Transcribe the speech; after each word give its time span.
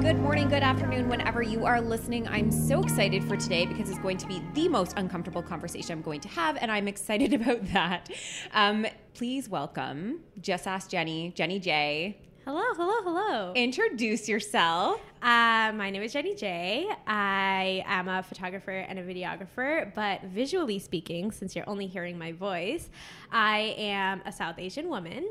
good 0.00 0.18
morning, 0.18 0.48
good 0.48 0.62
afternoon, 0.62 1.10
whenever 1.10 1.42
you 1.42 1.66
are 1.66 1.78
listening. 1.78 2.26
I'm 2.26 2.50
so 2.50 2.80
excited 2.82 3.22
for 3.22 3.36
today 3.36 3.66
because 3.66 3.90
it's 3.90 3.98
going 3.98 4.16
to 4.16 4.26
be 4.26 4.42
the 4.54 4.66
most 4.66 4.94
uncomfortable 4.96 5.42
conversation 5.42 5.92
I'm 5.92 6.00
going 6.00 6.20
to 6.20 6.28
have, 6.28 6.56
and 6.56 6.72
I'm 6.72 6.88
excited 6.88 7.34
about 7.40 7.66
that. 7.74 8.08
Um, 8.54 8.86
please 9.12 9.50
welcome 9.50 10.20
Just 10.40 10.66
Ask 10.66 10.88
Jenny, 10.88 11.34
Jenny 11.36 11.60
Jay. 11.60 12.16
Hello, 12.46 12.62
hello, 12.76 12.94
hello. 13.02 13.52
Introduce 13.54 14.26
yourself. 14.26 15.02
Uh, 15.20 15.70
my 15.74 15.90
name 15.90 16.02
is 16.02 16.14
Jenny 16.14 16.34
Jay. 16.34 16.88
I 17.06 17.84
am 17.84 18.08
a 18.08 18.22
photographer 18.22 18.70
and 18.70 18.98
a 18.98 19.02
videographer, 19.02 19.94
but 19.94 20.22
visually 20.22 20.78
speaking, 20.78 21.30
since 21.30 21.54
you're 21.54 21.68
only 21.68 21.86
hearing 21.86 22.16
my 22.16 22.32
voice, 22.32 22.88
I 23.30 23.74
am 23.76 24.22
a 24.24 24.32
South 24.32 24.58
Asian 24.58 24.88
woman. 24.88 25.28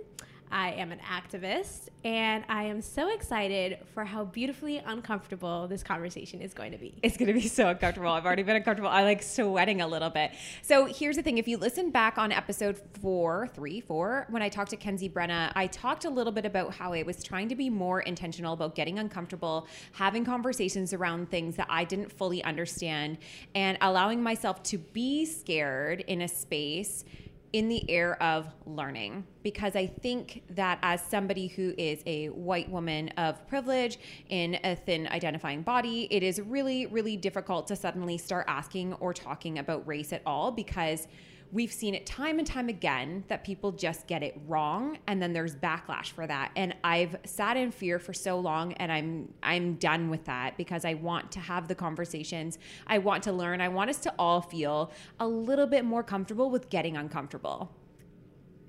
I 0.51 0.71
am 0.71 0.91
an 0.91 0.99
activist, 0.99 1.89
and 2.03 2.43
I 2.49 2.63
am 2.63 2.81
so 2.81 3.13
excited 3.13 3.77
for 3.93 4.03
how 4.03 4.25
beautifully 4.25 4.79
uncomfortable 4.79 5.67
this 5.67 5.83
conversation 5.83 6.41
is 6.41 6.55
going 6.55 6.71
to 6.71 6.77
be. 6.77 6.95
It's 7.03 7.17
going 7.17 7.27
to 7.27 7.33
be 7.33 7.47
so 7.47 7.69
uncomfortable. 7.69 8.09
I've 8.09 8.25
already 8.25 8.41
been 8.41 8.55
uncomfortable. 8.55 8.89
I 8.89 9.03
like 9.03 9.21
sweating 9.21 9.81
a 9.81 9.87
little 9.87 10.09
bit. 10.09 10.31
So 10.63 10.85
here's 10.85 11.17
the 11.17 11.21
thing: 11.21 11.37
if 11.37 11.47
you 11.47 11.57
listen 11.57 11.91
back 11.91 12.17
on 12.17 12.31
episode 12.31 12.81
four, 12.99 13.47
three, 13.53 13.79
four, 13.79 14.25
when 14.29 14.41
I 14.41 14.49
talked 14.49 14.71
to 14.71 14.77
Kenzie 14.77 15.09
Brenna, 15.09 15.51
I 15.55 15.67
talked 15.67 16.05
a 16.05 16.09
little 16.09 16.33
bit 16.33 16.45
about 16.45 16.73
how 16.73 16.93
I 16.93 17.03
was 17.03 17.23
trying 17.23 17.49
to 17.49 17.55
be 17.55 17.69
more 17.69 18.01
intentional 18.01 18.53
about 18.53 18.73
getting 18.73 18.97
uncomfortable, 18.97 19.67
having 19.91 20.25
conversations 20.25 20.93
around 20.93 21.29
things 21.29 21.57
that 21.57 21.67
I 21.69 21.83
didn't 21.83 22.11
fully 22.11 22.43
understand, 22.43 23.19
and 23.53 23.77
allowing 23.81 24.23
myself 24.23 24.63
to 24.63 24.79
be 24.79 25.25
scared 25.25 26.01
in 26.07 26.21
a 26.21 26.27
space 26.27 27.05
in 27.53 27.69
the 27.69 27.89
air 27.89 28.21
of 28.21 28.47
learning. 28.65 29.25
Because 29.43 29.75
I 29.75 29.87
think 29.87 30.43
that 30.51 30.79
as 30.83 31.01
somebody 31.01 31.47
who 31.47 31.73
is 31.77 32.01
a 32.05 32.27
white 32.27 32.69
woman 32.69 33.09
of 33.17 33.45
privilege 33.47 33.97
in 34.29 34.59
a 34.63 34.75
thin 34.75 35.07
identifying 35.07 35.61
body, 35.61 36.07
it 36.11 36.23
is 36.23 36.39
really, 36.41 36.85
really 36.87 37.17
difficult 37.17 37.67
to 37.67 37.75
suddenly 37.75 38.17
start 38.17 38.45
asking 38.47 38.93
or 38.95 39.13
talking 39.13 39.59
about 39.59 39.87
race 39.87 40.13
at 40.13 40.21
all 40.25 40.51
because 40.51 41.07
we've 41.51 41.71
seen 41.71 41.95
it 41.95 42.05
time 42.05 42.37
and 42.37 42.47
time 42.47 42.69
again 42.69 43.23
that 43.27 43.43
people 43.43 43.71
just 43.71 44.05
get 44.07 44.21
it 44.21 44.39
wrong 44.47 44.97
and 45.07 45.21
then 45.21 45.33
there's 45.33 45.55
backlash 45.55 46.11
for 46.11 46.27
that. 46.27 46.51
And 46.55 46.75
i've 46.83 47.15
sat 47.25 47.57
in 47.57 47.71
fear 47.71 47.99
for 47.99 48.13
so 48.13 48.39
long 48.39 48.73
and 48.73 48.91
i'm 48.91 49.33
i'm 49.41 49.75
done 49.75 50.09
with 50.09 50.25
that 50.25 50.57
because 50.57 50.85
i 50.85 50.93
want 50.93 51.31
to 51.31 51.39
have 51.39 51.67
the 51.67 51.75
conversations. 51.75 52.59
I 52.87 52.99
want 52.99 53.23
to 53.23 53.31
learn. 53.31 53.61
I 53.61 53.69
want 53.69 53.89
us 53.89 53.99
to 54.01 54.13
all 54.19 54.41
feel 54.41 54.91
a 55.19 55.27
little 55.27 55.67
bit 55.67 55.85
more 55.85 56.03
comfortable 56.03 56.49
with 56.49 56.69
getting 56.69 56.97
uncomfortable. 56.97 57.71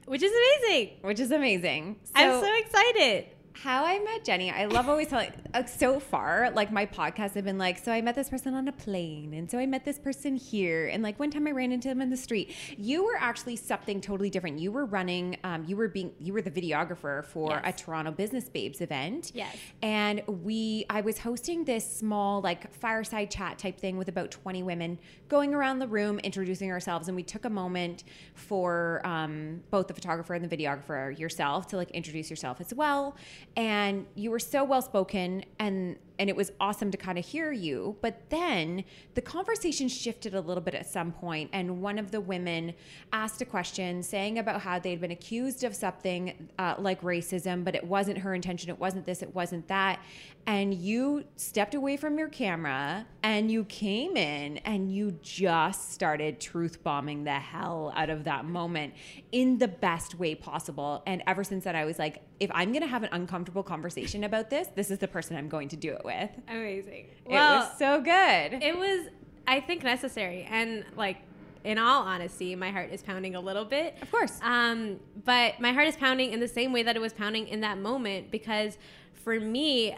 Which 0.06 0.22
is 0.22 0.32
amazing. 0.32 0.96
which 1.02 1.20
is 1.20 1.30
amazing. 1.30 1.96
I'm 2.14 2.40
so 2.40 2.56
excited. 2.58 3.26
How 3.52 3.84
I 3.84 3.98
met 3.98 4.24
Jenny, 4.24 4.50
I 4.50 4.64
love 4.66 4.88
always 4.88 5.08
telling. 5.08 5.32
Uh, 5.52 5.64
so 5.66 6.00
far, 6.00 6.50
like 6.52 6.72
my 6.72 6.86
podcasts 6.86 7.34
have 7.34 7.44
been 7.44 7.58
like, 7.58 7.78
so 7.78 7.92
I 7.92 8.00
met 8.00 8.14
this 8.14 8.30
person 8.30 8.54
on 8.54 8.68
a 8.68 8.72
plane, 8.72 9.34
and 9.34 9.50
so 9.50 9.58
I 9.58 9.66
met 9.66 9.84
this 9.84 9.98
person 9.98 10.36
here, 10.36 10.86
and 10.86 11.02
like 11.02 11.18
one 11.18 11.30
time 11.30 11.46
I 11.46 11.50
ran 11.50 11.72
into 11.72 11.88
them 11.88 12.00
in 12.00 12.08
the 12.10 12.16
street. 12.16 12.54
You 12.78 13.04
were 13.04 13.16
actually 13.18 13.56
something 13.56 14.00
totally 14.00 14.30
different. 14.30 14.60
You 14.60 14.72
were 14.72 14.86
running, 14.86 15.36
um, 15.44 15.64
you 15.66 15.76
were 15.76 15.88
being, 15.88 16.12
you 16.20 16.32
were 16.32 16.40
the 16.42 16.50
videographer 16.50 17.24
for 17.24 17.50
Yes. 17.64 17.80
a 17.80 17.84
Toronto 17.84 18.12
Business 18.12 18.48
Babes 18.48 18.80
event. 18.80 19.32
Yes. 19.34 19.56
and 19.82 20.22
we, 20.26 20.86
I 20.88 21.00
was 21.00 21.18
hosting 21.18 21.64
this 21.64 21.84
small 21.90 22.40
like 22.40 22.72
fireside 22.72 23.30
chat 23.30 23.58
type 23.58 23.78
thing 23.78 23.98
with 23.98 24.08
about 24.08 24.30
twenty 24.30 24.62
women, 24.62 24.98
going 25.28 25.52
around 25.54 25.80
the 25.80 25.88
room 25.88 26.18
introducing 26.20 26.70
ourselves, 26.70 27.08
and 27.08 27.16
we 27.16 27.22
took 27.24 27.44
a 27.44 27.50
moment 27.50 28.04
for 28.34 29.00
um, 29.04 29.60
both 29.70 29.88
the 29.88 29.94
photographer 29.94 30.34
and 30.34 30.48
the 30.48 30.56
videographer 30.56 31.18
yourself 31.18 31.66
to 31.66 31.76
like 31.76 31.90
introduce 31.90 32.30
yourself 32.30 32.60
as 32.60 32.72
well 32.72 33.16
and 33.56 34.06
you 34.14 34.30
were 34.30 34.38
so 34.38 34.64
well 34.64 34.82
spoken 34.82 35.44
and 35.58 35.96
and 36.18 36.28
it 36.28 36.36
was 36.36 36.52
awesome 36.60 36.90
to 36.90 36.98
kind 36.98 37.18
of 37.18 37.24
hear 37.24 37.50
you. 37.50 37.96
But 38.02 38.28
then 38.28 38.84
the 39.14 39.22
conversation 39.22 39.88
shifted 39.88 40.34
a 40.34 40.40
little 40.42 40.62
bit 40.62 40.74
at 40.74 40.86
some 40.86 41.12
point 41.12 41.48
and 41.54 41.80
one 41.80 41.98
of 41.98 42.10
the 42.10 42.20
women 42.20 42.74
asked 43.10 43.40
a 43.40 43.46
question 43.46 44.02
saying 44.02 44.38
about 44.38 44.60
how 44.60 44.78
they'd 44.78 45.00
been 45.00 45.12
accused 45.12 45.64
of 45.64 45.74
something 45.74 46.50
uh, 46.58 46.74
like 46.78 47.00
racism 47.00 47.64
but 47.64 47.74
it 47.74 47.84
wasn't 47.84 48.18
her 48.18 48.34
intention 48.34 48.68
it 48.68 48.78
wasn't 48.78 49.06
this 49.06 49.22
it 49.22 49.34
wasn't 49.34 49.66
that 49.68 49.98
and 50.46 50.72
you 50.74 51.24
stepped 51.36 51.74
away 51.74 51.96
from 51.96 52.18
your 52.18 52.28
camera 52.28 53.06
and 53.22 53.50
you 53.50 53.64
came 53.64 54.16
in 54.16 54.58
and 54.58 54.94
you 54.94 55.18
just 55.22 55.92
started 55.92 56.40
truth 56.40 56.82
bombing 56.82 57.24
the 57.24 57.30
hell 57.32 57.92
out 57.94 58.10
of 58.10 58.24
that 58.24 58.44
moment 58.44 58.94
in 59.32 59.58
the 59.58 59.68
best 59.68 60.14
way 60.14 60.34
possible 60.34 61.02
and 61.06 61.22
ever 61.26 61.44
since 61.44 61.64
then 61.64 61.76
i 61.76 61.84
was 61.84 61.98
like 61.98 62.22
if 62.40 62.50
i'm 62.54 62.72
going 62.72 62.82
to 62.82 62.88
have 62.88 63.02
an 63.02 63.10
uncomfortable 63.12 63.62
conversation 63.62 64.24
about 64.24 64.48
this 64.48 64.68
this 64.74 64.90
is 64.90 64.98
the 64.98 65.08
person 65.08 65.36
i'm 65.36 65.48
going 65.48 65.68
to 65.68 65.76
do 65.76 65.92
it 65.92 66.04
with 66.04 66.30
Amazing. 66.48 67.06
it 67.26 67.32
was 67.32 67.78
so 67.78 68.00
good 68.00 68.60
it 68.62 68.76
was, 68.76 69.08
I 69.46 69.60
think, 69.60 69.82
necessary. 69.82 70.46
And 70.50 70.84
like, 70.96 71.18
in 71.64 71.78
all 71.78 72.02
honesty, 72.02 72.54
my 72.56 72.70
heart 72.70 72.90
is 72.90 73.02
pounding 73.02 73.34
a 73.34 73.40
little 73.40 73.64
bit. 73.64 73.96
Of 74.00 74.10
course. 74.10 74.38
Um, 74.42 74.98
but 75.24 75.60
my 75.60 75.72
heart 75.72 75.88
is 75.88 75.96
pounding 75.96 76.32
in 76.32 76.40
the 76.40 76.48
same 76.48 76.72
way 76.72 76.82
that 76.82 76.96
it 76.96 77.00
was 77.00 77.12
pounding 77.12 77.48
in 77.48 77.60
that 77.60 77.78
moment 77.78 78.30
because 78.30 78.78
for 79.12 79.38
me, 79.38 79.96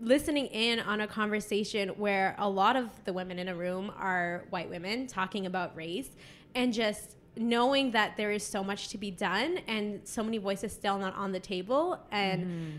listening 0.00 0.46
in 0.46 0.80
on 0.80 1.00
a 1.00 1.06
conversation 1.06 1.90
where 1.90 2.34
a 2.38 2.48
lot 2.48 2.76
of 2.76 2.88
the 3.04 3.12
women 3.12 3.38
in 3.38 3.48
a 3.48 3.54
room 3.54 3.92
are 3.96 4.44
white 4.50 4.68
women 4.68 5.06
talking 5.06 5.46
about 5.46 5.76
race 5.76 6.10
and 6.54 6.72
just 6.72 7.16
knowing 7.36 7.92
that 7.92 8.16
there 8.16 8.30
is 8.30 8.42
so 8.42 8.62
much 8.62 8.88
to 8.88 8.98
be 8.98 9.10
done 9.10 9.58
and 9.66 10.00
so 10.04 10.22
many 10.22 10.38
voices 10.38 10.72
still 10.72 10.98
not 10.98 11.14
on 11.14 11.32
the 11.32 11.40
table 11.40 11.98
and 12.10 12.44
mm-hmm. 12.44 12.76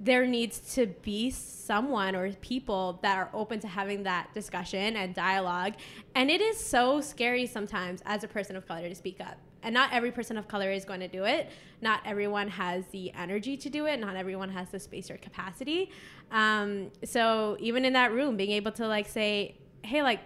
there 0.00 0.26
needs 0.26 0.74
to 0.74 0.86
be 1.02 1.30
someone 1.30 2.16
or 2.16 2.32
people 2.34 2.98
that 3.02 3.16
are 3.16 3.30
open 3.32 3.60
to 3.60 3.68
having 3.68 4.02
that 4.02 4.32
discussion 4.34 4.96
and 4.96 5.14
dialogue. 5.14 5.74
And 6.14 6.30
it 6.30 6.40
is 6.40 6.58
so 6.58 7.00
scary 7.00 7.46
sometimes 7.46 8.02
as 8.04 8.24
a 8.24 8.28
person 8.28 8.56
of 8.56 8.66
color 8.66 8.88
to 8.88 8.94
speak 8.94 9.20
up. 9.20 9.38
And 9.64 9.74
not 9.74 9.92
every 9.92 10.12
person 10.12 10.36
of 10.36 10.46
color 10.46 10.70
is 10.70 10.84
going 10.84 11.00
to 11.00 11.08
do 11.08 11.24
it. 11.24 11.50
Not 11.80 12.00
everyone 12.04 12.48
has 12.48 12.84
the 12.92 13.12
energy 13.14 13.56
to 13.56 13.70
do 13.70 13.86
it. 13.86 13.98
Not 13.98 14.14
everyone 14.14 14.50
has 14.50 14.68
the 14.68 14.78
space 14.78 15.10
or 15.10 15.16
capacity. 15.16 15.90
Um, 16.30 16.92
so 17.04 17.56
even 17.58 17.84
in 17.84 17.94
that 17.94 18.12
room, 18.12 18.36
being 18.36 18.50
able 18.52 18.72
to 18.72 18.86
like 18.86 19.08
say, 19.08 19.56
hey, 19.82 20.02
like, 20.02 20.20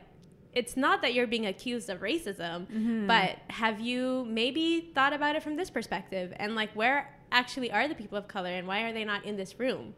it's 0.54 0.76
not 0.76 1.02
that 1.02 1.14
you're 1.14 1.26
being 1.26 1.46
accused 1.46 1.88
of 1.90 2.00
racism, 2.00 3.06
but 3.06 3.38
have 3.48 3.80
you 3.80 4.26
maybe 4.28 4.90
thought 4.94 5.12
about 5.12 5.36
it 5.36 5.42
from 5.42 5.56
this 5.56 5.70
perspective? 5.70 6.32
And 6.36 6.54
like, 6.54 6.72
where 6.74 7.14
actually 7.30 7.70
are 7.70 7.86
the 7.86 7.94
people 7.94 8.18
of 8.18 8.26
color 8.26 8.50
and 8.50 8.66
why 8.66 8.82
are 8.82 8.92
they 8.92 9.04
not 9.04 9.24
in 9.24 9.36
this 9.36 9.58
room? 9.60 9.94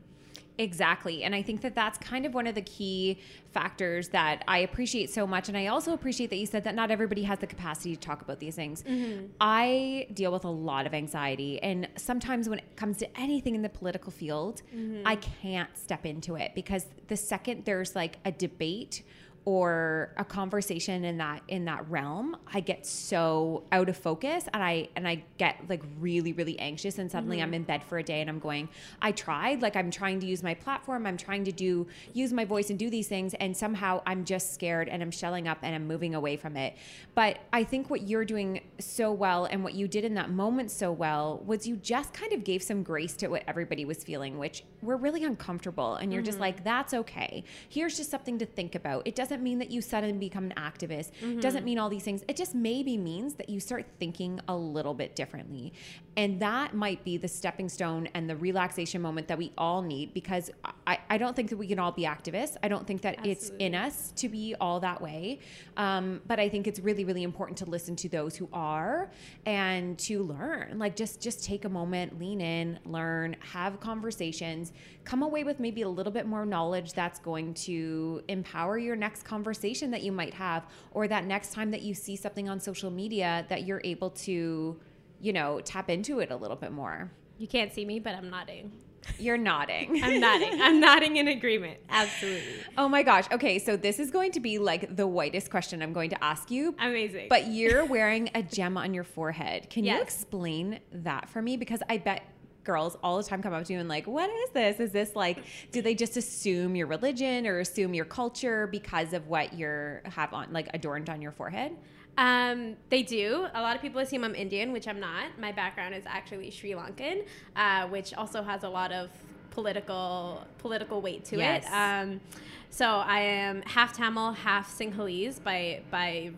Exactly. 0.58 1.24
And 1.24 1.34
I 1.34 1.42
think 1.42 1.60
that 1.62 1.74
that's 1.74 1.98
kind 1.98 2.26
of 2.26 2.34
one 2.34 2.46
of 2.46 2.54
the 2.54 2.62
key 2.62 3.18
factors 3.52 4.08
that 4.08 4.44
I 4.46 4.58
appreciate 4.58 5.10
so 5.10 5.26
much. 5.26 5.48
And 5.48 5.56
I 5.56 5.66
also 5.68 5.92
appreciate 5.92 6.30
that 6.30 6.36
you 6.36 6.46
said 6.46 6.64
that 6.64 6.74
not 6.74 6.90
everybody 6.90 7.22
has 7.24 7.38
the 7.38 7.46
capacity 7.46 7.94
to 7.94 8.00
talk 8.00 8.22
about 8.22 8.40
these 8.40 8.56
things. 8.56 8.82
Mm-hmm. 8.82 9.26
I 9.40 10.06
deal 10.12 10.32
with 10.32 10.44
a 10.44 10.50
lot 10.50 10.86
of 10.86 10.94
anxiety. 10.94 11.62
And 11.62 11.88
sometimes 11.96 12.48
when 12.48 12.58
it 12.58 12.76
comes 12.76 12.98
to 12.98 13.20
anything 13.20 13.54
in 13.54 13.62
the 13.62 13.68
political 13.68 14.10
field, 14.10 14.62
Mm-hmm. 14.74 15.06
I 15.06 15.16
can't 15.16 15.76
step 15.76 16.06
into 16.06 16.36
it 16.36 16.52
because 16.54 16.86
the 17.08 17.16
second 17.16 17.64
there's 17.64 17.94
like 17.94 18.18
a 18.24 18.32
debate 18.32 19.02
or 19.46 20.12
a 20.18 20.24
conversation 20.24 21.04
in 21.04 21.16
that 21.16 21.42
in 21.48 21.64
that 21.64 21.88
realm 21.88 22.36
i 22.52 22.60
get 22.60 22.84
so 22.86 23.64
out 23.72 23.88
of 23.88 23.96
focus 23.96 24.44
and 24.52 24.62
i 24.62 24.86
and 24.96 25.08
i 25.08 25.22
get 25.38 25.56
like 25.68 25.82
really 25.98 26.32
really 26.34 26.58
anxious 26.58 26.98
and 26.98 27.10
suddenly 27.10 27.38
mm-hmm. 27.38 27.44
i'm 27.44 27.54
in 27.54 27.62
bed 27.62 27.82
for 27.82 27.98
a 27.98 28.02
day 28.02 28.20
and 28.20 28.28
i'm 28.28 28.38
going 28.38 28.68
i 29.00 29.10
tried 29.10 29.62
like 29.62 29.76
i'm 29.76 29.90
trying 29.90 30.20
to 30.20 30.26
use 30.26 30.42
my 30.42 30.52
platform 30.52 31.06
i'm 31.06 31.16
trying 31.16 31.42
to 31.42 31.52
do 31.52 31.86
use 32.12 32.32
my 32.32 32.44
voice 32.44 32.70
and 32.70 32.78
do 32.78 32.90
these 32.90 33.08
things 33.08 33.32
and 33.34 33.56
somehow 33.56 34.02
i'm 34.06 34.24
just 34.24 34.52
scared 34.52 34.88
and 34.88 35.02
i'm 35.02 35.10
shelling 35.10 35.48
up 35.48 35.58
and 35.62 35.74
i'm 35.74 35.86
moving 35.86 36.14
away 36.14 36.36
from 36.36 36.56
it. 36.56 36.76
But 37.14 37.38
i 37.52 37.64
think 37.64 37.88
what 37.88 38.08
you're 38.08 38.24
doing 38.24 38.60
so 38.78 39.10
well 39.10 39.46
and 39.46 39.64
what 39.64 39.74
you 39.74 39.88
did 39.88 40.04
in 40.04 40.14
that 40.14 40.30
moment 40.30 40.70
so 40.70 40.92
well 40.92 41.42
was 41.46 41.66
you 41.66 41.76
just 41.76 42.12
kind 42.12 42.32
of 42.32 42.44
gave 42.44 42.62
some 42.62 42.82
grace 42.82 43.14
to 43.14 43.28
what 43.28 43.42
everybody 43.48 43.84
was 43.84 44.04
feeling 44.04 44.38
which 44.38 44.64
we're 44.82 44.96
really 44.96 45.24
uncomfortable 45.24 45.94
and 45.94 46.12
you're 46.12 46.22
just 46.22 46.36
mm-hmm. 46.36 46.42
like 46.42 46.64
that's 46.64 46.94
okay. 46.94 47.44
Here's 47.68 47.96
just 47.96 48.10
something 48.10 48.38
to 48.38 48.46
think 48.46 48.74
about. 48.74 49.06
It 49.06 49.14
doesn't 49.14 49.29
mean 49.38 49.58
that 49.58 49.70
you 49.70 49.80
suddenly 49.80 50.18
become 50.18 50.44
an 50.44 50.54
activist. 50.56 51.12
Doesn't 51.40 51.64
mean 51.64 51.78
all 51.78 51.88
these 51.88 52.02
things. 52.02 52.24
It 52.26 52.36
just 52.36 52.54
maybe 52.54 52.96
means 52.96 53.34
that 53.34 53.48
you 53.48 53.60
start 53.60 53.86
thinking 53.98 54.40
a 54.48 54.56
little 54.56 54.94
bit 54.94 55.14
differently. 55.14 55.72
And 56.16 56.40
that 56.40 56.74
might 56.74 57.04
be 57.04 57.16
the 57.16 57.28
stepping 57.28 57.68
stone 57.68 58.08
and 58.14 58.28
the 58.28 58.36
relaxation 58.36 59.00
moment 59.00 59.28
that 59.28 59.38
we 59.38 59.52
all 59.56 59.82
need 59.82 60.12
because 60.12 60.50
i, 60.86 60.98
I 61.08 61.18
don't 61.18 61.36
think 61.36 61.50
that 61.50 61.56
we 61.56 61.66
can 61.66 61.78
all 61.78 61.92
be 61.92 62.02
activists. 62.02 62.56
I 62.62 62.68
don't 62.68 62.86
think 62.86 63.02
that 63.02 63.26
it's 63.26 63.50
in 63.58 63.74
us 63.74 64.12
to 64.16 64.28
be 64.28 64.54
all 64.60 64.80
that 64.80 65.00
way. 65.00 65.38
Um, 65.76 66.20
but 66.26 66.40
i 66.40 66.48
think 66.48 66.66
it's 66.66 66.80
really 66.80 67.04
really 67.04 67.22
important 67.22 67.58
to 67.58 67.64
listen 67.66 67.96
to 67.96 68.08
those 68.08 68.36
who 68.36 68.48
are 68.52 69.10
and 69.46 69.98
to 70.00 70.22
learn. 70.22 70.78
Like 70.78 70.96
just 70.96 71.20
just 71.20 71.44
take 71.44 71.64
a 71.64 71.68
moment 71.68 72.18
lean 72.18 72.40
in 72.40 72.78
learn 72.84 73.36
have 73.40 73.80
conversations. 73.80 74.72
Come 75.04 75.22
away 75.22 75.44
with 75.44 75.60
maybe 75.60 75.82
a 75.82 75.88
little 75.88 76.12
bit 76.12 76.26
more 76.26 76.44
knowledge 76.44 76.92
that's 76.92 77.18
going 77.18 77.54
to 77.54 78.22
empower 78.28 78.78
your 78.78 78.96
next 78.96 79.19
conversation 79.22 79.90
that 79.90 80.02
you 80.02 80.12
might 80.12 80.34
have 80.34 80.64
or 80.92 81.08
that 81.08 81.24
next 81.24 81.52
time 81.52 81.70
that 81.70 81.82
you 81.82 81.94
see 81.94 82.16
something 82.16 82.48
on 82.48 82.60
social 82.60 82.90
media 82.90 83.44
that 83.48 83.64
you're 83.64 83.80
able 83.84 84.10
to 84.10 84.78
you 85.20 85.32
know 85.32 85.60
tap 85.64 85.90
into 85.90 86.20
it 86.20 86.30
a 86.30 86.36
little 86.36 86.56
bit 86.56 86.72
more 86.72 87.10
You 87.38 87.46
can't 87.48 87.72
see 87.72 87.84
me, 87.84 88.00
but 88.00 88.14
I'm 88.14 88.28
nodding. 88.30 88.72
you're 89.18 89.38
nodding 89.38 90.02
I'm 90.04 90.20
nodding. 90.20 90.60
I'm 90.60 90.78
nodding 90.88 91.16
in 91.16 91.28
agreement. 91.28 91.78
Absolutely. 91.88 92.52
oh 92.76 92.86
my 92.88 93.02
gosh 93.02 93.24
okay 93.32 93.58
so 93.58 93.76
this 93.76 93.98
is 93.98 94.10
going 94.10 94.30
to 94.32 94.40
be 94.40 94.58
like 94.58 94.94
the 94.94 95.06
whitest 95.06 95.50
question 95.50 95.80
i'm 95.82 95.92
going 95.94 96.10
to 96.10 96.22
ask 96.22 96.50
you 96.50 96.74
Amazing. 96.78 97.26
But 97.30 97.46
you're 97.46 97.84
wearing 97.86 98.30
a 98.34 98.42
gem 98.42 98.76
on 98.76 98.92
your 98.94 99.04
forehead. 99.04 99.70
Can 99.70 99.84
you 99.84 99.98
explain 100.00 100.80
that 100.92 101.28
for 101.30 101.40
me? 101.40 101.56
Because 101.56 101.82
I 101.88 101.96
bet 101.98 102.22
girls 102.64 102.96
all 103.02 103.16
the 103.16 103.24
time 103.24 103.42
come 103.42 103.52
up 103.52 103.64
to 103.64 103.72
you 103.72 103.78
and 103.78 103.88
like, 103.88 104.06
what 104.06 104.28
is 104.30 104.50
this? 104.50 104.80
Is 104.80 104.92
this 104.92 105.16
like, 105.16 105.38
do 105.72 105.80
they 105.82 105.94
just 105.94 106.16
assume 106.16 106.76
your 106.76 106.86
religion 106.86 107.46
or 107.46 107.60
assume 107.60 107.94
your 107.94 108.04
culture 108.04 108.66
because 108.66 109.12
of 109.12 109.26
what 109.28 109.54
you're 109.54 110.02
have 110.04 110.32
on 110.34 110.52
like 110.52 110.68
adorned 110.74 111.08
on 111.08 111.22
your 111.22 111.32
forehead? 111.32 111.72
Um, 112.18 112.76
they 112.90 113.02
do. 113.02 113.46
A 113.54 113.62
lot 113.62 113.76
of 113.76 113.82
people 113.82 114.00
assume 114.00 114.24
I'm 114.24 114.34
Indian, 114.34 114.72
which 114.72 114.86
I'm 114.88 115.00
not. 115.00 115.38
My 115.38 115.52
background 115.52 115.94
is 115.94 116.04
actually 116.06 116.50
Sri 116.50 116.72
Lankan, 116.72 117.24
uh, 117.56 117.88
which 117.88 118.12
also 118.14 118.42
has 118.42 118.62
a 118.62 118.68
lot 118.68 118.92
of 118.92 119.10
political 119.50 120.44
political 120.58 121.00
weight 121.00 121.24
to 121.26 121.38
Yes. 121.38 121.64
it. 121.66 121.72
Um, 121.72 122.20
so 122.68 122.86
I 122.86 123.20
am 123.20 123.62
half 123.62 123.96
Tamil, 123.96 124.32
half 124.32 124.70
Sinhalese 124.76 125.42
by 125.42 125.82
by 125.90 126.32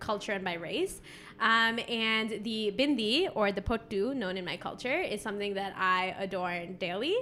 culture 0.00 0.32
and 0.32 0.44
by 0.44 0.54
race. 0.54 1.00
Um, 1.40 1.78
and 1.88 2.42
the 2.44 2.74
bindi 2.76 3.28
or 3.34 3.52
the 3.52 3.60
pottu, 3.60 4.14
known 4.14 4.36
in 4.36 4.44
my 4.44 4.56
culture, 4.56 5.00
is 5.00 5.22
something 5.22 5.54
that 5.54 5.74
I 5.76 6.14
adorn 6.18 6.76
daily. 6.76 7.16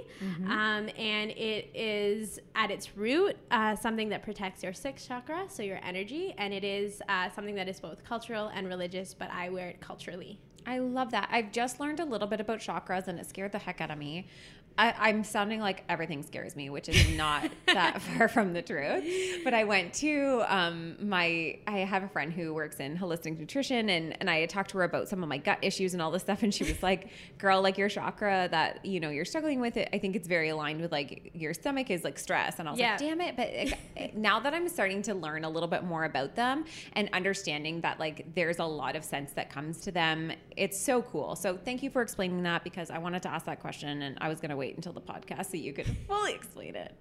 Um, 0.51 0.89
and 0.97 1.31
it 1.31 1.69
is 1.75 2.39
at 2.55 2.71
its 2.71 2.97
root 2.97 3.35
uh, 3.51 3.75
something 3.75 4.09
that 4.09 4.23
protects 4.23 4.63
your 4.63 4.73
sixth 4.73 5.07
chakra, 5.07 5.45
so 5.47 5.63
your 5.63 5.79
energy. 5.83 6.33
And 6.37 6.53
it 6.53 6.63
is 6.63 7.01
uh, 7.07 7.29
something 7.29 7.55
that 7.55 7.67
is 7.67 7.79
both 7.79 8.03
cultural 8.03 8.47
and 8.53 8.67
religious, 8.67 9.13
but 9.13 9.29
I 9.31 9.49
wear 9.49 9.69
it 9.69 9.81
culturally. 9.81 10.39
I 10.65 10.79
love 10.79 11.11
that. 11.11 11.29
I've 11.31 11.53
just 11.53 11.79
learned 11.79 12.01
a 12.01 12.05
little 12.05 12.27
bit 12.27 12.41
about 12.41 12.59
chakras 12.59 13.07
and 13.07 13.17
it 13.17 13.25
scared 13.25 13.53
the 13.53 13.57
heck 13.57 13.79
out 13.79 13.89
of 13.89 13.97
me. 13.97 14.27
I, 14.77 14.93
I'm 15.09 15.23
sounding 15.23 15.59
like 15.59 15.83
everything 15.89 16.21
scares 16.23 16.55
me, 16.55 16.69
which 16.69 16.87
is 16.89 17.17
not 17.17 17.49
that 17.65 18.01
far 18.01 18.27
from 18.27 18.53
the 18.53 18.61
truth. 18.61 19.41
But 19.43 19.53
I 19.53 19.63
went 19.63 19.93
to 19.95 20.43
um, 20.47 20.95
my, 20.99 21.57
I 21.65 21.79
have 21.79 22.03
a 22.03 22.07
friend 22.07 22.31
who 22.31 22.53
works 22.53 22.77
in 22.79 22.97
holistic 22.97 23.39
nutrition, 23.39 23.89
and, 23.89 24.15
and 24.19 24.29
I 24.29 24.39
had 24.41 24.49
talked 24.49 24.69
to 24.71 24.77
her 24.79 24.83
about 24.83 25.07
some 25.09 25.23
of 25.23 25.29
my 25.29 25.37
gut 25.39 25.57
issues 25.61 25.93
and 25.93 26.01
all 26.01 26.11
this 26.11 26.21
stuff. 26.21 26.43
And 26.43 26.53
she 26.53 26.63
was 26.63 26.83
like, 26.83 27.07
Girl, 27.37 27.61
like 27.61 27.77
your 27.77 27.89
chakra 27.89 28.47
that, 28.51 28.85
you 28.85 28.99
know, 28.99 29.09
you're 29.09 29.25
struggling 29.25 29.59
with 29.59 29.77
it, 29.77 29.89
I 29.93 29.97
think 29.97 30.15
it's 30.15 30.27
very 30.27 30.49
aligned 30.49 30.81
with 30.81 30.91
like 30.91 31.31
your 31.33 31.53
stomach 31.53 31.89
is 31.89 32.03
like 32.03 32.19
stress. 32.19 32.59
And 32.59 32.67
I 32.67 32.71
was 32.71 32.79
Yeah. 32.79 32.91
like, 32.91 32.99
Damn 32.99 33.21
it. 33.21 33.35
But 33.35 33.97
like, 33.99 34.13
now 34.15 34.39
that 34.39 34.53
I'm 34.53 34.69
starting 34.69 35.01
to 35.03 35.13
learn 35.15 35.43
a 35.43 35.49
little 35.49 35.69
bit 35.69 35.83
more 35.83 36.03
about 36.05 36.35
them 36.35 36.65
and 36.93 37.09
understanding 37.13 37.81
that 37.81 37.99
like 37.99 38.25
there's 38.35 38.59
a 38.59 38.65
lot 38.65 38.95
of 38.95 39.03
sense 39.03 39.31
that 39.33 39.49
comes 39.49 39.79
to 39.81 39.91
them, 39.91 40.31
it's 40.55 40.79
so 40.79 41.01
cool. 41.01 41.35
So 41.35 41.57
thank 41.57 41.81
you 41.81 41.89
for 41.89 42.01
explaining 42.01 42.43
that 42.43 42.63
because 42.63 42.91
I 42.91 42.97
wanted 42.99 43.21
to 43.23 43.29
ask 43.29 43.45
that 43.47 43.59
question 43.59 44.01
and 44.03 44.17
I 44.21 44.29
was 44.29 44.39
going 44.39 44.51
to 44.51 44.55
wait 44.57 44.66
until 44.75 44.93
the 44.93 45.01
podcast 45.01 45.51
so 45.51 45.57
you 45.57 45.73
could 45.73 45.87
fully 46.07 46.33
explain 46.33 46.75
it. 46.75 46.93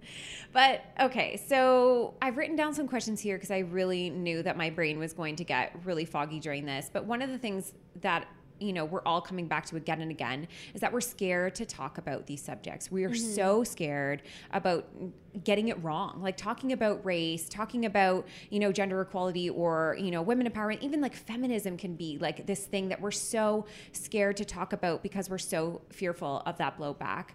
But 0.53 0.85
okay, 1.01 1.37
so 1.49 2.15
I've 2.23 2.37
written 2.37 2.57
down 2.57 2.75
some 2.75 2.89
questions 2.89 3.21
here 3.21 3.37
because 3.37 3.51
I 3.51 3.59
really 3.59 4.11
knew 4.11 4.43
that 4.43 4.57
my 4.57 4.71
brain 4.71 4.99
was 4.99 5.13
going 5.13 5.37
to 5.37 5.45
get 5.45 5.73
really 5.85 6.05
foggy 6.05 6.41
during 6.41 6.65
this. 6.65 6.91
But 6.93 7.05
one 7.05 7.23
of 7.23 7.31
the 7.31 7.39
things 7.39 7.73
that 8.01 8.27
you 8.59 8.73
know 8.73 8.85
we're 8.85 9.03
all 9.05 9.21
coming 9.21 9.47
back 9.47 9.67
to 9.67 9.77
again 9.77 10.01
and 10.01 10.11
again 10.11 10.49
is 10.75 10.81
that 10.81 10.93
we're 10.93 11.01
scared 11.01 11.55
to 11.55 11.67
talk 11.67 11.99
about 11.99 12.27
these 12.27 12.43
subjects. 12.43 12.91
We 12.91 13.05
are 13.05 13.11
mm-hmm. 13.11 13.35
so 13.35 13.65
scared 13.65 14.23
about 14.53 14.89
getting 15.45 15.69
it 15.69 15.83
wrong 15.85 16.23
like 16.23 16.35
talking 16.35 16.73
about 16.73 17.05
race 17.05 17.47
talking 17.47 17.85
about 17.85 18.27
you 18.49 18.59
know 18.59 18.73
gender 18.73 19.03
equality 19.03 19.51
or 19.51 19.95
you 20.01 20.11
know 20.11 20.23
women 20.23 20.49
empowerment 20.49 20.81
even 20.81 21.03
like 21.03 21.15
feminism 21.15 21.77
can 21.77 21.95
be 21.95 22.17
like 22.23 22.47
this 22.47 22.65
thing 22.65 22.89
that 22.89 22.99
we're 22.99 23.11
so 23.11 23.67
scared 23.93 24.37
to 24.37 24.47
talk 24.47 24.73
about 24.73 25.03
because 25.03 25.29
we're 25.29 25.37
so 25.37 25.83
fearful 25.91 26.43
of 26.47 26.57
that 26.59 26.79
blowback. 26.79 27.31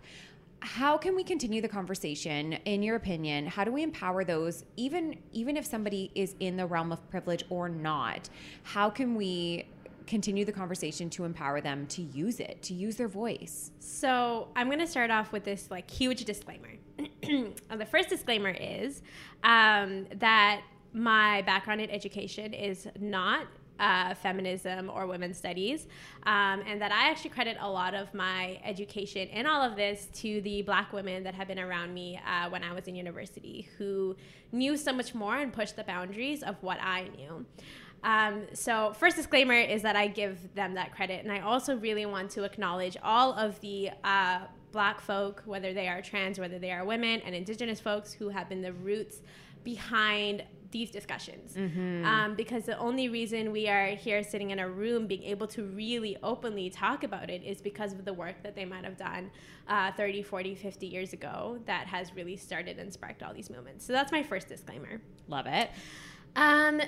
How 0.61 0.95
can 0.95 1.15
we 1.15 1.23
continue 1.23 1.59
the 1.59 1.67
conversation 1.67 2.53
in 2.65 2.83
your 2.83 2.95
opinion? 2.95 3.47
How 3.47 3.63
do 3.63 3.71
we 3.71 3.81
empower 3.81 4.23
those 4.23 4.63
even 4.77 5.17
even 5.33 5.57
if 5.57 5.65
somebody 5.65 6.11
is 6.13 6.35
in 6.39 6.55
the 6.55 6.65
realm 6.65 6.91
of 6.91 7.07
privilege 7.09 7.43
or 7.49 7.67
not? 7.67 8.29
How 8.63 8.89
can 8.89 9.15
we 9.15 9.65
continue 10.07 10.45
the 10.45 10.51
conversation 10.51 11.09
to 11.09 11.23
empower 11.23 11.61
them 11.61 11.85
to 11.87 12.01
use 12.01 12.39
it 12.39 12.61
to 12.61 12.73
use 12.73 12.95
their 12.95 13.07
voice 13.07 13.71
So 13.79 14.47
I'm 14.55 14.67
going 14.67 14.79
to 14.79 14.87
start 14.87 15.11
off 15.11 15.31
with 15.31 15.43
this 15.43 15.69
like 15.69 15.89
huge 15.89 16.25
disclaimer. 16.25 16.69
Uh, 17.69 17.77
the 17.77 17.85
first 17.85 18.09
disclaimer 18.09 18.49
is 18.49 19.01
um, 19.43 20.05
that 20.15 20.61
my 20.91 21.41
background 21.43 21.79
in 21.79 21.89
education 21.89 22.53
is 22.53 22.87
not 22.99 23.45
uh, 23.81 24.13
feminism 24.13 24.89
or 24.89 25.07
women's 25.07 25.37
studies, 25.37 25.87
um, 26.23 26.61
and 26.67 26.81
that 26.81 26.91
I 26.91 27.09
actually 27.09 27.31
credit 27.31 27.57
a 27.59 27.69
lot 27.69 27.93
of 27.93 28.13
my 28.13 28.59
education 28.63 29.27
in 29.29 29.45
all 29.45 29.61
of 29.61 29.75
this 29.75 30.07
to 30.15 30.41
the 30.41 30.61
black 30.61 30.93
women 30.93 31.23
that 31.23 31.33
have 31.33 31.47
been 31.47 31.59
around 31.59 31.93
me 31.93 32.19
uh, 32.27 32.49
when 32.49 32.63
I 32.63 32.73
was 32.73 32.87
in 32.87 32.95
university 32.95 33.67
who 33.77 34.15
knew 34.51 34.77
so 34.77 34.93
much 34.93 35.15
more 35.15 35.37
and 35.37 35.51
pushed 35.51 35.75
the 35.75 35.83
boundaries 35.83 36.43
of 36.43 36.61
what 36.61 36.77
I 36.81 37.07
knew. 37.17 37.45
Um, 38.03 38.43
so, 38.53 38.93
first 38.93 39.15
disclaimer 39.15 39.53
is 39.53 39.81
that 39.83 39.95
I 39.95 40.07
give 40.07 40.53
them 40.55 40.73
that 40.73 40.95
credit, 40.95 41.23
and 41.23 41.31
I 41.31 41.41
also 41.41 41.77
really 41.77 42.05
want 42.05 42.31
to 42.31 42.43
acknowledge 42.43 42.97
all 43.03 43.33
of 43.33 43.59
the 43.61 43.91
uh, 44.03 44.39
black 44.71 45.01
folk, 45.01 45.43
whether 45.45 45.73
they 45.73 45.87
are 45.87 46.01
trans, 46.01 46.39
whether 46.39 46.57
they 46.57 46.71
are 46.71 46.83
women, 46.83 47.21
and 47.21 47.35
indigenous 47.35 47.79
folks 47.79 48.11
who 48.13 48.29
have 48.29 48.49
been 48.49 48.61
the 48.61 48.73
roots 48.73 49.21
behind 49.63 50.43
these 50.71 50.89
discussions. 50.89 51.53
Um, 52.05 52.35
because 52.35 52.63
the 52.63 52.77
only 52.77 53.09
reason 53.09 53.51
we 53.51 53.67
are 53.67 53.87
here 53.87 54.23
sitting 54.23 54.51
in 54.51 54.59
a 54.59 54.69
room 54.69 55.05
being 55.05 55.23
able 55.23 55.45
to 55.47 55.63
really 55.63 56.17
openly 56.23 56.69
talk 56.69 57.03
about 57.03 57.29
it 57.29 57.43
is 57.43 57.61
because 57.61 57.91
of 57.91 58.05
the 58.05 58.13
work 58.13 58.41
that 58.43 58.55
they 58.55 58.63
might 58.63 58.85
have 58.85 58.95
done 58.95 59.29
uh, 59.67 59.91
30, 59.91 60.23
40, 60.23 60.55
50 60.55 60.87
years 60.87 61.11
ago 61.11 61.59
that 61.65 61.87
has 61.87 62.15
really 62.15 62.37
started 62.37 62.79
and 62.79 62.91
sparked 62.91 63.21
all 63.21 63.33
these 63.33 63.49
movements. 63.49 63.85
So, 63.85 63.91
that's 63.93 64.13
my 64.13 64.23
first 64.23 64.47
disclaimer. 64.47 65.01
love 65.27 65.45
it 65.45 65.69
Um, 66.37 66.81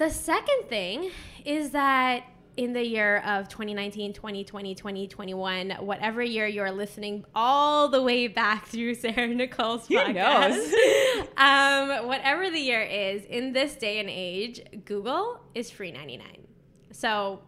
the 0.00 0.08
second 0.08 0.62
thing 0.66 1.10
is 1.44 1.70
that 1.72 2.24
in 2.56 2.72
the 2.72 2.82
year 2.82 3.18
of 3.18 3.48
2019, 3.48 4.14
2020, 4.14 4.74
2021, 4.74 5.70
whatever 5.72 6.22
year 6.22 6.46
you're 6.46 6.72
listening 6.72 7.22
all 7.34 7.86
the 7.86 8.02
way 8.02 8.26
back 8.26 8.66
through 8.66 8.94
Sarah 8.94 9.28
Nicole's 9.34 9.86
podcast, 9.86 10.72
um, 11.36 12.06
whatever 12.08 12.48
the 12.48 12.58
year 12.58 12.80
is, 12.80 13.26
in 13.26 13.52
this 13.52 13.74
day 13.74 14.00
and 14.00 14.08
age, 14.08 14.62
Google 14.86 15.38
is 15.54 15.70
free 15.70 15.92
99. 15.92 16.46
So 16.92 17.42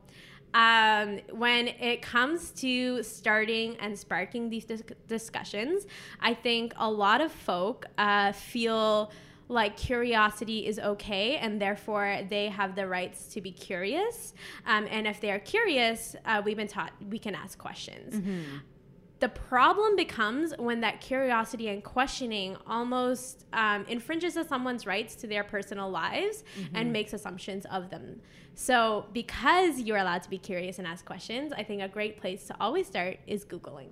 um, 0.52 1.20
when 1.30 1.68
it 1.68 2.02
comes 2.02 2.50
to 2.50 3.02
starting 3.02 3.78
and 3.80 3.98
sparking 3.98 4.50
these 4.50 4.66
dis- 4.66 4.82
discussions, 5.08 5.86
I 6.20 6.34
think 6.34 6.74
a 6.76 6.90
lot 6.90 7.22
of 7.22 7.32
folk 7.32 7.86
uh, 7.96 8.32
feel 8.32 9.10
like 9.52 9.76
curiosity 9.76 10.66
is 10.66 10.78
okay 10.78 11.36
and 11.36 11.60
therefore 11.60 12.20
they 12.28 12.48
have 12.48 12.74
the 12.74 12.86
rights 12.86 13.26
to 13.28 13.40
be 13.40 13.52
curious 13.52 14.34
um, 14.66 14.86
and 14.90 15.06
if 15.06 15.20
they're 15.20 15.38
curious 15.38 16.16
uh, 16.24 16.42
we've 16.44 16.56
been 16.56 16.68
taught 16.68 16.92
we 17.10 17.18
can 17.18 17.34
ask 17.34 17.58
questions 17.58 18.14
the 19.22 19.28
problem 19.28 19.94
becomes 19.94 20.52
when 20.58 20.80
that 20.80 21.00
curiosity 21.00 21.68
and 21.68 21.84
questioning 21.84 22.56
almost 22.66 23.46
um, 23.52 23.84
infringes 23.86 24.36
on 24.36 24.48
someone's 24.48 24.84
rights 24.84 25.14
to 25.14 25.28
their 25.28 25.44
personal 25.44 25.88
lives 25.88 26.42
and 26.74 26.92
makes 26.92 27.12
assumptions 27.12 27.64
of 27.66 27.88
them. 27.88 28.20
So, 28.56 29.06
because 29.12 29.78
you're 29.78 29.98
allowed 29.98 30.24
to 30.24 30.30
be 30.30 30.38
curious 30.38 30.80
and 30.80 30.88
ask 30.88 31.04
questions, 31.04 31.52
I 31.52 31.62
think 31.62 31.82
a 31.82 31.88
great 31.88 32.20
place 32.20 32.48
to 32.48 32.56
always 32.58 32.88
start 32.88 33.18
is 33.28 33.44
Googling. 33.44 33.90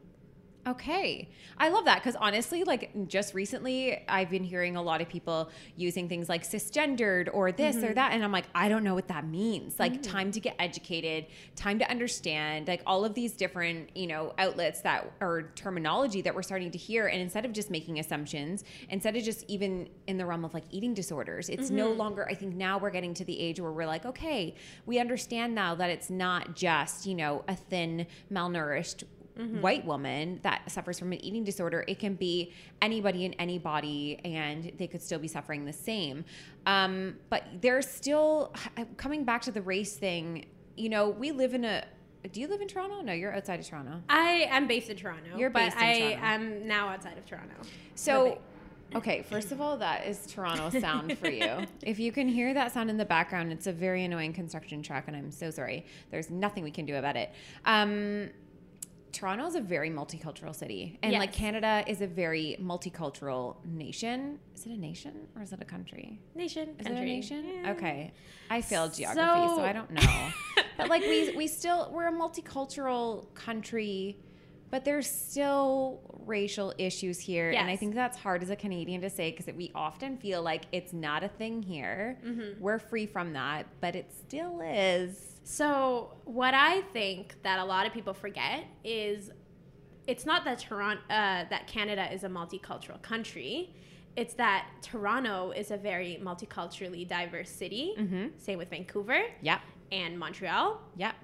Okay. 0.66 1.28
I 1.56 1.70
love 1.70 1.86
that 1.86 1.96
because 1.96 2.16
honestly, 2.16 2.64
like 2.64 3.08
just 3.08 3.34
recently, 3.34 4.04
I've 4.08 4.28
been 4.28 4.44
hearing 4.44 4.76
a 4.76 4.82
lot 4.82 5.00
of 5.00 5.08
people 5.08 5.50
using 5.76 6.08
things 6.08 6.28
like 6.28 6.42
cisgendered 6.42 7.30
or 7.32 7.50
this 7.50 7.76
or 7.76 7.80
mm-hmm. 7.80 7.94
that. 7.94 8.12
And 8.12 8.22
I'm 8.22 8.32
like, 8.32 8.44
I 8.54 8.68
don't 8.68 8.84
know 8.84 8.94
what 8.94 9.08
that 9.08 9.26
means. 9.26 9.78
Like, 9.78 9.94
mm. 9.94 10.02
time 10.02 10.30
to 10.32 10.40
get 10.40 10.56
educated, 10.58 11.26
time 11.56 11.78
to 11.78 11.90
understand, 11.90 12.68
like 12.68 12.82
all 12.86 13.06
of 13.06 13.14
these 13.14 13.32
different, 13.32 13.96
you 13.96 14.06
know, 14.06 14.34
outlets 14.36 14.82
that 14.82 15.10
or 15.20 15.50
terminology 15.54 16.20
that 16.22 16.34
we're 16.34 16.42
starting 16.42 16.70
to 16.72 16.78
hear. 16.78 17.06
And 17.06 17.22
instead 17.22 17.46
of 17.46 17.52
just 17.52 17.70
making 17.70 17.98
assumptions, 17.98 18.64
instead 18.90 19.16
of 19.16 19.22
just 19.22 19.44
even 19.48 19.88
in 20.06 20.18
the 20.18 20.26
realm 20.26 20.44
of 20.44 20.52
like 20.52 20.64
eating 20.70 20.92
disorders, 20.92 21.48
it's 21.48 21.70
no 21.70 21.88
mm-hmm. 21.88 21.98
longer, 21.98 22.26
I 22.28 22.34
think 22.34 22.54
now 22.54 22.76
we're 22.78 22.90
getting 22.90 23.14
to 23.14 23.24
the 23.24 23.38
age 23.38 23.60
where 23.60 23.72
we're 23.72 23.86
like, 23.86 24.04
okay, 24.04 24.54
we 24.84 24.98
understand 24.98 25.54
now 25.54 25.74
that 25.74 25.88
it's 25.88 26.10
not 26.10 26.54
just, 26.54 27.06
you 27.06 27.14
know, 27.14 27.44
a 27.48 27.56
thin, 27.56 28.06
malnourished 28.30 29.04
white 29.60 29.84
woman 29.84 30.38
that 30.42 30.70
suffers 30.70 30.98
from 30.98 31.12
an 31.12 31.24
eating 31.24 31.44
disorder, 31.44 31.84
it 31.88 31.98
can 31.98 32.14
be 32.14 32.52
anybody 32.82 33.24
in 33.24 33.34
any 33.34 33.58
body 33.58 34.20
and 34.24 34.72
they 34.78 34.86
could 34.86 35.02
still 35.02 35.18
be 35.18 35.28
suffering 35.28 35.64
the 35.64 35.72
same. 35.72 36.24
Um, 36.66 37.16
but 37.28 37.44
there's 37.60 37.88
still, 37.88 38.52
coming 38.96 39.24
back 39.24 39.42
to 39.42 39.50
the 39.52 39.62
race 39.62 39.94
thing, 39.96 40.46
you 40.76 40.88
know, 40.88 41.08
we 41.10 41.32
live 41.32 41.54
in 41.54 41.64
a, 41.64 41.84
do 42.32 42.40
you 42.40 42.48
live 42.48 42.60
in 42.60 42.68
Toronto? 42.68 43.00
No, 43.00 43.12
you're 43.12 43.34
outside 43.34 43.60
of 43.60 43.66
Toronto. 43.66 44.02
I 44.08 44.46
am 44.50 44.66
based 44.66 44.90
in 44.90 44.96
Toronto. 44.96 45.38
You're 45.38 45.50
but 45.50 45.64
based 45.64 45.76
in 45.76 45.82
I 45.82 45.98
Toronto. 45.98 46.26
I 46.26 46.34
am 46.34 46.68
now 46.68 46.88
outside 46.88 47.16
of 47.16 47.24
Toronto. 47.24 47.54
So, 47.94 48.38
okay, 48.94 49.22
first 49.22 49.52
of 49.52 49.60
all, 49.60 49.78
that 49.78 50.06
is 50.06 50.26
Toronto 50.26 50.78
sound 50.78 51.16
for 51.18 51.30
you. 51.30 51.66
If 51.82 51.98
you 51.98 52.12
can 52.12 52.28
hear 52.28 52.52
that 52.52 52.72
sound 52.72 52.90
in 52.90 52.98
the 52.98 53.06
background, 53.06 53.52
it's 53.52 53.66
a 53.66 53.72
very 53.72 54.04
annoying 54.04 54.34
construction 54.34 54.82
truck, 54.82 55.04
and 55.06 55.16
I'm 55.16 55.30
so 55.30 55.50
sorry. 55.50 55.86
There's 56.10 56.28
nothing 56.28 56.62
we 56.62 56.70
can 56.70 56.84
do 56.84 56.96
about 56.96 57.16
it. 57.16 57.30
Um, 57.64 58.28
Toronto 59.12 59.46
is 59.46 59.54
a 59.54 59.60
very 59.60 59.90
multicultural 59.90 60.54
city, 60.54 60.98
and 61.02 61.12
like 61.14 61.32
Canada 61.32 61.82
is 61.86 62.00
a 62.00 62.06
very 62.06 62.56
multicultural 62.60 63.56
nation. 63.64 64.38
Is 64.54 64.66
it 64.66 64.70
a 64.72 64.76
nation 64.76 65.12
or 65.36 65.42
is 65.42 65.52
it 65.52 65.60
a 65.60 65.64
country? 65.64 66.20
Nation, 66.34 66.70
Is 66.78 66.86
country. 66.86 67.00
it 67.00 67.02
a 67.02 67.06
nation? 67.06 67.44
Yeah. 67.64 67.72
Okay, 67.72 68.12
I 68.50 68.60
failed 68.60 68.94
geography, 68.94 69.48
so, 69.48 69.56
So- 69.56 69.62
I 69.62 69.72
don't 69.72 69.90
know. 69.90 70.28
but 70.76 70.88
like 70.88 71.02
we 71.02 71.34
we 71.36 71.46
still 71.46 71.90
we're 71.92 72.08
a 72.08 72.12
multicultural 72.12 73.32
country, 73.34 74.18
but 74.70 74.84
there's 74.84 75.10
still 75.10 76.00
racial 76.26 76.72
issues 76.78 77.18
here, 77.18 77.50
and 77.50 77.68
I 77.68 77.76
think 77.76 77.94
that's 77.94 78.16
hard 78.18 78.42
as 78.42 78.50
a 78.50 78.56
Canadian 78.56 79.00
to 79.00 79.10
say 79.10 79.32
because 79.32 79.52
we 79.54 79.72
often 79.74 80.16
feel 80.18 80.42
like 80.42 80.62
it's 80.72 80.92
not 80.92 81.24
a 81.24 81.28
thing 81.28 81.62
here. 81.62 82.18
Mm-hmm. 82.24 82.60
We're 82.62 82.78
free 82.78 83.06
from 83.06 83.32
that, 83.32 83.66
but 83.80 83.96
it 83.96 84.12
still 84.12 84.60
is. 84.62 85.29
So, 85.42 86.16
what 86.24 86.54
I 86.54 86.82
think 86.92 87.34
that 87.42 87.58
a 87.58 87.64
lot 87.64 87.86
of 87.86 87.92
people 87.92 88.14
forget 88.14 88.64
is 88.84 89.30
it's 90.06 90.26
not 90.26 90.44
that 90.44 90.58
Toronto, 90.58 91.02
uh, 91.10 91.44
that 91.48 91.66
Canada 91.66 92.12
is 92.12 92.24
a 92.24 92.28
multicultural 92.28 93.00
country. 93.02 93.74
It's 94.16 94.34
that 94.34 94.66
Toronto 94.82 95.52
is 95.52 95.70
a 95.70 95.76
very 95.76 96.20
multiculturally 96.22 97.06
diverse 97.06 97.48
city. 97.48 97.94
Mm-hmm. 97.98 98.26
Same 98.38 98.58
with 98.58 98.70
Vancouver 98.70 99.22
Yep. 99.40 99.60
and 99.92 100.18
Montreal. 100.18 100.80
Yep. 100.96 101.14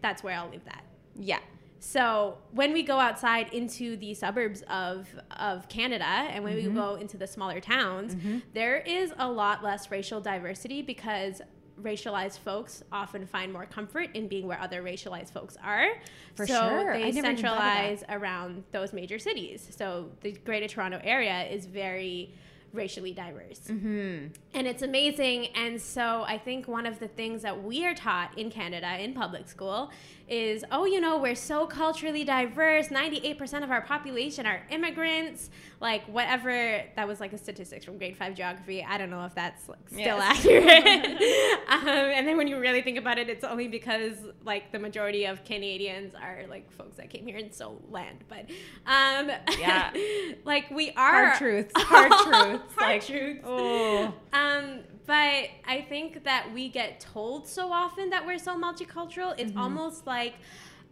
That's 0.00 0.22
where 0.22 0.36
I'll 0.36 0.48
leave 0.48 0.64
that. 0.64 0.84
Yeah. 1.14 1.40
So 1.80 2.38
when 2.52 2.72
we 2.72 2.82
go 2.82 2.98
outside 2.98 3.52
into 3.52 3.96
the 3.96 4.12
suburbs 4.14 4.62
of 4.68 5.08
of 5.38 5.68
Canada 5.68 6.04
and 6.04 6.44
when 6.44 6.54
we 6.54 6.64
mm-hmm. 6.64 6.76
go 6.76 6.94
into 6.96 7.16
the 7.16 7.26
smaller 7.26 7.58
towns, 7.58 8.14
mm-hmm. 8.14 8.38
there 8.52 8.76
is 8.76 9.12
a 9.18 9.28
lot 9.28 9.64
less 9.64 9.90
racial 9.90 10.20
diversity 10.20 10.82
because 10.82 11.40
racialized 11.82 12.38
folks 12.38 12.82
often 12.92 13.26
find 13.26 13.52
more 13.52 13.66
comfort 13.66 14.10
in 14.14 14.28
being 14.28 14.46
where 14.46 14.60
other 14.60 14.82
racialized 14.82 15.30
folks 15.30 15.56
are. 15.62 15.88
For 16.34 16.46
so 16.46 16.54
sure. 16.54 16.92
They 16.92 17.00
never 17.00 17.06
even 17.06 17.12
thought 17.12 17.18
of 17.18 17.24
that. 17.24 17.38
centralize 17.38 18.04
around 18.08 18.64
those 18.72 18.92
major 18.92 19.18
cities. 19.18 19.68
So 19.76 20.10
the 20.20 20.32
Greater 20.32 20.68
Toronto 20.68 21.00
area 21.02 21.44
is 21.44 21.66
very 21.66 22.32
racially 22.72 23.12
diverse. 23.12 23.60
Mm-hmm. 23.68 24.28
And 24.54 24.66
it's 24.66 24.82
amazing. 24.82 25.46
And 25.48 25.80
so 25.80 26.22
I 26.22 26.38
think 26.38 26.68
one 26.68 26.86
of 26.86 26.98
the 27.00 27.08
things 27.08 27.42
that 27.42 27.62
we 27.62 27.84
are 27.84 27.94
taught 27.94 28.38
in 28.38 28.50
Canada 28.50 29.02
in 29.02 29.14
public 29.14 29.48
school 29.48 29.90
is 30.30 30.64
oh, 30.70 30.84
you 30.86 31.00
know, 31.00 31.18
we're 31.18 31.34
so 31.34 31.66
culturally 31.66 32.24
diverse. 32.24 32.88
98% 32.88 33.64
of 33.64 33.70
our 33.70 33.82
population 33.82 34.46
are 34.46 34.62
immigrants. 34.70 35.50
Like, 35.80 36.04
whatever, 36.06 36.82
that 36.94 37.08
was 37.08 37.20
like 37.20 37.32
a 37.32 37.38
statistics 37.38 37.84
from 37.84 37.98
grade 37.98 38.16
five 38.16 38.34
geography. 38.34 38.84
I 38.88 38.96
don't 38.98 39.10
know 39.10 39.24
if 39.24 39.34
that's 39.34 39.68
like, 39.68 39.88
still 39.88 40.18
Yes. 40.18 40.38
accurate. 40.38 41.20
um, 41.68 41.88
and 41.88 42.28
then 42.28 42.36
when 42.36 42.46
you 42.48 42.58
really 42.60 42.80
think 42.82 42.96
about 42.98 43.18
it, 43.18 43.28
it's 43.28 43.44
only 43.44 43.66
because 43.66 44.16
like 44.44 44.70
the 44.72 44.78
majority 44.78 45.24
of 45.24 45.42
Canadians 45.44 46.14
are 46.14 46.44
like 46.48 46.70
folks 46.72 46.96
that 46.98 47.10
came 47.10 47.26
here 47.26 47.38
and 47.38 47.52
stole 47.52 47.80
land. 47.90 48.18
But 48.28 48.50
um, 48.86 49.30
Yeah. 49.58 49.92
like 50.44 50.70
we 50.70 50.90
are 50.92 51.26
Hard 51.26 51.38
truths. 51.38 51.72
Hard 51.76 52.12
truths. 52.24 52.74
hard 52.76 52.90
Like, 52.92 53.04
truths. 53.06 53.40
Oh. 53.44 54.14
Um, 54.32 54.80
but 55.06 55.48
I 55.66 55.84
think 55.88 56.22
that 56.22 56.52
we 56.54 56.68
get 56.68 57.00
told 57.00 57.48
so 57.48 57.72
often 57.72 58.10
that 58.10 58.24
we're 58.24 58.38
so 58.38 58.56
multicultural. 58.56 59.34
It's 59.38 59.50
Mm-hmm. 59.50 59.60
almost 59.60 60.06
like 60.06 60.19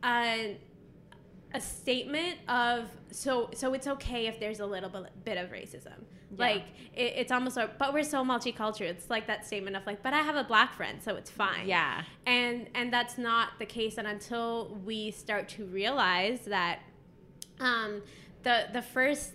a, 0.04 0.56
a 1.54 1.60
statement 1.60 2.38
of 2.48 2.88
so 3.10 3.50
so 3.54 3.74
it's 3.74 3.86
okay 3.86 4.26
if 4.26 4.38
there's 4.38 4.60
a 4.60 4.66
little 4.66 4.90
bit, 5.24 5.38
of 5.38 5.50
racism. 5.50 6.04
Like 6.36 6.64
it, 6.94 7.14
it's 7.16 7.32
almost 7.32 7.56
like, 7.56 7.78
but 7.78 7.94
we're 7.94 8.02
so 8.02 8.22
multicultural. 8.22 8.82
It's 8.82 9.08
like 9.08 9.26
that 9.28 9.46
statement 9.46 9.76
of 9.76 9.86
like, 9.86 10.02
but 10.02 10.12
I 10.12 10.18
have 10.18 10.36
a 10.36 10.44
black 10.44 10.74
friend, 10.74 11.02
so 11.02 11.16
it's 11.16 11.30
fine. 11.30 11.66
Yeah. 11.66 12.02
and 12.26 12.68
and 12.74 12.92
that's 12.92 13.16
not 13.16 13.50
the 13.58 13.66
case. 13.66 13.96
And 13.98 14.06
until 14.06 14.78
we 14.84 15.10
start 15.10 15.48
to 15.50 15.64
realize 15.64 16.40
that, 16.42 16.80
um, 17.60 18.02
the 18.42 18.66
the 18.72 18.82
first 18.82 19.32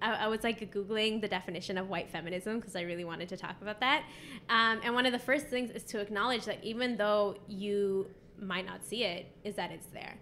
I, 0.00 0.12
I 0.12 0.26
was 0.28 0.44
like 0.44 0.72
googling 0.72 1.20
the 1.20 1.28
definition 1.28 1.78
of 1.78 1.88
white 1.88 2.10
feminism 2.10 2.60
because 2.60 2.76
I 2.76 2.82
really 2.82 3.04
wanted 3.04 3.28
to 3.30 3.36
talk 3.36 3.56
about 3.60 3.80
that. 3.80 4.04
Um, 4.48 4.80
and 4.84 4.94
one 4.94 5.06
of 5.06 5.12
the 5.12 5.18
first 5.18 5.46
things 5.46 5.70
is 5.70 5.82
to 5.84 6.00
acknowledge 6.00 6.44
that 6.44 6.62
even 6.62 6.96
though 6.96 7.36
you 7.48 8.08
might 8.40 8.66
not 8.66 8.84
see 8.84 9.04
it, 9.04 9.26
is 9.44 9.54
that 9.56 9.70
it's 9.70 9.86
there. 9.88 10.16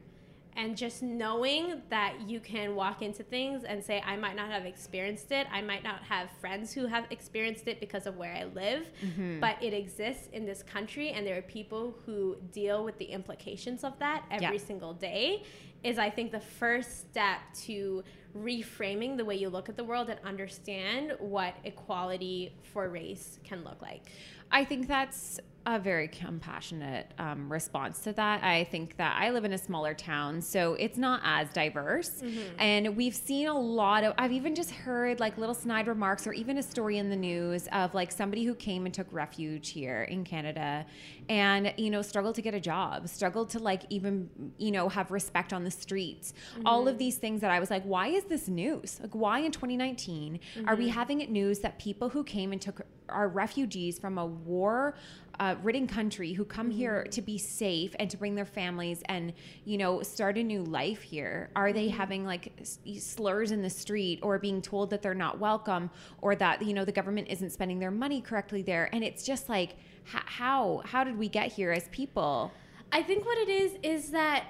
And 0.56 0.76
just 0.76 1.02
knowing 1.02 1.82
that 1.90 2.14
you 2.28 2.38
can 2.38 2.76
walk 2.76 3.02
into 3.02 3.24
things 3.24 3.64
and 3.64 3.82
say, 3.82 4.00
I 4.06 4.14
might 4.14 4.36
not 4.36 4.50
have 4.50 4.64
experienced 4.64 5.32
it. 5.32 5.48
I 5.50 5.60
might 5.60 5.82
not 5.82 6.04
have 6.04 6.30
friends 6.40 6.72
who 6.72 6.86
have 6.86 7.06
experienced 7.10 7.66
it 7.66 7.80
because 7.80 8.06
of 8.06 8.16
where 8.16 8.32
I 8.32 8.44
live, 8.44 8.86
mm-hmm. 9.04 9.40
but 9.40 9.60
it 9.60 9.74
exists 9.74 10.28
in 10.32 10.46
this 10.46 10.62
country, 10.62 11.10
and 11.10 11.26
there 11.26 11.36
are 11.36 11.42
people 11.42 11.96
who 12.06 12.36
deal 12.52 12.84
with 12.84 12.96
the 12.98 13.06
implications 13.06 13.82
of 13.82 13.98
that 13.98 14.24
every 14.30 14.58
Yeah. 14.58 14.64
single 14.64 14.94
day. 14.94 15.42
Is 15.82 15.98
I 15.98 16.08
think 16.08 16.32
the 16.32 16.40
first 16.40 17.10
step 17.10 17.40
to 17.64 18.04
reframing 18.34 19.16
the 19.16 19.24
way 19.24 19.36
you 19.36 19.48
look 19.48 19.68
at 19.68 19.76
the 19.76 19.84
world 19.84 20.08
and 20.08 20.18
understand 20.24 21.12
what 21.18 21.54
equality 21.64 22.54
for 22.72 22.88
race 22.88 23.38
can 23.44 23.62
look 23.64 23.82
like. 23.82 24.02
I 24.50 24.64
think 24.64 24.88
that's 24.88 25.40
a 25.66 25.78
very 25.78 26.08
compassionate 26.08 27.10
um, 27.18 27.50
response 27.50 28.00
to 28.00 28.12
that. 28.12 28.42
I 28.44 28.64
think 28.64 28.96
that 28.98 29.16
I 29.18 29.30
live 29.30 29.44
in 29.44 29.52
a 29.54 29.58
smaller 29.58 29.94
town, 29.94 30.42
so 30.42 30.74
it's 30.74 30.98
not 30.98 31.22
as 31.24 31.48
diverse. 31.52 32.20
Mm-hmm. 32.20 32.60
And 32.60 32.96
we've 32.96 33.14
seen 33.14 33.48
a 33.48 33.58
lot 33.58 34.04
of, 34.04 34.12
I've 34.18 34.32
even 34.32 34.54
just 34.54 34.70
heard 34.70 35.20
like 35.20 35.38
little 35.38 35.54
snide 35.54 35.86
remarks 35.86 36.26
or 36.26 36.34
even 36.34 36.58
a 36.58 36.62
story 36.62 36.98
in 36.98 37.08
the 37.08 37.16
news 37.16 37.66
of 37.72 37.94
like 37.94 38.12
somebody 38.12 38.44
who 38.44 38.54
came 38.54 38.84
and 38.84 38.94
took 38.94 39.06
refuge 39.10 39.70
here 39.70 40.02
in 40.02 40.24
Canada 40.24 40.84
and, 41.30 41.72
you 41.78 41.88
know, 41.88 42.02
struggled 42.02 42.34
to 42.34 42.42
get 42.42 42.52
a 42.52 42.60
job, 42.60 43.08
struggled 43.08 43.48
to 43.50 43.58
like 43.58 43.82
even, 43.88 44.28
you 44.58 44.70
know, 44.70 44.90
have 44.90 45.10
respect 45.10 45.54
on 45.54 45.64
the 45.64 45.70
streets. 45.70 46.34
All 46.66 46.82
of 46.82 46.92
mm-hmm. 46.92 46.98
these 46.98 47.16
things 47.16 47.40
that 47.40 47.50
I 47.50 47.58
was 47.58 47.70
like, 47.70 47.84
why 47.84 48.08
is 48.08 48.24
this 48.24 48.48
news? 48.48 49.00
Like, 49.00 49.14
why 49.14 49.38
in 49.38 49.50
2019 49.50 50.40
are 50.66 50.76
we 50.76 50.84
mm-hmm. 50.84 50.92
having 50.92 51.20
it 51.22 51.30
news 51.30 51.60
that 51.60 51.78
people 51.78 52.10
who 52.10 52.22
came 52.22 52.52
and 52.52 52.60
took 52.60 52.82
are 53.08 53.28
refugees 53.28 53.98
from 53.98 54.18
a 54.18 54.26
war 54.26 54.94
uh, 55.40 55.56
ridden 55.62 55.86
country 55.86 56.32
who 56.32 56.44
come 56.44 56.70
here 56.70 57.04
to 57.10 57.22
be 57.22 57.38
safe 57.38 57.94
and 57.98 58.10
to 58.10 58.16
bring 58.16 58.34
their 58.34 58.44
families 58.44 59.02
and 59.06 59.32
you 59.64 59.78
know 59.78 60.02
start 60.02 60.38
a 60.38 60.42
new 60.42 60.62
life 60.62 61.02
here. 61.02 61.50
Are 61.56 61.72
they 61.72 61.88
having 61.88 62.24
like 62.24 62.52
slurs 62.98 63.50
in 63.50 63.62
the 63.62 63.70
street 63.70 64.20
or 64.22 64.38
being 64.38 64.62
told 64.62 64.90
that 64.90 65.02
they're 65.02 65.14
not 65.14 65.38
welcome 65.38 65.90
or 66.20 66.34
that 66.36 66.62
you 66.62 66.74
know 66.74 66.84
the 66.84 66.92
government 66.92 67.28
isn't 67.30 67.50
spending 67.50 67.78
their 67.78 67.90
money 67.90 68.20
correctly 68.20 68.62
there? 68.62 68.88
And 68.92 69.02
it's 69.02 69.24
just 69.24 69.48
like 69.48 69.76
how 70.04 70.82
how 70.84 71.04
did 71.04 71.18
we 71.18 71.28
get 71.28 71.52
here 71.52 71.72
as 71.72 71.88
people? 71.88 72.52
I 72.92 73.02
think 73.02 73.24
what 73.24 73.38
it 73.38 73.48
is 73.48 73.72
is 73.82 74.10
that 74.10 74.46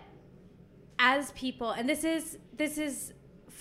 as 0.98 1.32
people, 1.32 1.70
and 1.70 1.88
this 1.88 2.04
is 2.04 2.38
this 2.56 2.78
is 2.78 3.12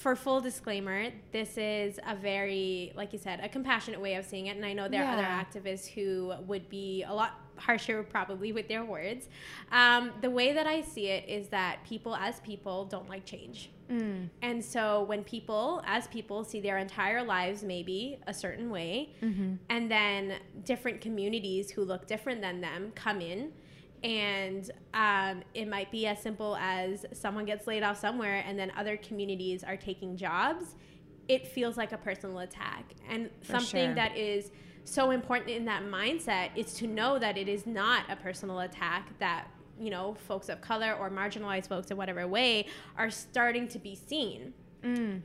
for 0.03 0.17
full 0.17 0.41
disclaimer, 0.41 1.07
this 1.31 1.57
is 1.57 1.97
a 2.05 2.13
very, 2.13 2.91
like 2.93 3.13
you 3.13 3.19
said, 3.19 3.39
a 3.41 3.47
compassionate 3.47 4.01
way 4.01 4.15
of 4.15 4.25
seeing 4.25 4.47
it. 4.47 4.57
And 4.57 4.65
I 4.65 4.73
know 4.73 4.89
there 4.89 5.03
are 5.05 5.13
other 5.13 5.23
activists 5.23 5.87
who 5.87 6.33
would 6.45 6.67
be 6.69 7.03
a 7.07 7.13
lot 7.13 7.39
harsher, 7.55 8.03
probably, 8.03 8.51
with 8.51 8.67
their 8.67 8.83
words. 8.83 9.29
Um, 9.71 10.11
the 10.19 10.29
way 10.29 10.51
that 10.53 10.67
I 10.67 10.81
see 10.81 11.07
it 11.07 11.29
is 11.29 11.47
that 11.49 11.79
people, 11.85 12.15
as 12.17 12.41
people, 12.41 12.83
don't 12.85 13.07
like 13.07 13.25
change. 13.25 13.69
And 14.41 14.63
so 14.63 15.03
when 15.03 15.23
people, 15.23 15.81
as 15.85 16.07
people, 16.07 16.43
see 16.43 16.59
their 16.59 16.79
entire 16.79 17.23
lives 17.23 17.63
maybe 17.63 18.17
a 18.27 18.33
certain 18.33 18.69
way, 18.69 19.15
and 19.69 19.89
then 19.89 20.33
different 20.65 20.99
communities 20.99 21.71
who 21.71 21.85
look 21.85 22.07
different 22.07 22.41
than 22.41 22.59
them 22.59 22.91
come 22.93 23.21
in, 23.21 23.53
and 24.03 24.69
um, 24.93 25.43
it 25.53 25.67
might 25.67 25.91
be 25.91 26.05
as 26.07 26.21
simple 26.21 26.57
as 26.57 27.05
someone 27.13 27.45
gets 27.45 27.67
laid 27.67 27.83
off 27.83 27.99
somewhere, 27.99 28.43
and 28.45 28.59
then 28.59 28.71
other 28.77 28.97
communities 28.97 29.63
are 29.63 29.77
taking 29.77 30.17
jobs. 30.17 30.75
It 31.27 31.47
feels 31.47 31.77
like 31.77 31.93
a 31.93 31.97
personal 31.97 32.39
attack, 32.39 32.93
and 33.09 33.29
something 33.43 33.87
sure. 33.87 33.95
that 33.95 34.17
is 34.17 34.51
so 34.83 35.11
important 35.11 35.49
in 35.51 35.65
that 35.65 35.83
mindset 35.83 36.49
is 36.55 36.73
to 36.73 36.87
know 36.87 37.17
that 37.17 37.37
it 37.37 37.47
is 37.47 37.65
not 37.65 38.03
a 38.09 38.17
personal 38.17 38.59
attack 38.59 39.17
that 39.19 39.47
you 39.79 39.89
know 39.89 40.15
folks 40.27 40.49
of 40.49 40.59
color 40.59 40.93
or 40.93 41.09
marginalized 41.09 41.67
folks 41.67 41.89
in 41.89 41.97
whatever 41.97 42.27
way 42.27 42.67
are 42.97 43.09
starting 43.09 43.67
to 43.69 43.79
be 43.79 43.95
seen. 43.95 44.53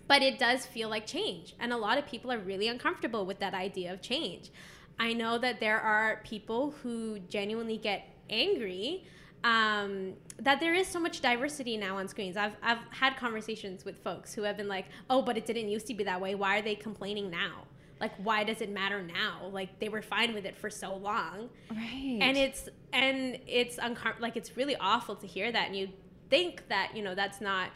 But 0.07 0.23
it 0.23 0.39
does 0.39 0.67
feel 0.67 0.89
like 0.89 1.05
change. 1.05 1.57
And 1.59 1.73
a 1.73 1.77
lot 1.77 1.99
of 1.99 2.07
people 2.07 2.31
are 2.31 2.39
really 2.39 2.69
uncomfortable 2.69 3.27
with 3.27 3.41
that 3.41 3.55
idea 3.55 3.93
of 3.93 4.01
change. 4.01 4.53
I 5.01 5.13
know 5.13 5.37
that 5.39 5.59
there 5.59 5.81
are 5.81 6.21
people 6.25 6.75
who 6.83 7.19
genuinely 7.21 7.77
get 7.77 8.09
angry 8.31 9.05
um, 9.45 10.15
that 10.41 10.59
there 10.61 10.75
is 10.75 10.87
so 10.89 10.99
much 10.99 11.21
diversity 11.21 11.77
now 11.77 11.97
on 11.99 12.09
screens. 12.09 12.37
I've, 12.37 12.57
I've 12.63 12.79
had 12.91 13.17
conversations 13.17 13.85
with 13.85 13.97
folks 13.99 14.35
who 14.35 14.43
have 14.43 14.57
been 14.57 14.69
like 14.69 14.87
oh 15.11 15.23
but 15.23 15.37
it 15.37 15.47
didn't 15.47 15.69
used 15.69 15.87
to 15.89 15.95
be 15.95 16.05
that 16.05 16.21
way. 16.21 16.35
Why 16.35 16.59
are 16.59 16.63
they 16.63 16.75
complaining 16.75 17.31
now? 17.31 17.65
Like 18.01 18.13
why 18.23 18.45
does 18.45 18.61
it 18.61 18.71
matter 18.71 19.03
now? 19.03 19.49
Like 19.53 19.79
they 19.79 19.89
were 19.89 20.03
fine 20.03 20.35
with 20.35 20.45
it 20.45 20.57
for 20.57 20.71
so 20.71 20.97
long. 20.97 21.51
Right. 21.71 22.19
and 22.21 22.37
it's 22.37 22.69
and 22.93 23.39
it's 23.47 23.77
uncom- 23.77 24.21
like 24.21 24.37
it's 24.37 24.57
really 24.57 24.77
awful 24.77 25.17
to 25.17 25.27
hear 25.27 25.51
that 25.53 25.67
and 25.69 25.77
you 25.77 25.89
think 26.31 26.69
that 26.69 26.93
you 26.95 27.03
know 27.03 27.15
that's 27.15 27.41
not 27.41 27.71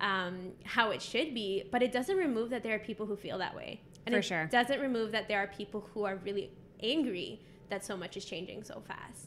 um, 0.00 0.50
how 0.64 0.90
it 0.90 1.00
should 1.00 1.32
be 1.34 1.64
but 1.70 1.82
it 1.82 1.92
doesn't 1.92 2.16
remove 2.16 2.50
that 2.50 2.62
there 2.62 2.74
are 2.74 2.78
people 2.80 3.06
who 3.06 3.16
feel 3.16 3.38
that 3.38 3.54
way. 3.54 3.80
And 4.04 4.14
For 4.14 4.18
it 4.18 4.22
sure. 4.24 4.46
doesn't 4.46 4.80
remove 4.80 5.12
that 5.12 5.28
there 5.28 5.38
are 5.38 5.46
people 5.46 5.88
who 5.94 6.04
are 6.04 6.16
really 6.16 6.50
angry 6.82 7.40
that 7.70 7.84
so 7.84 7.96
much 7.96 8.16
is 8.16 8.24
changing 8.24 8.64
so 8.64 8.82
fast 8.86 9.21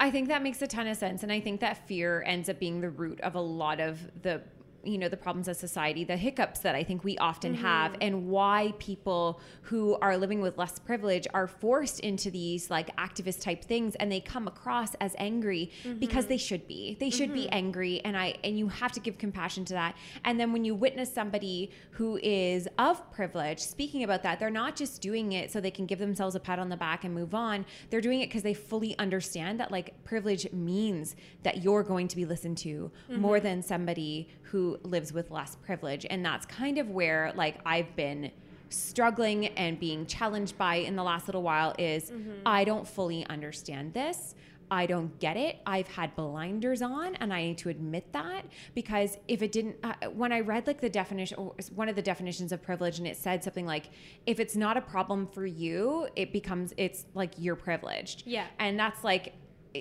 I 0.00 0.10
think 0.10 0.28
that 0.28 0.42
makes 0.42 0.62
a 0.62 0.66
ton 0.66 0.86
of 0.86 0.96
sense. 0.96 1.22
And 1.22 1.30
I 1.30 1.40
think 1.40 1.60
that 1.60 1.86
fear 1.86 2.24
ends 2.26 2.48
up 2.48 2.58
being 2.58 2.80
the 2.80 2.88
root 2.88 3.20
of 3.20 3.34
a 3.34 3.40
lot 3.40 3.80
of 3.80 4.00
the 4.22 4.40
you 4.84 4.98
know 4.98 5.08
the 5.08 5.16
problems 5.16 5.48
of 5.48 5.56
society 5.56 6.04
the 6.04 6.16
hiccups 6.16 6.60
that 6.60 6.74
i 6.74 6.82
think 6.82 7.04
we 7.04 7.16
often 7.18 7.54
mm-hmm. 7.54 7.64
have 7.64 7.96
and 8.00 8.28
why 8.28 8.72
people 8.78 9.40
who 9.62 9.96
are 10.00 10.16
living 10.16 10.40
with 10.40 10.56
less 10.58 10.78
privilege 10.78 11.26
are 11.34 11.46
forced 11.46 12.00
into 12.00 12.30
these 12.30 12.70
like 12.70 12.94
activist 12.96 13.42
type 13.42 13.64
things 13.64 13.94
and 13.96 14.10
they 14.10 14.20
come 14.20 14.46
across 14.46 14.94
as 14.96 15.14
angry 15.18 15.70
because 15.98 16.24
mm-hmm. 16.24 16.30
they 16.30 16.36
should 16.36 16.66
be. 16.66 16.96
They 16.98 17.10
should 17.10 17.32
be 17.32 17.44
mm-hmm. 17.44 17.54
angry 17.54 18.00
and 18.04 18.16
i 18.16 18.34
and 18.44 18.58
you 18.58 18.68
have 18.68 18.92
to 18.92 19.00
give 19.00 19.18
compassion 19.18 19.64
to 19.66 19.74
that. 19.74 19.96
And 20.24 20.38
then 20.38 20.52
when 20.52 20.64
you 20.64 20.74
witness 20.74 21.12
somebody 21.12 21.70
who 21.92 22.18
is 22.22 22.68
of 22.78 23.10
privilege 23.12 23.60
speaking 23.60 24.04
about 24.04 24.22
that 24.22 24.38
they're 24.38 24.50
not 24.50 24.76
just 24.76 25.00
doing 25.00 25.32
it 25.32 25.50
so 25.50 25.60
they 25.60 25.70
can 25.70 25.86
give 25.86 25.98
themselves 25.98 26.34
a 26.34 26.40
pat 26.40 26.58
on 26.58 26.68
the 26.68 26.76
back 26.76 27.04
and 27.04 27.14
move 27.14 27.34
on. 27.34 27.64
They're 27.90 28.00
doing 28.00 28.20
it 28.20 28.28
because 28.28 28.42
they 28.42 28.54
fully 28.54 28.98
understand 28.98 29.60
that 29.60 29.70
like 29.70 30.02
privilege 30.04 30.50
means 30.52 31.16
that 31.42 31.62
you're 31.62 31.82
going 31.82 32.08
to 32.08 32.16
be 32.16 32.24
listened 32.24 32.58
to 32.58 32.90
more 33.08 33.40
than 33.40 33.62
somebody 33.62 34.28
who 34.42 34.69
lives 34.82 35.12
with 35.12 35.30
less 35.30 35.56
privilege 35.56 36.06
and 36.10 36.24
that's 36.24 36.46
kind 36.46 36.78
of 36.78 36.88
where 36.90 37.32
like 37.34 37.56
i've 37.66 37.94
been 37.96 38.30
struggling 38.68 39.46
and 39.48 39.80
being 39.80 40.06
challenged 40.06 40.56
by 40.56 40.76
in 40.76 40.94
the 40.94 41.02
last 41.02 41.26
little 41.26 41.42
while 41.42 41.74
is 41.78 42.12
i 42.46 42.64
don't 42.64 42.86
fully 42.86 43.26
understand 43.26 43.92
this 43.94 44.34
I 44.70 44.86
don't 44.86 45.18
get 45.18 45.36
it. 45.36 45.58
I've 45.66 45.88
had 45.88 46.14
blinders 46.14 46.80
on, 46.80 47.16
and 47.16 47.32
I 47.32 47.42
need 47.42 47.58
to 47.58 47.70
admit 47.70 48.12
that 48.12 48.42
because 48.74 49.18
if 49.26 49.42
it 49.42 49.50
didn't, 49.50 49.76
uh, 49.82 49.94
when 50.10 50.32
I 50.32 50.40
read 50.40 50.66
like 50.66 50.80
the 50.80 50.88
definition, 50.88 51.38
or 51.38 51.54
one 51.74 51.88
of 51.88 51.96
the 51.96 52.02
definitions 52.02 52.52
of 52.52 52.62
privilege, 52.62 52.98
and 52.98 53.06
it 53.06 53.16
said 53.16 53.42
something 53.42 53.66
like, 53.66 53.90
if 54.26 54.38
it's 54.38 54.54
not 54.54 54.76
a 54.76 54.80
problem 54.80 55.26
for 55.26 55.44
you, 55.44 56.08
it 56.14 56.32
becomes, 56.32 56.72
it's 56.76 57.04
like 57.14 57.32
you're 57.36 57.56
privileged. 57.56 58.22
Yeah. 58.26 58.46
And 58.60 58.78
that's 58.78 59.02
like, 59.02 59.34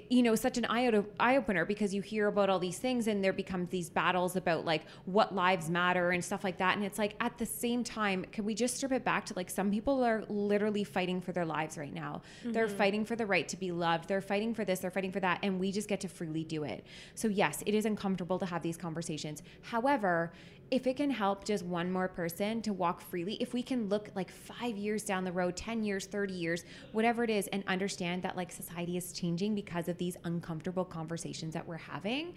you 0.10 0.22
know, 0.22 0.36
such 0.36 0.58
an 0.58 0.66
eye 0.70 0.92
eye 1.20 1.38
opener 1.38 1.66
because 1.66 1.94
you 1.94 2.02
hear 2.02 2.28
about 2.28 2.50
all 2.50 2.60
these 2.60 2.78
things 2.78 3.08
and 3.08 3.24
there 3.24 3.34
becomes 3.34 3.70
these 3.70 3.90
battles 3.90 4.36
about 4.36 4.66
like 4.66 4.84
what 5.06 5.34
lives 5.34 5.70
matter 5.70 6.12
and 6.12 6.24
stuff 6.24 6.44
like 6.44 6.58
that. 6.58 6.76
And 6.76 6.86
it's 6.86 7.00
like 7.00 7.16
at 7.20 7.38
the 7.38 7.46
same 7.46 7.84
time, 7.84 8.26
can 8.32 8.46
we 8.46 8.54
just 8.54 8.78
strip 8.78 8.92
it 8.92 9.04
back 9.04 9.26
to 9.28 9.34
like 9.36 9.50
some 9.50 9.72
people 9.72 10.04
are 10.04 10.24
literally 10.30 10.84
fighting 10.84 11.22
for 11.22 11.32
their 11.32 11.46
lives 11.46 11.78
right 11.78 11.94
now? 11.94 12.22
They're 12.46 12.68
mm-hmm. 12.68 12.78
fighting 12.78 13.06
for 13.06 13.16
the 13.16 13.26
right 13.26 13.48
to 13.50 13.58
be 13.58 13.72
loved. 13.72 14.08
They're 14.08 14.22
fighting 14.22 14.54
for 14.54 14.64
this, 14.64 14.80
they're 14.80 14.92
fighting 14.92 15.12
for 15.12 15.20
that. 15.22 15.40
And 15.44 15.60
we 15.60 15.72
just 15.72 15.88
get 15.88 16.02
to 16.02 16.08
freely 16.08 16.44
do 16.44 16.64
it. 16.64 16.86
So, 17.16 17.28
yes, 17.28 17.64
it 17.66 17.74
is 17.74 17.86
uncomfortable 17.86 18.38
to 18.40 18.46
have 18.46 18.62
these 18.62 18.78
conversations. 18.78 19.42
However, 19.62 20.32
if 20.72 20.88
it 20.88 20.98
can 20.98 21.10
help 21.10 21.44
just 21.44 21.66
one 21.66 21.92
more 21.92 22.08
person 22.08 22.62
to 22.62 22.74
walk 22.74 23.02
freely, 23.02 23.36
if 23.36 23.54
we 23.54 23.64
can 23.64 23.90
look 23.90 24.10
like 24.16 24.32
five 24.32 24.78
years 24.78 25.04
down 25.04 25.24
the 25.24 25.32
road, 25.32 25.56
10 25.56 25.84
years, 25.84 26.06
30 26.06 26.34
years, 26.34 26.64
whatever 26.92 27.24
it 27.24 27.30
is, 27.30 27.48
and 27.48 27.64
understand 27.68 28.22
that 28.24 28.36
like 28.38 28.52
society 28.52 28.98
is 28.98 29.12
changing 29.12 29.56
because 29.56 29.88
of 29.88 29.98
these 29.98 30.18
uncomfortable 30.24 30.86
conversations 30.86 31.54
that 31.54 31.68
we're 31.68 31.78
having, 31.78 32.34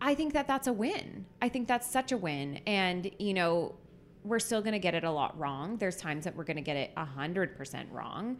I 0.00 0.14
think 0.14 0.32
that 0.34 0.46
that's 0.46 0.66
a 0.66 0.72
win. 0.72 1.24
I 1.40 1.48
think 1.48 1.68
that's 1.68 1.90
such 1.90 2.12
a 2.12 2.16
win. 2.16 2.60
And, 2.66 3.10
you 3.18 3.34
know, 3.34 3.74
we're 4.24 4.40
still 4.40 4.60
going 4.60 4.72
to 4.72 4.80
get 4.80 4.94
it 4.94 5.04
a 5.04 5.10
lot 5.10 5.38
wrong. 5.38 5.76
There's 5.76 5.96
times 5.96 6.24
that 6.24 6.34
we're 6.34 6.44
going 6.44 6.56
to 6.56 6.62
get 6.62 6.76
it 6.76 6.92
100% 6.96 7.86
wrong. 7.92 8.36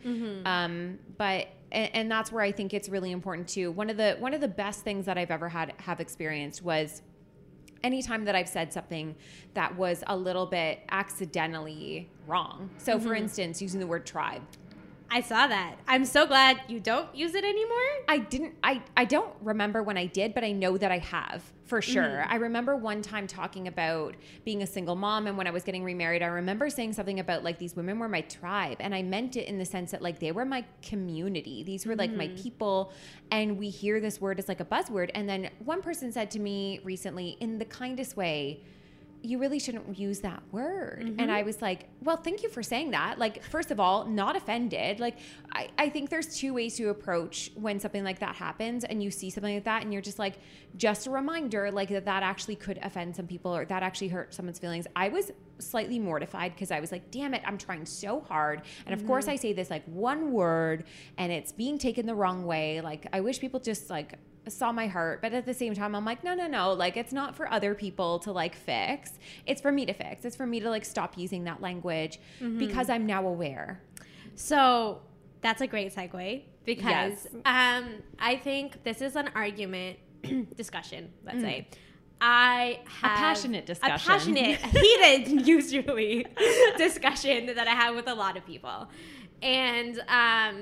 Um, 0.46 0.98
but 1.16 1.46
and, 1.70 1.90
and 1.94 2.10
that's 2.10 2.32
where 2.32 2.42
I 2.42 2.50
think 2.50 2.74
it's 2.74 2.88
really 2.88 3.12
important 3.12 3.48
too. 3.48 3.70
One 3.70 3.88
of 3.88 3.96
the 3.96 4.16
one 4.18 4.34
of 4.34 4.40
the 4.40 4.48
best 4.48 4.82
things 4.82 5.06
that 5.06 5.16
I've 5.16 5.30
ever 5.30 5.48
had 5.48 5.74
have 5.78 6.00
experienced 6.00 6.62
was 6.62 7.02
anytime 7.86 8.24
that 8.24 8.34
I've 8.34 8.48
said 8.48 8.72
something 8.72 9.14
that 9.54 9.74
was 9.76 10.02
a 10.08 10.16
little 10.16 10.46
bit 10.46 10.80
accidentally 10.90 12.10
wrong. 12.26 12.68
So, 12.78 12.98
for 12.98 13.10
mm-hmm. 13.10 13.22
instance, 13.22 13.62
using 13.62 13.80
the 13.80 13.86
word 13.86 14.04
tribe. 14.04 14.42
I 15.10 15.20
saw 15.20 15.46
that. 15.46 15.76
I'm 15.86 16.04
so 16.04 16.26
glad 16.26 16.60
you 16.68 16.80
don't 16.80 17.14
use 17.14 17.34
it 17.34 17.44
anymore. 17.44 17.76
I 18.08 18.18
didn't 18.18 18.54
I 18.62 18.82
I 18.96 19.04
don't 19.04 19.32
remember 19.42 19.82
when 19.82 19.96
I 19.96 20.06
did, 20.06 20.34
but 20.34 20.44
I 20.44 20.52
know 20.52 20.76
that 20.78 20.90
I 20.90 20.98
have 20.98 21.42
for 21.66 21.82
sure. 21.82 22.02
Mm-hmm. 22.02 22.32
I 22.32 22.36
remember 22.36 22.76
one 22.76 23.02
time 23.02 23.26
talking 23.26 23.68
about 23.68 24.14
being 24.44 24.62
a 24.62 24.66
single 24.66 24.94
mom 24.94 25.26
and 25.26 25.36
when 25.36 25.46
I 25.46 25.50
was 25.50 25.64
getting 25.64 25.82
remarried, 25.84 26.22
I 26.22 26.26
remember 26.26 26.70
saying 26.70 26.92
something 26.92 27.20
about 27.20 27.42
like 27.42 27.58
these 27.58 27.74
women 27.74 27.98
were 27.98 28.08
my 28.08 28.20
tribe. 28.22 28.76
And 28.80 28.94
I 28.94 29.02
meant 29.02 29.36
it 29.36 29.48
in 29.48 29.58
the 29.58 29.64
sense 29.64 29.90
that 29.90 30.02
like 30.02 30.18
they 30.18 30.32
were 30.32 30.44
my 30.44 30.64
community. 30.82 31.62
These 31.64 31.86
were 31.86 31.96
like 31.96 32.12
my 32.12 32.28
mm-hmm. 32.28 32.42
people. 32.42 32.92
And 33.30 33.58
we 33.58 33.68
hear 33.68 34.00
this 34.00 34.20
word 34.20 34.38
as 34.38 34.48
like 34.48 34.60
a 34.60 34.64
buzzword. 34.64 35.10
And 35.14 35.28
then 35.28 35.50
one 35.64 35.82
person 35.82 36.12
said 36.12 36.30
to 36.32 36.38
me 36.38 36.80
recently 36.84 37.36
in 37.40 37.58
the 37.58 37.64
kindest 37.64 38.16
way, 38.16 38.62
you 39.22 39.38
really 39.38 39.58
shouldn't 39.58 39.98
use 39.98 40.20
that 40.20 40.42
word. 40.52 41.02
And 41.02 41.18
mm-hmm. 41.18 41.30
I 41.30 41.42
was 41.42 41.60
like, 41.60 41.88
well, 42.02 42.16
thank 42.16 42.42
you 42.42 42.48
for 42.48 42.62
saying 42.62 42.90
that. 42.92 43.18
Like, 43.18 43.42
first 43.42 43.70
of 43.70 43.80
all, 43.80 44.04
not 44.04 44.36
offended. 44.36 45.00
Like, 45.00 45.18
I, 45.52 45.68
I 45.78 45.88
think 45.88 46.10
there's 46.10 46.36
two 46.38 46.54
ways 46.54 46.76
to 46.76 46.90
approach 46.90 47.50
when 47.54 47.80
something 47.80 48.04
like 48.04 48.20
that 48.20 48.36
happens 48.36 48.84
and 48.84 49.02
you 49.02 49.10
see 49.10 49.30
something 49.30 49.54
like 49.54 49.64
that 49.64 49.82
and 49.82 49.92
you're 49.92 50.02
just 50.02 50.18
like, 50.18 50.38
just 50.76 51.06
a 51.06 51.10
reminder, 51.10 51.70
like 51.70 51.88
that 51.88 52.04
that 52.04 52.22
actually 52.22 52.56
could 52.56 52.78
offend 52.82 53.16
some 53.16 53.26
people 53.26 53.54
or 53.54 53.64
that 53.64 53.82
actually 53.82 54.08
hurt 54.08 54.32
someone's 54.32 54.58
feelings. 54.58 54.86
I 54.94 55.08
was 55.08 55.32
slightly 55.58 55.98
mortified 55.98 56.54
because 56.54 56.70
I 56.70 56.80
was 56.80 56.92
like, 56.92 57.10
damn 57.10 57.34
it, 57.34 57.42
I'm 57.44 57.58
trying 57.58 57.86
so 57.86 58.20
hard. 58.20 58.62
And 58.86 58.94
of 58.94 59.06
course, 59.06 59.24
mm-hmm. 59.24 59.32
I 59.32 59.36
say 59.36 59.52
this 59.52 59.70
like 59.70 59.84
one 59.86 60.32
word 60.32 60.84
and 61.18 61.32
it's 61.32 61.52
being 61.52 61.78
taken 61.78 62.06
the 62.06 62.14
wrong 62.14 62.44
way. 62.44 62.80
Like, 62.80 63.06
I 63.12 63.20
wish 63.20 63.40
people 63.40 63.60
just 63.60 63.90
like, 63.90 64.18
saw 64.48 64.72
my 64.72 64.86
heart 64.86 65.20
but 65.22 65.32
at 65.32 65.44
the 65.46 65.54
same 65.54 65.74
time 65.74 65.94
i'm 65.94 66.04
like 66.04 66.22
no 66.24 66.34
no 66.34 66.46
no 66.46 66.72
like 66.72 66.96
it's 66.96 67.12
not 67.12 67.34
for 67.36 67.50
other 67.52 67.74
people 67.74 68.18
to 68.18 68.30
like 68.32 68.54
fix 68.54 69.12
it's 69.46 69.60
for 69.60 69.72
me 69.72 69.84
to 69.86 69.92
fix 69.92 70.24
it's 70.24 70.36
for 70.36 70.46
me 70.46 70.60
to 70.60 70.70
like 70.70 70.84
stop 70.84 71.18
using 71.18 71.44
that 71.44 71.60
language 71.60 72.18
because 72.58 72.88
i'm 72.90 73.06
now 73.06 73.26
aware 73.26 73.80
So 74.34 75.00
that's 75.40 75.60
a 75.62 75.66
great 75.66 75.94
segue 75.94 76.42
because 76.64 76.82
Yes. 76.84 77.26
um, 77.44 77.84
I 78.18 78.36
think 78.36 78.82
this 78.84 79.00
is 79.00 79.16
an 79.16 79.30
argument 79.34 79.98
discussion. 80.56 81.12
Let's 81.24 81.38
Mm. 81.38 81.42
say 81.42 81.68
I 82.20 82.80
have 82.86 83.18
passionate 83.18 83.66
discussion. 83.66 83.94
a 83.94 83.98
passionate, 84.12 84.58
heated, 84.82 85.46
usually 85.46 86.26
discussion 86.78 87.46
that 87.46 87.66
I 87.68 87.74
have 87.82 87.94
with 87.94 88.08
a 88.08 88.14
lot 88.14 88.36
of 88.36 88.44
people, 88.46 88.88
and 89.42 90.00
um, 90.08 90.56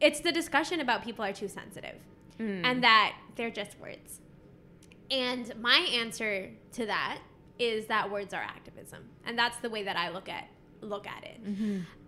it's 0.00 0.20
the 0.20 0.32
discussion 0.32 0.80
about 0.80 1.04
people 1.04 1.24
are 1.24 1.32
too 1.32 1.48
sensitive 1.48 1.96
Mm. 2.38 2.64
and 2.64 2.82
that 2.82 3.14
they're 3.36 3.50
just 3.50 3.78
words. 3.78 4.20
And 5.10 5.54
my 5.60 5.78
answer 5.92 6.50
to 6.72 6.86
that 6.86 7.18
is 7.58 7.86
that 7.86 8.10
words 8.10 8.34
are 8.34 8.42
activism, 8.42 9.04
and 9.24 9.38
that's 9.38 9.58
the 9.58 9.70
way 9.70 9.84
that 9.84 9.96
I 9.96 10.10
look 10.10 10.28
at 10.28 10.48
look 10.80 11.06
at 11.06 11.24
it. 11.24 11.40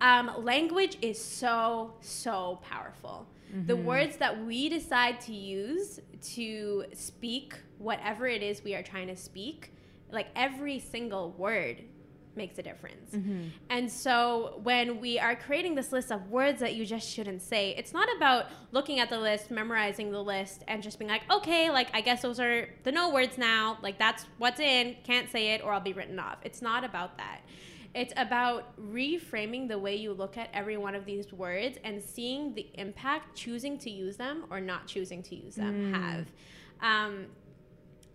Um, 0.01 0.43
language 0.43 0.97
is 1.01 1.23
so, 1.23 1.93
so 2.01 2.59
powerful. 2.61 3.27
The 3.65 3.75
words 3.75 4.17
that 4.17 4.45
we 4.45 4.69
decide 4.69 5.21
to 5.21 5.33
use 5.33 5.99
to 6.35 6.85
speak 6.93 7.55
whatever 7.77 8.27
it 8.27 8.43
is 8.43 8.63
we 8.63 8.75
are 8.75 8.83
trying 8.83 9.07
to 9.07 9.15
speak, 9.15 9.71
like 10.11 10.27
every 10.35 10.79
single 10.79 11.31
word 11.31 11.81
makes 12.37 12.57
a 12.59 12.63
difference. 12.63 13.13
And 13.69 13.91
so 13.91 14.59
when 14.63 15.01
we 15.01 15.19
are 15.19 15.35
creating 15.35 15.75
this 15.75 15.91
list 15.91 16.11
of 16.11 16.29
words 16.29 16.59
that 16.61 16.75
you 16.75 16.85
just 16.85 17.09
shouldn't 17.09 17.41
say, 17.41 17.73
it's 17.77 17.91
not 17.91 18.07
about 18.15 18.45
looking 18.71 18.99
at 18.99 19.09
the 19.09 19.19
list, 19.19 19.51
memorizing 19.51 20.11
the 20.11 20.21
list, 20.23 20.63
and 20.67 20.81
just 20.81 20.99
being 20.99 21.09
like, 21.09 21.23
okay, 21.29 21.69
like 21.69 21.89
I 21.93 22.01
guess 22.01 22.21
those 22.21 22.39
are 22.39 22.69
the 22.83 22.91
no 22.91 23.09
words 23.09 23.37
now. 23.37 23.77
Like 23.81 23.97
that's 23.99 24.25
what's 24.37 24.59
in, 24.59 24.95
can't 25.03 25.29
say 25.29 25.53
it, 25.55 25.61
or 25.63 25.73
I'll 25.73 25.81
be 25.81 25.93
written 25.93 26.19
off. 26.19 26.37
It's 26.43 26.61
not 26.61 26.83
about 26.83 27.17
that. 27.17 27.41
It's 27.93 28.13
about 28.15 28.79
reframing 28.79 29.67
the 29.67 29.79
way 29.79 29.95
you 29.95 30.13
look 30.13 30.37
at 30.37 30.49
every 30.53 30.77
one 30.77 30.93
of 30.93 31.05
these 31.05 31.33
words 31.33 31.79
and 31.83 32.03
seeing 32.03 32.53
the 32.53 32.67
impact 32.75 33.35
choosing 33.35 33.79
to 33.79 33.89
use 33.89 34.17
them 34.17 34.45
or 34.51 34.61
not 34.61 34.85
choosing 34.85 35.23
to 35.23 35.35
use 35.35 35.55
them 35.55 35.93
have. 35.93 36.27
Um, 36.81 37.25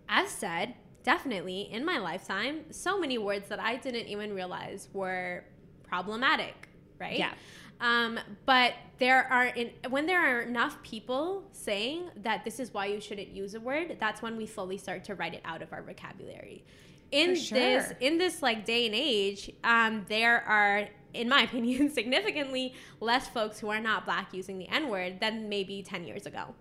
as 0.07 0.29
said, 0.29 0.75
definitely 1.03 1.69
in 1.71 1.85
my 1.85 1.97
lifetime, 1.97 2.61
so 2.71 2.99
many 2.99 3.17
words 3.17 3.49
that 3.49 3.59
I 3.59 3.75
didn't 3.75 4.07
even 4.07 4.33
realize 4.33 4.89
were 4.93 5.43
problematic, 5.83 6.69
right? 6.99 7.19
Yeah. 7.19 7.33
Um, 7.79 8.19
but 8.45 8.73
there 8.97 9.27
are 9.31 9.47
in, 9.47 9.71
when 9.89 10.05
there 10.05 10.19
are 10.19 10.41
enough 10.41 10.81
people 10.83 11.43
saying 11.51 12.09
that 12.23 12.45
this 12.45 12.59
is 12.59 12.73
why 12.73 12.85
you 12.85 13.01
shouldn't 13.01 13.29
use 13.29 13.55
a 13.55 13.59
word, 13.59 13.97
that's 13.99 14.21
when 14.21 14.37
we 14.37 14.45
slowly 14.45 14.77
start 14.77 15.03
to 15.05 15.15
write 15.15 15.33
it 15.33 15.41
out 15.43 15.61
of 15.61 15.73
our 15.73 15.81
vocabulary. 15.81 16.63
In 17.11 17.35
sure. 17.35 17.59
this 17.59 17.93
in 17.99 18.17
this 18.17 18.41
like 18.41 18.65
day 18.65 18.85
and 18.85 18.95
age, 18.95 19.51
um, 19.63 20.05
there 20.07 20.41
are, 20.47 20.87
in 21.13 21.27
my 21.27 21.41
opinion, 21.43 21.89
significantly 21.89 22.73
less 23.01 23.27
folks 23.27 23.59
who 23.59 23.69
are 23.69 23.81
not 23.81 24.05
black 24.05 24.33
using 24.33 24.57
the 24.57 24.67
N 24.69 24.89
word 24.89 25.19
than 25.19 25.49
maybe 25.49 25.83
ten 25.83 26.05
years 26.05 26.25
ago 26.25 26.55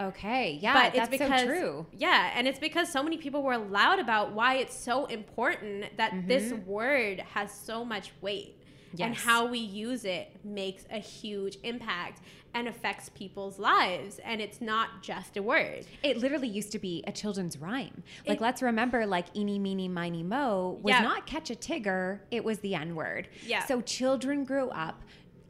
Okay. 0.00 0.58
Yeah. 0.60 0.74
but 0.74 0.94
that's 0.94 1.08
it's 1.08 1.18
because 1.18 1.40
so 1.40 1.46
true. 1.46 1.86
yeah 1.96 2.30
and 2.34 2.46
it's 2.46 2.58
because 2.58 2.90
so 2.90 3.02
many 3.02 3.16
people 3.16 3.42
were 3.42 3.58
loud 3.58 3.98
about 3.98 4.32
why 4.32 4.56
it's 4.56 4.76
so 4.76 5.06
important 5.06 5.84
that 5.96 6.12
this 6.26 6.52
mm-hmm. 6.52 6.70
word 6.70 7.20
has 7.34 7.52
so 7.52 7.84
much 7.84 8.12
weight 8.20 8.54
and 9.00 9.14
how 9.14 9.46
we 9.46 9.58
use 9.58 10.04
it 10.04 10.30
makes 10.44 10.84
a 10.90 10.98
huge 10.98 11.58
impact 11.62 12.20
and 12.54 12.66
affects 12.66 13.10
people's 13.10 13.58
lives 13.58 14.18
and 14.24 14.40
it's 14.40 14.60
not 14.60 15.02
just 15.02 15.36
a 15.36 15.42
word 15.42 15.84
It 16.02 16.16
literally 16.16 16.48
used 16.48 16.72
to 16.72 16.78
be 16.78 17.04
a 17.06 17.12
children's 17.12 17.58
rhyme. 17.58 18.02
Like, 18.26 18.38
It- 18.38 18.40
let's 18.40 18.62
remember, 18.62 19.04
like, 19.06 19.26
eeny, 19.36 19.58
meeny, 19.58 19.88
miny, 19.88 20.22
mo 20.22 20.78
was 20.82 20.92
Yeah. 20.92 21.02
not 21.02 21.26
catch 21.26 21.50
a 21.50 21.54
tigger, 21.54 22.20
it 22.30 22.44
was 22.44 22.60
the 22.60 22.74
N 22.74 22.94
word. 22.94 23.28
Yeah. 23.46 23.64
So 23.66 23.82
children 23.82 24.44
grew 24.44 24.70
up, 24.70 25.02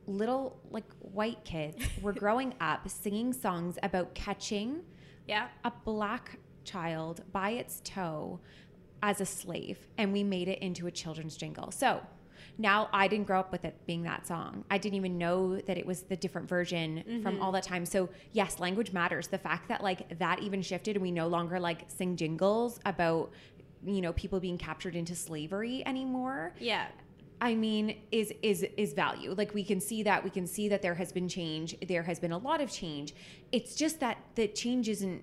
little, 0.09 0.59
like, 0.71 0.85
white 1.01 1.44
kids 1.44 1.85
were 2.03 2.12
growing 2.25 2.55
up 2.61 2.88
singing 2.88 3.33
songs 3.33 3.79
about 3.83 4.14
catching 4.14 4.83
yeah 5.27 5.49
a 5.64 5.73
black 5.85 6.38
child 6.64 7.23
by 7.33 7.51
its 7.51 7.81
toe 7.85 8.40
as 9.03 9.21
a 9.21 9.27
slave, 9.27 9.79
and 9.97 10.12
we 10.12 10.25
made 10.25 10.49
it 10.49 10.59
into 10.61 10.87
a 10.87 10.90
children's 10.90 11.37
jingle. 11.37 11.71
So 11.71 12.01
now 12.57 12.88
I 12.92 13.07
didn't 13.07 13.27
grow 13.27 13.38
up 13.38 13.53
with 13.53 13.64
it 13.64 13.77
being 13.87 14.03
that 14.03 14.27
song. 14.27 14.64
I 14.71 14.79
didn't 14.79 14.97
even 14.97 15.18
know 15.18 15.61
that 15.61 15.79
it 15.79 15.87
was 15.87 16.03
the 16.03 16.16
different 16.16 16.49
version 16.49 17.05
from 17.23 17.35
mm-hmm. 17.35 17.42
all 17.42 17.53
that 17.53 17.62
time. 17.62 17.87
So 17.87 18.09
yes, 18.33 18.59
language 18.59 18.92
matters. 18.92 19.29
The 19.29 19.38
fact 19.38 19.68
that 19.68 19.83
like 19.83 20.18
that 20.18 20.40
even 20.40 20.62
shifted 20.62 20.97
and 20.97 21.03
we 21.03 21.12
no 21.12 21.29
longer 21.29 21.61
like 21.61 21.85
sing 21.88 22.16
jingles 22.16 22.81
about 22.85 23.31
you 23.87 24.01
know 24.01 24.12
people 24.14 24.40
being 24.40 24.59
captured 24.59 24.97
into 24.97 25.14
slavery 25.14 25.85
anymore 25.87 26.53
yeah 26.59 26.88
I 27.40 27.55
mean, 27.55 27.96
is 28.11 28.33
is 28.42 28.66
is 28.77 28.92
value. 28.92 29.33
Like 29.33 29.55
we 29.55 29.64
can 29.64 29.81
see 29.81 30.03
that 30.03 30.24
we 30.24 30.31
can 30.31 30.46
see 30.46 30.68
that 30.68 30.83
there 30.83 30.94
has 30.94 31.12
been 31.12 31.29
change. 31.29 31.77
There 31.87 32.03
has 32.03 32.18
been 32.18 32.33
a 32.33 32.38
lot 32.38 32.61
of 32.61 32.70
change. 32.70 33.14
It's 33.53 33.74
just 33.74 34.01
that 34.01 34.18
the 34.35 34.48
change 34.48 34.88
isn't. 34.88 35.22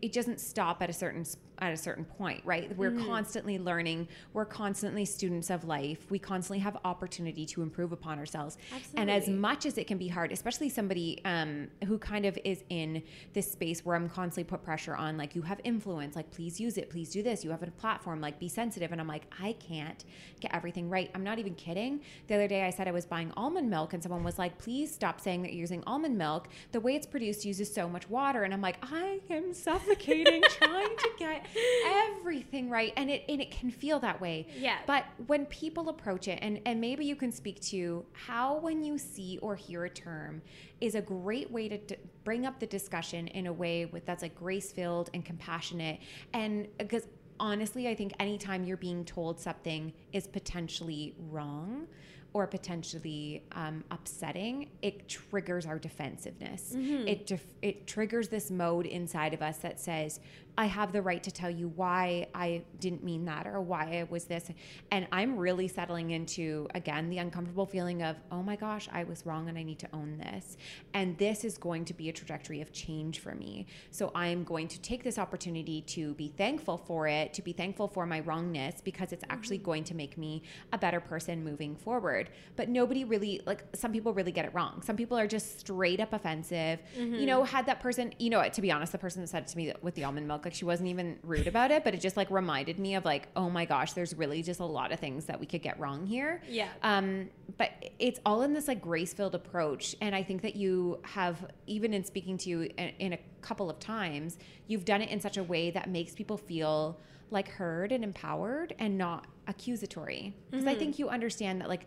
It 0.00 0.12
doesn't 0.12 0.40
stop 0.40 0.82
at 0.82 0.90
a 0.90 0.92
certain 0.92 1.24
at 1.58 1.72
a 1.72 1.76
certain 1.76 2.04
point, 2.04 2.42
right? 2.44 2.74
We're 2.76 2.92
constantly 2.92 3.58
learning. 3.58 4.08
We're 4.32 4.44
constantly 4.44 5.04
students 5.04 5.50
of 5.50 5.64
life. 5.64 6.10
We 6.10 6.18
constantly 6.18 6.58
have 6.60 6.76
opportunity 6.84 7.46
to 7.46 7.62
improve 7.62 7.92
upon 7.92 8.18
ourselves. 8.18 8.58
And 8.94 9.10
as 9.10 9.28
much 9.28 9.66
as 9.66 9.78
it 9.78 9.86
can 9.86 9.98
be 9.98 10.08
hard, 10.08 10.32
especially 10.32 10.68
somebody 10.68 11.20
um, 11.24 11.68
who 11.86 11.98
kind 11.98 12.26
of 12.26 12.38
is 12.44 12.62
in 12.68 13.02
this 13.32 13.50
space 13.50 13.84
where 13.84 13.96
I'm 13.96 14.08
constantly 14.08 14.44
put 14.44 14.62
pressure 14.62 14.94
on, 14.94 15.16
like 15.16 15.34
you 15.34 15.42
have 15.42 15.60
influence, 15.64 16.14
like 16.16 16.30
please 16.30 16.60
use 16.60 16.76
it, 16.76 16.90
please 16.90 17.10
do 17.10 17.22
this. 17.22 17.44
You 17.44 17.50
have 17.50 17.62
a 17.62 17.70
platform, 17.70 18.20
like 18.20 18.38
be 18.38 18.48
sensitive. 18.48 18.92
And 18.92 19.00
I'm 19.00 19.08
like, 19.08 19.24
I 19.40 19.54
can't 19.54 20.04
get 20.40 20.54
everything 20.54 20.90
right. 20.90 21.10
I'm 21.14 21.24
not 21.24 21.38
even 21.38 21.54
kidding. 21.54 22.00
The 22.28 22.34
other 22.34 22.48
day 22.48 22.64
I 22.64 22.70
said 22.70 22.86
I 22.86 22.92
was 22.92 23.06
buying 23.06 23.32
almond 23.36 23.70
milk, 23.70 23.94
and 23.94 24.02
someone 24.02 24.24
was 24.24 24.38
like, 24.38 24.58
please 24.58 24.92
stop 24.92 25.20
saying 25.20 25.42
that 25.42 25.52
you're 25.52 25.60
using 25.60 25.82
almond 25.86 26.18
milk. 26.18 26.48
The 26.72 26.80
way 26.80 26.94
it's 26.94 27.06
produced 27.06 27.44
uses 27.44 27.72
so 27.72 27.88
much 27.88 28.08
water. 28.10 28.42
And 28.42 28.52
I'm 28.52 28.60
like, 28.60 28.76
I 28.82 29.20
am 29.30 29.54
suffocating 29.54 30.42
trying 30.50 30.96
to 30.96 31.10
get 31.18 31.45
everything 31.84 32.70
right. 32.70 32.92
And 32.96 33.10
it 33.10 33.24
and 33.28 33.40
it 33.40 33.50
can 33.50 33.70
feel 33.70 33.98
that 34.00 34.20
way. 34.20 34.46
Yeah. 34.58 34.78
But 34.86 35.04
when 35.26 35.46
people 35.46 35.88
approach 35.88 36.28
it, 36.28 36.38
and, 36.42 36.60
and 36.66 36.80
maybe 36.80 37.04
you 37.04 37.16
can 37.16 37.32
speak 37.32 37.60
to 37.62 38.04
how, 38.12 38.58
when 38.58 38.82
you 38.82 38.98
see 38.98 39.38
or 39.42 39.56
hear 39.56 39.84
a 39.84 39.90
term, 39.90 40.42
is 40.80 40.94
a 40.94 41.00
great 41.00 41.50
way 41.50 41.68
to 41.68 41.78
d- 41.78 41.96
bring 42.24 42.46
up 42.46 42.58
the 42.60 42.66
discussion 42.66 43.28
in 43.28 43.46
a 43.46 43.52
way 43.52 43.86
with 43.86 44.04
that's 44.04 44.22
like 44.22 44.34
grace 44.34 44.72
filled 44.72 45.10
and 45.14 45.24
compassionate. 45.24 46.00
And 46.32 46.66
uh, 46.80 46.84
because 46.84 47.06
honestly, 47.38 47.88
I 47.88 47.94
think 47.94 48.12
anytime 48.18 48.64
you're 48.64 48.76
being 48.76 49.04
told 49.04 49.40
something 49.40 49.92
is 50.12 50.26
potentially 50.26 51.14
wrong 51.30 51.86
or 52.32 52.46
potentially 52.46 53.42
um, 53.52 53.82
upsetting, 53.90 54.68
it 54.82 55.08
triggers 55.08 55.64
our 55.66 55.78
defensiveness. 55.78 56.72
It 57.08 57.26
def- 57.26 57.54
it 57.62 57.86
triggers 57.86 58.28
this 58.28 58.50
mode 58.50 58.86
inside 58.86 59.32
of 59.34 59.42
us 59.42 59.58
that 59.58 59.80
says, 59.80 60.20
"I 60.58 60.66
have 60.66 60.92
the 60.92 61.02
right 61.02 61.22
to 61.22 61.30
tell 61.30 61.50
you 61.50 61.68
why 61.68 62.28
I 62.34 62.62
didn't 62.78 63.02
mean 63.02 63.24
that 63.26 63.46
or 63.46 63.60
why 63.60 64.00
I 64.00 64.06
was 64.10 64.24
this." 64.24 64.50
And 64.90 65.06
I'm 65.12 65.36
really 65.38 65.68
settling 65.68 66.10
into 66.10 66.68
again 66.74 67.08
the 67.08 67.18
uncomfortable 67.18 67.66
feeling 67.66 68.02
of, 68.02 68.16
"Oh 68.30 68.42
my 68.42 68.56
gosh, 68.56 68.88
I 68.92 69.04
was 69.04 69.24
wrong 69.24 69.48
and 69.48 69.56
I 69.56 69.62
need 69.62 69.78
to 69.80 69.88
own 69.94 70.18
this." 70.18 70.56
And 70.92 71.16
this 71.18 71.44
is 71.44 71.56
going 71.56 71.84
to 71.86 71.94
be 71.94 72.08
a 72.08 72.12
trajectory 72.12 72.60
of 72.60 72.72
change 72.72 73.18
for 73.20 73.34
me. 73.34 73.66
So 73.90 74.10
I 74.14 74.26
am 74.28 74.44
going 74.44 74.68
to 74.68 74.80
take 74.80 75.02
this 75.04 75.18
opportunity 75.18 75.80
to 75.96 76.14
be 76.14 76.28
thankful 76.36 76.76
for 76.78 77.08
it, 77.08 77.32
to 77.34 77.42
be 77.42 77.52
thankful 77.52 77.88
for 77.88 78.04
my 78.06 78.20
wrongness 78.20 78.80
because 78.82 79.12
it's 79.12 79.24
actually 79.30 79.58
going 79.58 79.84
to 79.84 79.94
make 79.94 80.18
me 80.18 80.42
a 80.72 80.78
better 80.78 81.00
person 81.00 81.42
moving 81.42 81.76
forward. 81.76 82.15
But 82.56 82.68
nobody 82.68 83.04
really 83.04 83.42
like 83.46 83.64
some 83.74 83.92
people 83.92 84.12
really 84.14 84.32
get 84.32 84.44
it 84.44 84.54
wrong. 84.54 84.82
Some 84.82 84.96
people 84.96 85.18
are 85.18 85.26
just 85.26 85.60
straight 85.60 86.00
up 86.00 86.12
offensive. 86.12 86.80
You 86.96 87.26
know, 87.26 87.44
had 87.44 87.66
that 87.66 87.80
person, 87.80 88.14
you 88.18 88.30
know, 88.30 88.46
to 88.48 88.62
be 88.62 88.70
honest, 88.72 88.92
the 88.92 88.98
person 88.98 89.20
that 89.20 89.28
said 89.28 89.42
it 89.42 89.48
to 89.48 89.56
me 89.56 89.72
with 89.82 89.94
the 89.94 90.04
almond 90.04 90.26
milk, 90.26 90.44
like 90.44 90.54
she 90.54 90.64
wasn't 90.64 90.88
even 90.88 91.18
rude 91.22 91.46
about 91.46 91.70
it, 91.70 91.84
but 91.84 91.94
it 91.94 92.00
just 92.00 92.16
like 92.16 92.30
reminded 92.30 92.78
me 92.78 92.94
of 92.94 93.04
like, 93.04 93.28
oh 93.36 93.50
my 93.50 93.64
gosh, 93.64 93.92
there's 93.92 94.14
really 94.14 94.42
just 94.42 94.60
a 94.60 94.64
lot 94.64 94.92
of 94.92 94.98
things 95.00 95.26
that 95.26 95.38
we 95.38 95.46
could 95.46 95.62
get 95.62 95.78
wrong 95.78 96.06
here. 96.06 96.42
Yeah. 96.48 96.68
Um, 96.82 97.28
but 97.58 97.70
it's 97.98 98.20
all 98.24 98.42
in 98.42 98.52
this 98.52 98.68
like 98.68 98.80
grace 98.80 99.12
filled 99.12 99.34
approach. 99.34 99.94
And 100.00 100.14
I 100.14 100.22
think 100.22 100.42
that 100.42 100.56
you 100.56 100.98
have, 101.02 101.44
even 101.66 101.94
in 101.94 102.04
speaking 102.04 102.38
to 102.38 102.50
you 102.50 102.62
in, 102.62 102.92
in 102.98 103.12
a 103.12 103.18
couple 103.40 103.70
of 103.70 103.78
times, 103.78 104.38
you've 104.66 104.84
done 104.84 105.02
it 105.02 105.10
in 105.10 105.20
such 105.20 105.36
a 105.36 105.42
way 105.42 105.70
that 105.70 105.88
makes 105.88 106.14
people 106.14 106.36
feel 106.36 106.98
like 107.30 107.48
heard 107.48 107.92
and 107.92 108.04
empowered 108.04 108.74
and 108.78 108.96
not 108.96 109.26
accusatory. 109.48 110.34
Because 110.50 110.66
I 110.66 110.74
think 110.74 110.98
you 110.98 111.08
understand 111.08 111.60
that 111.60 111.68
like 111.68 111.86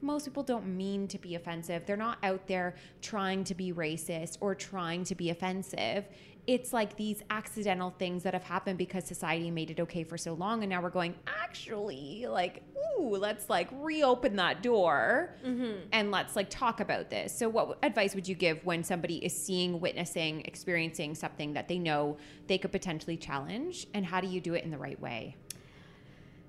most 0.00 0.24
people 0.24 0.42
don't 0.42 0.66
mean 0.66 1.08
to 1.08 1.18
be 1.18 1.34
offensive. 1.34 1.86
They're 1.86 1.96
not 1.96 2.18
out 2.22 2.46
there 2.46 2.74
trying 3.02 3.44
to 3.44 3.54
be 3.54 3.72
racist 3.72 4.38
or 4.40 4.54
trying 4.54 5.04
to 5.04 5.14
be 5.14 5.30
offensive. 5.30 6.06
It's 6.46 6.72
like 6.72 6.96
these 6.96 7.22
accidental 7.28 7.90
things 7.90 8.22
that 8.22 8.32
have 8.32 8.44
happened 8.44 8.78
because 8.78 9.04
society 9.04 9.50
made 9.50 9.70
it 9.70 9.80
okay 9.80 10.04
for 10.04 10.16
so 10.16 10.34
long. 10.34 10.62
And 10.62 10.70
now 10.70 10.80
we're 10.80 10.90
going, 10.90 11.14
actually, 11.26 12.26
like, 12.28 12.62
ooh, 12.76 13.16
let's 13.16 13.50
like 13.50 13.68
reopen 13.72 14.36
that 14.36 14.62
door 14.62 15.34
mm-hmm. 15.44 15.88
and 15.90 16.12
let's 16.12 16.36
like 16.36 16.48
talk 16.48 16.78
about 16.78 17.10
this. 17.10 17.36
So, 17.36 17.48
what 17.48 17.78
advice 17.82 18.14
would 18.14 18.28
you 18.28 18.36
give 18.36 18.64
when 18.64 18.84
somebody 18.84 19.16
is 19.16 19.34
seeing, 19.34 19.80
witnessing, 19.80 20.42
experiencing 20.42 21.16
something 21.16 21.54
that 21.54 21.66
they 21.66 21.80
know 21.80 22.16
they 22.46 22.58
could 22.58 22.70
potentially 22.70 23.16
challenge? 23.16 23.88
And 23.92 24.06
how 24.06 24.20
do 24.20 24.28
you 24.28 24.40
do 24.40 24.54
it 24.54 24.62
in 24.62 24.70
the 24.70 24.78
right 24.78 25.00
way? 25.00 25.34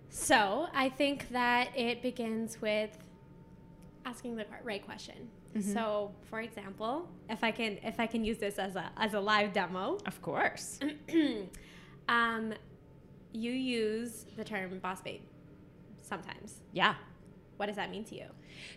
So 0.09 0.67
I 0.73 0.89
think 0.89 1.29
that 1.29 1.69
it 1.75 2.01
begins 2.01 2.61
with 2.61 2.97
asking 4.07 4.35
the 4.35 4.45
right 4.63 4.83
question. 4.83 5.29
So, 5.73 6.11
for 6.29 6.41
example, 6.41 7.09
if 7.29 7.43
I 7.43 7.49
can 7.49 7.79
if 7.81 7.99
I 7.99 8.05
can 8.05 8.23
use 8.23 8.37
this 8.37 8.59
as 8.59 8.75
a 8.75 8.91
as 8.95 9.15
a 9.15 9.19
live 9.19 9.53
demo, 9.53 9.97
Of 10.05 10.21
course. 10.21 10.79
um, 12.07 12.53
you 13.33 13.51
use 13.51 14.25
the 14.37 14.43
term 14.43 14.77
boss 14.79 15.01
babe 15.01 15.21
sometimes. 16.03 16.61
Yeah. 16.73 16.93
What 17.57 17.65
does 17.65 17.75
that 17.75 17.89
mean 17.89 18.03
to 18.05 18.15
you? 18.15 18.27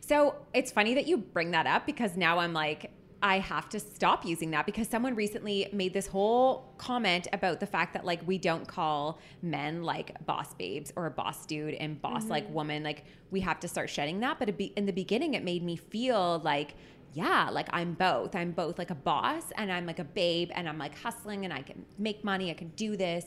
So 0.00 0.36
it's 0.54 0.72
funny 0.72 0.94
that 0.94 1.06
you 1.06 1.18
bring 1.18 1.50
that 1.50 1.66
up 1.66 1.84
because 1.84 2.16
now 2.16 2.38
I'm 2.38 2.54
like, 2.54 2.90
I 3.22 3.38
have 3.38 3.68
to 3.70 3.80
stop 3.80 4.24
using 4.24 4.52
that 4.52 4.64
because 4.64 4.88
someone 4.88 5.14
recently 5.14 5.68
made 5.72 5.92
this 5.92 6.06
whole 6.06 6.72
comment 6.78 7.28
about 7.34 7.60
the 7.60 7.66
fact 7.66 7.92
that 7.92 8.04
like 8.04 8.26
we 8.26 8.38
don't 8.38 8.66
call 8.66 9.18
men 9.42 9.82
like 9.82 10.24
boss 10.24 10.54
babes 10.54 10.90
or 10.96 11.10
boss 11.10 11.44
dude 11.44 11.74
and 11.74 12.00
boss 12.00 12.24
like 12.26 12.48
woman. 12.52 12.82
Like 12.82 13.04
we 13.30 13.40
have 13.40 13.60
to 13.60 13.68
start 13.68 13.90
shedding 13.90 14.20
that. 14.20 14.38
But 14.38 14.56
be, 14.56 14.66
in 14.76 14.86
the 14.86 14.92
beginning, 14.92 15.34
it 15.34 15.44
made 15.44 15.62
me 15.62 15.76
feel 15.76 16.40
like, 16.42 16.74
yeah, 17.12 17.50
like 17.50 17.68
I'm 17.72 17.92
both. 17.92 18.34
I'm 18.34 18.52
both 18.52 18.78
like 18.78 18.90
a 18.90 18.94
boss 18.94 19.44
and 19.54 19.70
I'm 19.70 19.84
like 19.84 19.98
a 19.98 20.04
babe 20.04 20.50
and 20.54 20.66
I'm 20.66 20.78
like 20.78 20.98
hustling 20.98 21.44
and 21.44 21.52
I 21.52 21.60
can 21.60 21.84
make 21.98 22.24
money. 22.24 22.50
I 22.50 22.54
can 22.54 22.68
do 22.68 22.96
this. 22.96 23.26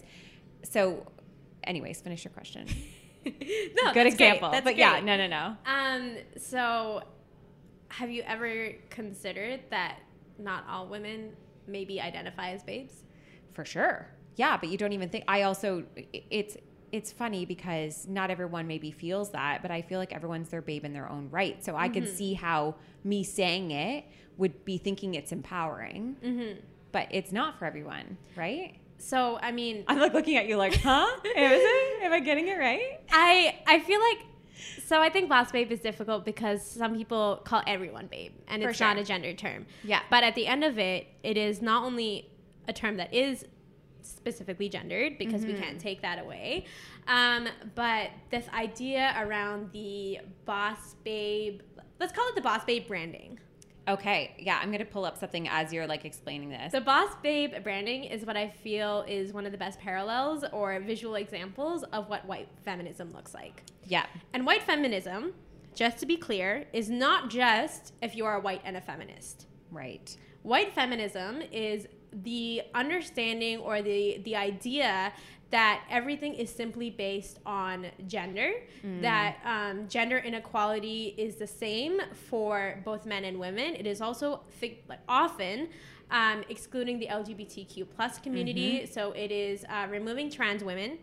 So, 0.64 1.06
anyways, 1.66 2.02
finish 2.02 2.24
your 2.24 2.32
question. 2.32 2.66
no, 3.26 3.32
Good 3.32 3.36
that's 3.76 3.94
great. 3.94 4.12
example. 4.12 4.50
That's 4.52 4.64
but 4.64 4.76
yeah, 4.76 4.94
great. 4.94 5.04
no, 5.04 5.18
no, 5.18 5.28
no. 5.28 5.58
Um, 5.66 6.16
so 6.38 7.04
have 7.98 8.10
you 8.10 8.24
ever 8.26 8.72
considered 8.90 9.62
that 9.70 10.00
not 10.40 10.66
all 10.68 10.88
women 10.88 11.32
maybe 11.68 12.02
identify 12.02 12.52
as 12.52 12.64
babes? 12.64 13.04
For 13.54 13.66
sure. 13.66 14.08
Yeah, 14.36 14.58
but 14.58 14.70
you 14.70 14.78
don't 14.78 14.94
even 14.94 15.10
think 15.10 15.26
I 15.28 15.44
also 15.44 15.84
it's 16.12 16.58
it's 16.92 17.12
funny 17.12 17.46
because 17.46 18.08
not 18.08 18.30
everyone 18.30 18.68
maybe 18.68 18.92
feels 18.92 19.32
that, 19.32 19.62
but 19.62 19.72
I 19.72 19.82
feel 19.82 20.00
like 20.00 20.14
everyone's 20.14 20.50
their 20.50 20.62
babe 20.62 20.86
in 20.86 20.94
their 20.94 21.10
own 21.10 21.30
right. 21.32 21.64
So 21.64 21.76
I 21.76 21.90
can 21.90 22.04
mm-hmm. 22.04 22.16
see 22.16 22.34
how 22.34 22.76
me 23.04 23.24
saying 23.24 23.72
it 23.72 24.06
would 24.38 24.66
be 24.66 24.78
thinking 24.78 25.14
it's 25.14 25.32
empowering. 25.32 26.16
Mm-hmm. 26.24 26.60
But 26.92 27.08
it's 27.12 27.32
not 27.32 27.60
for 27.60 27.66
everyone, 27.66 28.18
right? 28.36 28.76
So 28.98 29.38
I 29.40 29.52
mean, 29.52 29.84
I'm 29.88 30.00
like 30.00 30.14
looking 30.14 30.38
at 30.38 30.48
you 30.48 30.58
like, 30.58 30.76
huh? 30.82 31.08
Is 31.26 31.32
it? 31.36 32.04
Am 32.04 32.12
I 32.12 32.20
getting 32.22 32.48
it 32.48 32.58
right? 32.58 33.02
I 33.12 33.60
I 33.68 33.80
feel 33.82 34.00
like 34.00 34.33
so 34.86 35.02
I 35.02 35.10
think 35.10 35.30
boss 35.30 35.52
babe 35.52 35.72
is 35.72 35.80
difficult 35.80 36.26
because 36.26 36.66
some 36.66 36.96
people 36.96 37.42
call 37.44 37.62
everyone 37.68 38.08
babe 38.08 38.32
and 38.48 38.62
For 38.64 38.70
it's 38.70 38.78
sure. 38.78 38.88
not 38.88 38.98
a 38.98 39.04
gender 39.04 39.34
term. 39.34 39.66
Yeah. 39.84 40.02
But 40.10 40.24
at 40.24 40.36
the 40.36 40.48
end 40.48 40.64
of 40.64 40.78
it, 40.80 41.08
it 41.24 41.38
is 41.38 41.62
not 41.62 41.84
only 41.84 42.30
a 42.68 42.74
term 42.74 42.98
that 42.98 43.14
is 43.14 43.46
specifically 44.02 44.70
gendered 44.70 45.18
because 45.18 45.46
we 45.46 45.54
Mm-hmm. 45.54 45.62
can't 45.64 45.80
take 45.80 46.02
that 46.02 46.20
away, 46.20 46.66
um, 47.08 47.48
but 47.76 48.10
this 48.32 48.46
idea 48.54 49.14
around 49.18 49.70
the 49.72 50.20
boss 50.46 50.96
babe, 51.04 51.62
let's 52.00 52.12
call 52.14 52.28
it 52.30 52.36
the 52.36 52.42
boss 52.42 52.64
babe 52.66 52.88
branding. 52.88 53.40
Okay. 53.88 54.36
Yeah, 54.40 54.60
I'm 54.62 54.72
gonna 54.72 54.86
pull 54.86 55.04
up 55.06 55.18
something 55.18 55.48
as 55.50 55.74
you're 55.74 55.88
like 55.88 56.06
explaining 56.06 56.50
this. 56.50 56.72
The 56.72 56.82
boss 56.82 57.14
babe 57.22 57.52
branding 57.64 58.06
is 58.06 58.26
what 58.26 58.38
I 58.38 58.48
feel 58.50 59.04
is 59.08 59.34
one 59.34 59.46
of 59.46 59.52
the 59.52 59.58
best 59.58 59.80
parallels 59.80 60.46
or 60.54 60.80
visual 60.80 61.16
examples 61.16 61.84
of 61.92 62.08
what 62.10 62.26
white 62.26 62.48
feminism 62.64 63.12
looks 63.12 63.34
like. 63.34 63.64
yeah. 63.86 64.06
And 64.34 64.46
white 64.46 64.64
feminism, 64.64 65.34
just 65.76 65.98
to 65.98 66.06
be 66.06 66.16
clear, 66.18 66.66
is 66.72 66.90
not 66.90 67.30
just 67.30 67.94
if 68.02 68.16
you 68.16 68.26
are 68.26 68.36
a 68.38 68.40
white 68.40 68.62
and 68.64 68.78
a 68.78 68.82
feminist. 68.82 69.48
Right. 69.72 70.16
White 70.44 70.74
feminism 70.74 71.42
is 71.52 71.88
the 72.12 72.62
understanding 72.76 73.58
or 73.58 73.82
the 73.82 74.20
the 74.24 74.36
idea 74.36 75.12
that 75.54 75.84
everything 75.88 76.34
is 76.34 76.50
simply 76.50 76.90
based 76.90 77.38
on 77.46 77.86
gender, 78.08 78.54
that 79.02 79.38
um, 79.46 79.88
gender 79.88 80.18
inequality 80.18 81.14
is 81.16 81.36
the 81.36 81.46
same 81.46 82.02
for 82.30 82.82
both 82.84 83.06
men 83.06 83.24
and 83.24 83.40
women. 83.40 83.76
It 83.76 83.86
is 83.86 84.02
also 84.02 84.42
often 85.08 85.70
um, 86.10 86.44
excluding 86.50 86.98
the 86.98 87.06
LGBTQ 87.06 87.86
plus 87.96 88.18
community. 88.18 88.88
So 88.88 89.12
it 89.12 89.32
is 89.32 89.64
uh, 89.70 89.86
removing 89.92 90.32
trans 90.32 90.64
women. 90.64 90.98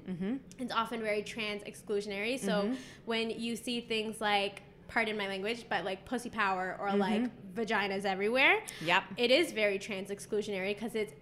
It's 0.59 0.73
often 0.73 1.01
very 1.01 1.23
trans 1.23 1.63
exclusionary. 1.63 2.37
So 2.37 2.73
when 3.05 3.31
you 3.31 3.55
see 3.55 3.81
things 3.81 4.21
like 4.21 4.63
pardon 4.89 5.17
my 5.17 5.29
language, 5.29 5.67
but 5.69 5.85
like 5.85 6.05
pussy 6.05 6.29
power 6.29 6.77
or 6.81 6.93
like 6.97 7.31
vaginas 7.55 8.05
everywhere. 8.05 8.65
Yep. 8.85 9.05
It 9.17 9.31
is 9.31 9.53
very 9.53 9.79
trans 9.79 10.11
exclusionary 10.11 10.75
because 10.75 10.97
it's 10.97 11.15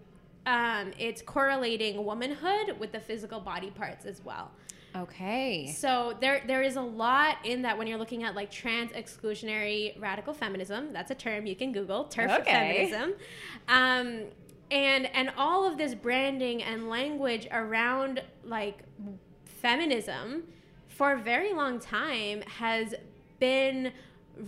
um, 0.49 0.93
it's 0.99 1.21
correlating 1.21 2.05
womanhood 2.05 2.79
with 2.81 2.91
the 2.93 3.01
physical 3.01 3.39
body 3.39 3.71
parts 3.71 4.07
as 4.07 4.25
well. 4.25 4.51
Okay. 4.97 5.75
So 5.77 6.17
there 6.21 6.43
there 6.47 6.63
is 6.63 6.77
a 6.77 6.81
lot 6.81 7.37
in 7.45 7.61
that 7.63 7.77
when 7.77 7.87
you're 7.87 7.99
looking 7.99 8.23
at 8.25 8.35
like 8.35 8.51
trans 8.51 8.91
exclusionary 8.93 10.01
radical 10.01 10.33
feminism. 10.33 10.93
That's 10.93 11.11
a 11.11 11.15
term 11.15 11.45
you 11.45 11.55
can 11.55 11.73
Google. 11.73 12.07
TERF 12.07 12.41
Okay. 12.41 12.89
feminism. 12.91 13.15
Um, 13.69 14.23
and 14.71 15.07
and 15.15 15.31
all 15.37 15.71
of 15.71 15.77
this 15.77 15.95
branding 15.95 16.63
and 16.63 16.89
language 16.89 17.47
around 17.53 18.23
like 18.43 18.79
feminism 19.45 20.45
for 20.89 21.13
a 21.13 21.19
very 21.19 21.53
long 21.53 21.79
time 21.79 22.41
has 22.43 22.95
been 23.39 23.93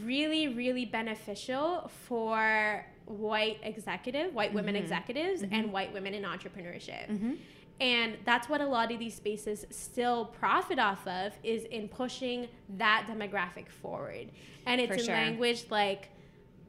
really 0.05 0.49
really 0.49 0.87
beneficial 0.87 1.91
for 2.07 2.87
white 3.11 3.59
executive 3.63 4.33
white 4.35 4.53
women 4.55 4.77
executives 4.77 5.43
and 5.51 5.73
white 5.73 5.93
women 5.93 6.15
in 6.15 6.23
entrepreneurship. 6.23 7.37
And 7.81 8.19
that's 8.27 8.49
what 8.49 8.61
a 8.61 8.67
lot 8.67 8.93
of 8.93 8.99
these 8.99 9.15
spaces 9.15 9.65
still 9.71 10.27
profit 10.27 10.79
off 10.79 11.07
of 11.07 11.33
is 11.43 11.65
in 11.65 11.89
pushing 11.89 12.47
that 12.77 13.07
demographic 13.09 13.69
forward. 13.71 14.29
And 14.67 14.81
it's 14.81 14.89
For 14.93 14.99
in 14.99 15.05
sure. 15.07 15.15
language 15.15 15.65
like 15.71 16.11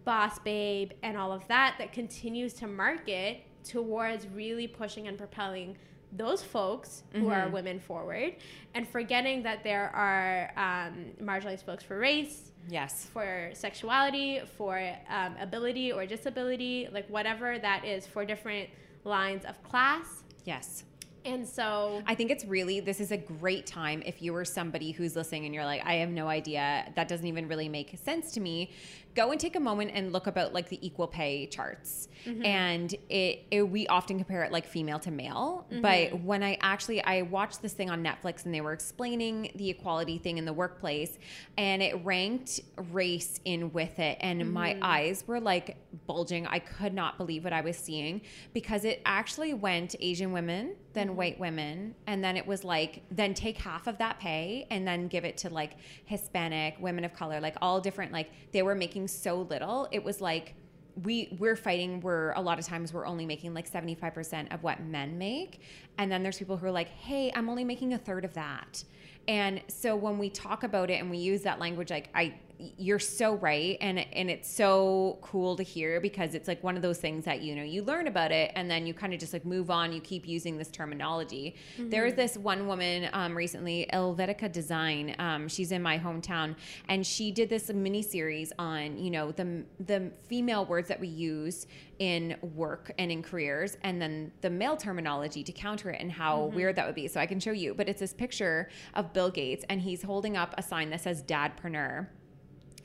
boss 0.05 0.39
babe 0.39 0.91
and 1.03 1.17
all 1.17 1.31
of 1.33 1.45
that 1.49 1.75
that 1.79 1.91
continues 1.91 2.53
to 2.55 2.67
market 2.67 3.41
towards 3.65 4.25
really 4.29 4.67
pushing 4.67 5.07
and 5.09 5.17
propelling 5.17 5.77
those 6.13 6.41
folks 6.41 7.03
who 7.13 7.27
are 7.29 7.43
Mm-hmm. 7.43 7.53
women 7.53 7.79
forward 7.79 8.35
and 8.73 8.87
forgetting 8.87 9.43
that 9.43 9.63
there 9.63 9.89
are 9.95 10.51
um, 10.57 11.05
marginalized 11.21 11.65
folks 11.65 11.83
for 11.83 11.97
race 11.99 12.50
Yes. 12.69 13.07
for 13.11 13.49
sexuality 13.53 14.41
for 14.57 14.79
um, 15.09 15.35
ability 15.39 15.91
or 15.91 16.05
disability 16.05 16.87
like 16.91 17.07
whatever 17.09 17.57
that 17.59 17.83
is 17.85 18.05
for 18.07 18.23
different 18.25 18.69
lines 19.03 19.45
of 19.45 19.61
class 19.63 20.23
Yes. 20.45 20.83
and 21.25 21.47
so 21.47 22.01
I 22.07 22.15
think 22.15 22.31
it's 22.31 22.45
really 22.45 22.79
this 22.79 22.99
is 22.99 23.11
a 23.11 23.17
great 23.17 23.65
time 23.67 24.01
if 24.05 24.21
you 24.21 24.33
were 24.33 24.45
somebody 24.45 24.91
who's 24.91 25.15
listening 25.15 25.45
and 25.45 25.53
you're 25.53 25.65
like, 25.65 25.83
I 25.85 25.95
have 25.95 26.09
no 26.09 26.27
idea, 26.27 26.91
that 26.95 27.07
doesn't 27.07 27.27
even 27.27 27.47
really 27.47 27.69
make 27.69 27.95
sense 28.03 28.31
to 28.33 28.39
me. 28.39 28.71
Go 29.15 29.31
and 29.31 29.39
take 29.39 29.55
a 29.55 29.59
moment 29.59 29.91
and 29.93 30.13
look 30.13 30.27
about 30.27 30.53
like 30.53 30.69
the 30.69 30.85
equal 30.85 31.07
pay 31.07 31.47
charts. 31.47 32.07
Mm-hmm. 32.25 32.45
And 32.45 32.95
it, 33.09 33.45
it 33.51 33.63
we 33.63 33.87
often 33.87 34.17
compare 34.17 34.43
it 34.43 34.51
like 34.51 34.65
female 34.65 34.99
to 34.99 35.11
male. 35.11 35.65
Mm-hmm. 35.71 35.81
But 35.81 36.23
when 36.23 36.43
I 36.43 36.57
actually 36.61 37.03
I 37.03 37.23
watched 37.23 37.61
this 37.61 37.73
thing 37.73 37.89
on 37.89 38.03
Netflix 38.03 38.45
and 38.45 38.53
they 38.53 38.61
were 38.61 38.73
explaining 38.73 39.51
the 39.55 39.69
equality 39.69 40.17
thing 40.17 40.37
in 40.37 40.45
the 40.45 40.53
workplace 40.53 41.17
and 41.57 41.81
it 41.81 42.03
ranked 42.05 42.61
race 42.91 43.39
in 43.45 43.71
with 43.73 43.99
it 43.99 44.17
and 44.21 44.51
my 44.51 44.73
mm. 44.73 44.79
eyes 44.81 45.23
were 45.27 45.39
like 45.39 45.77
bulging. 46.07 46.47
I 46.47 46.59
could 46.59 46.93
not 46.93 47.17
believe 47.17 47.43
what 47.43 47.53
I 47.53 47.61
was 47.61 47.77
seeing 47.77 48.21
because 48.53 48.85
it 48.85 49.01
actually 49.05 49.53
went 49.53 49.95
Asian 49.99 50.31
women, 50.31 50.75
then 50.93 51.07
mm-hmm. 51.07 51.15
white 51.15 51.39
women, 51.39 51.95
and 52.07 52.23
then 52.23 52.37
it 52.37 52.45
was 52.45 52.63
like 52.63 53.01
then 53.11 53.33
take 53.33 53.57
half 53.57 53.87
of 53.87 53.97
that 53.97 54.19
pay 54.19 54.67
and 54.69 54.87
then 54.87 55.07
give 55.07 55.25
it 55.25 55.37
to 55.37 55.49
like 55.49 55.77
Hispanic, 56.05 56.75
women 56.79 57.03
of 57.03 57.13
color, 57.13 57.39
like 57.39 57.55
all 57.61 57.81
different 57.81 58.11
like 58.11 58.29
they 58.51 58.61
were 58.61 58.75
making 58.75 59.00
so 59.07 59.41
little. 59.41 59.87
It 59.91 60.03
was 60.03 60.21
like 60.21 60.55
we 61.03 61.35
we're 61.39 61.55
fighting 61.55 62.01
we're 62.01 62.31
a 62.33 62.41
lot 62.41 62.59
of 62.59 62.65
times 62.65 62.93
we're 62.93 63.05
only 63.05 63.25
making 63.25 63.53
like 63.53 63.71
75% 63.71 64.53
of 64.53 64.61
what 64.63 64.81
men 64.81 65.17
make 65.17 65.61
and 65.97 66.11
then 66.11 66.21
there's 66.21 66.37
people 66.37 66.57
who 66.57 66.65
are 66.65 66.71
like 66.71 66.89
hey 66.89 67.31
i'm 67.33 67.49
only 67.49 67.63
making 67.63 67.93
a 67.93 67.97
third 67.97 68.25
of 68.25 68.33
that 68.33 68.83
and 69.27 69.61
so 69.67 69.95
when 69.95 70.17
we 70.17 70.29
talk 70.29 70.63
about 70.63 70.89
it 70.89 70.99
and 70.99 71.09
we 71.09 71.17
use 71.17 71.43
that 71.43 71.59
language 71.59 71.91
like 71.91 72.09
i 72.13 72.33
you're 72.77 72.99
so 72.99 73.35
right 73.35 73.77
and 73.81 73.99
and 73.99 74.29
it's 74.29 74.51
so 74.51 75.17
cool 75.21 75.55
to 75.55 75.63
hear 75.63 75.99
because 75.99 76.35
it's 76.35 76.47
like 76.47 76.63
one 76.63 76.75
of 76.75 76.81
those 76.81 76.97
things 76.97 77.25
that 77.25 77.41
you 77.41 77.55
know 77.55 77.63
you 77.63 77.83
learn 77.83 78.07
about 78.07 78.31
it 78.31 78.51
and 78.55 78.69
then 78.69 78.85
you 78.85 78.93
kind 78.93 79.13
of 79.13 79.19
just 79.19 79.33
like 79.33 79.45
move 79.45 79.71
on 79.71 79.91
you 79.91 80.01
keep 80.01 80.27
using 80.27 80.57
this 80.57 80.69
terminology. 80.69 81.55
There's 81.77 82.13
this 82.13 82.37
one 82.37 82.67
woman 82.67 83.09
um, 83.13 83.35
recently 83.35 83.87
Elvetica 83.93 84.51
Design 84.51 85.15
um, 85.19 85.47
she's 85.47 85.71
in 85.71 85.81
my 85.81 85.97
hometown 85.97 86.55
and 86.89 87.05
she 87.05 87.31
did 87.31 87.49
this 87.49 87.69
mini 87.69 88.01
series 88.01 88.53
on 88.59 88.97
you 88.97 89.11
know 89.11 89.31
the 89.31 89.63
the 89.85 90.11
female 90.27 90.65
words 90.65 90.87
that 90.87 90.99
we 90.99 91.07
use 91.07 91.67
in 91.99 92.35
work 92.55 92.91
and 92.97 93.11
in 93.11 93.21
careers 93.21 93.77
and 93.83 94.01
then 94.01 94.31
the 94.41 94.49
male 94.49 94.75
terminology 94.75 95.43
to 95.43 95.51
counter 95.51 95.91
it 95.91 96.01
and 96.01 96.11
how 96.11 96.45
weird 96.45 96.75
that 96.75 96.85
would 96.85 96.95
be. 96.95 97.07
So 97.07 97.19
I 97.19 97.25
can 97.25 97.39
show 97.39 97.51
you 97.51 97.73
but 97.73 97.89
it's 97.89 97.99
this 97.99 98.13
picture 98.13 98.69
of 98.93 99.13
Bill 99.13 99.29
Gates 99.29 99.65
and 99.69 99.81
he's 99.81 100.01
holding 100.01 100.37
up 100.37 100.53
a 100.57 100.63
sign 100.63 100.89
that 100.91 101.01
says 101.01 101.23
dadpreneur 101.23 102.07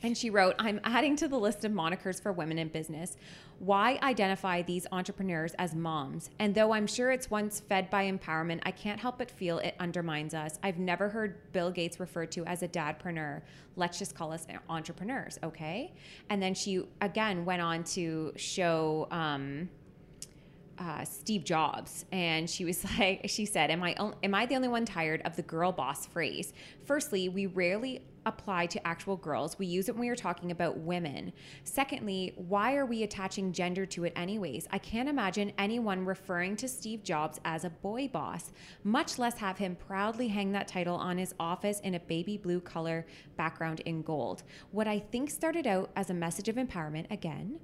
and 0.03 0.17
she 0.17 0.29
wrote, 0.29 0.55
I'm 0.59 0.79
adding 0.83 1.15
to 1.17 1.27
the 1.27 1.37
list 1.37 1.65
of 1.65 1.71
monikers 1.71 2.21
for 2.21 2.31
women 2.31 2.57
in 2.57 2.67
business. 2.67 3.17
Why 3.59 3.97
identify 4.03 4.61
these 4.61 4.85
entrepreneurs 4.91 5.53
as 5.55 5.73
moms? 5.73 6.29
And 6.39 6.53
though 6.53 6.73
I'm 6.73 6.85
sure 6.85 7.11
it's 7.11 7.31
once 7.31 7.59
fed 7.59 7.89
by 7.89 8.09
empowerment, 8.09 8.59
I 8.63 8.71
can't 8.71 8.99
help 8.99 9.17
but 9.17 9.31
feel 9.31 9.57
it 9.59 9.75
undermines 9.79 10.33
us. 10.33 10.59
I've 10.61 10.77
never 10.77 11.09
heard 11.09 11.51
Bill 11.53 11.71
Gates 11.71 11.99
referred 11.99 12.31
to 12.33 12.45
as 12.45 12.61
a 12.61 12.67
dadpreneur. 12.67 13.41
Let's 13.75 13.97
just 13.97 14.15
call 14.15 14.31
us 14.31 14.45
entrepreneurs, 14.69 15.39
okay? 15.43 15.93
And 16.29 16.41
then 16.41 16.53
she 16.53 16.87
again 17.01 17.45
went 17.45 17.61
on 17.61 17.83
to 17.85 18.33
show. 18.35 19.07
Um, 19.11 19.69
uh, 20.79 21.03
Steve 21.03 21.43
Jobs, 21.43 22.05
and 22.11 22.47
she 22.47 22.63
was 22.63 22.85
like, 22.99 23.21
she 23.27 23.45
said, 23.45 23.71
"Am 23.71 23.81
I 23.81 23.95
am 24.23 24.35
I 24.35 24.45
the 24.45 24.55
only 24.55 24.67
one 24.67 24.85
tired 24.85 25.23
of 25.25 25.35
the 25.35 25.41
girl 25.41 25.71
boss 25.71 26.05
phrase? 26.05 26.53
Firstly, 26.85 27.29
we 27.29 27.47
rarely 27.47 28.01
apply 28.27 28.67
to 28.67 28.87
actual 28.87 29.15
girls. 29.15 29.57
We 29.57 29.65
use 29.65 29.89
it 29.89 29.95
when 29.95 30.01
we 30.01 30.09
are 30.09 30.15
talking 30.15 30.51
about 30.51 30.77
women. 30.77 31.33
Secondly, 31.63 32.33
why 32.35 32.75
are 32.75 32.85
we 32.85 33.03
attaching 33.03 33.53
gender 33.53 33.85
to 33.87 34.03
it 34.03 34.13
anyways? 34.15 34.67
I 34.71 34.77
can't 34.77 35.09
imagine 35.09 35.53
anyone 35.57 36.05
referring 36.05 36.55
to 36.57 36.67
Steve 36.67 37.03
Jobs 37.03 37.39
as 37.45 37.63
a 37.63 37.69
boy 37.69 38.07
boss, 38.07 38.51
much 38.83 39.17
less 39.17 39.37
have 39.37 39.57
him 39.57 39.75
proudly 39.75 40.27
hang 40.27 40.51
that 40.51 40.67
title 40.67 40.95
on 40.95 41.17
his 41.17 41.33
office 41.39 41.79
in 41.79 41.95
a 41.95 41.99
baby 42.01 42.37
blue 42.37 42.59
color 42.59 43.05
background 43.37 43.79
in 43.81 44.01
gold. 44.01 44.43
What 44.71 44.87
I 44.87 44.99
think 44.99 45.29
started 45.29 45.65
out 45.65 45.89
as 45.95 46.09
a 46.09 46.13
message 46.13 46.49
of 46.49 46.55
empowerment, 46.55 47.09
again, 47.11 47.59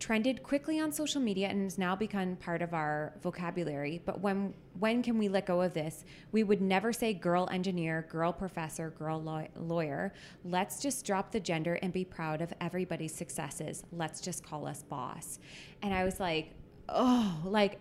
trended 0.00 0.42
quickly 0.42 0.80
on 0.80 0.90
social 0.90 1.20
media 1.20 1.48
and 1.48 1.62
has 1.62 1.78
now 1.78 1.94
become 1.94 2.34
part 2.36 2.62
of 2.62 2.74
our 2.74 3.12
vocabulary. 3.22 4.02
But 4.04 4.20
when 4.20 4.54
when 4.78 5.02
can 5.02 5.18
we 5.18 5.28
let 5.28 5.46
go 5.46 5.60
of 5.60 5.74
this? 5.74 6.04
We 6.32 6.42
would 6.42 6.62
never 6.62 6.92
say 6.92 7.12
girl 7.12 7.48
engineer, 7.52 8.06
girl 8.10 8.32
professor, 8.32 8.90
girl 8.90 9.22
law- 9.22 9.46
lawyer. 9.56 10.14
Let's 10.42 10.80
just 10.80 11.04
drop 11.04 11.30
the 11.30 11.40
gender 11.40 11.74
and 11.74 11.92
be 11.92 12.04
proud 12.04 12.40
of 12.40 12.52
everybody's 12.60 13.14
successes. 13.14 13.84
Let's 13.92 14.20
just 14.20 14.42
call 14.42 14.66
us 14.66 14.82
boss. 14.82 15.38
And 15.82 15.92
I 15.92 16.04
was 16.04 16.18
like, 16.18 16.52
oh, 16.88 17.36
like 17.44 17.78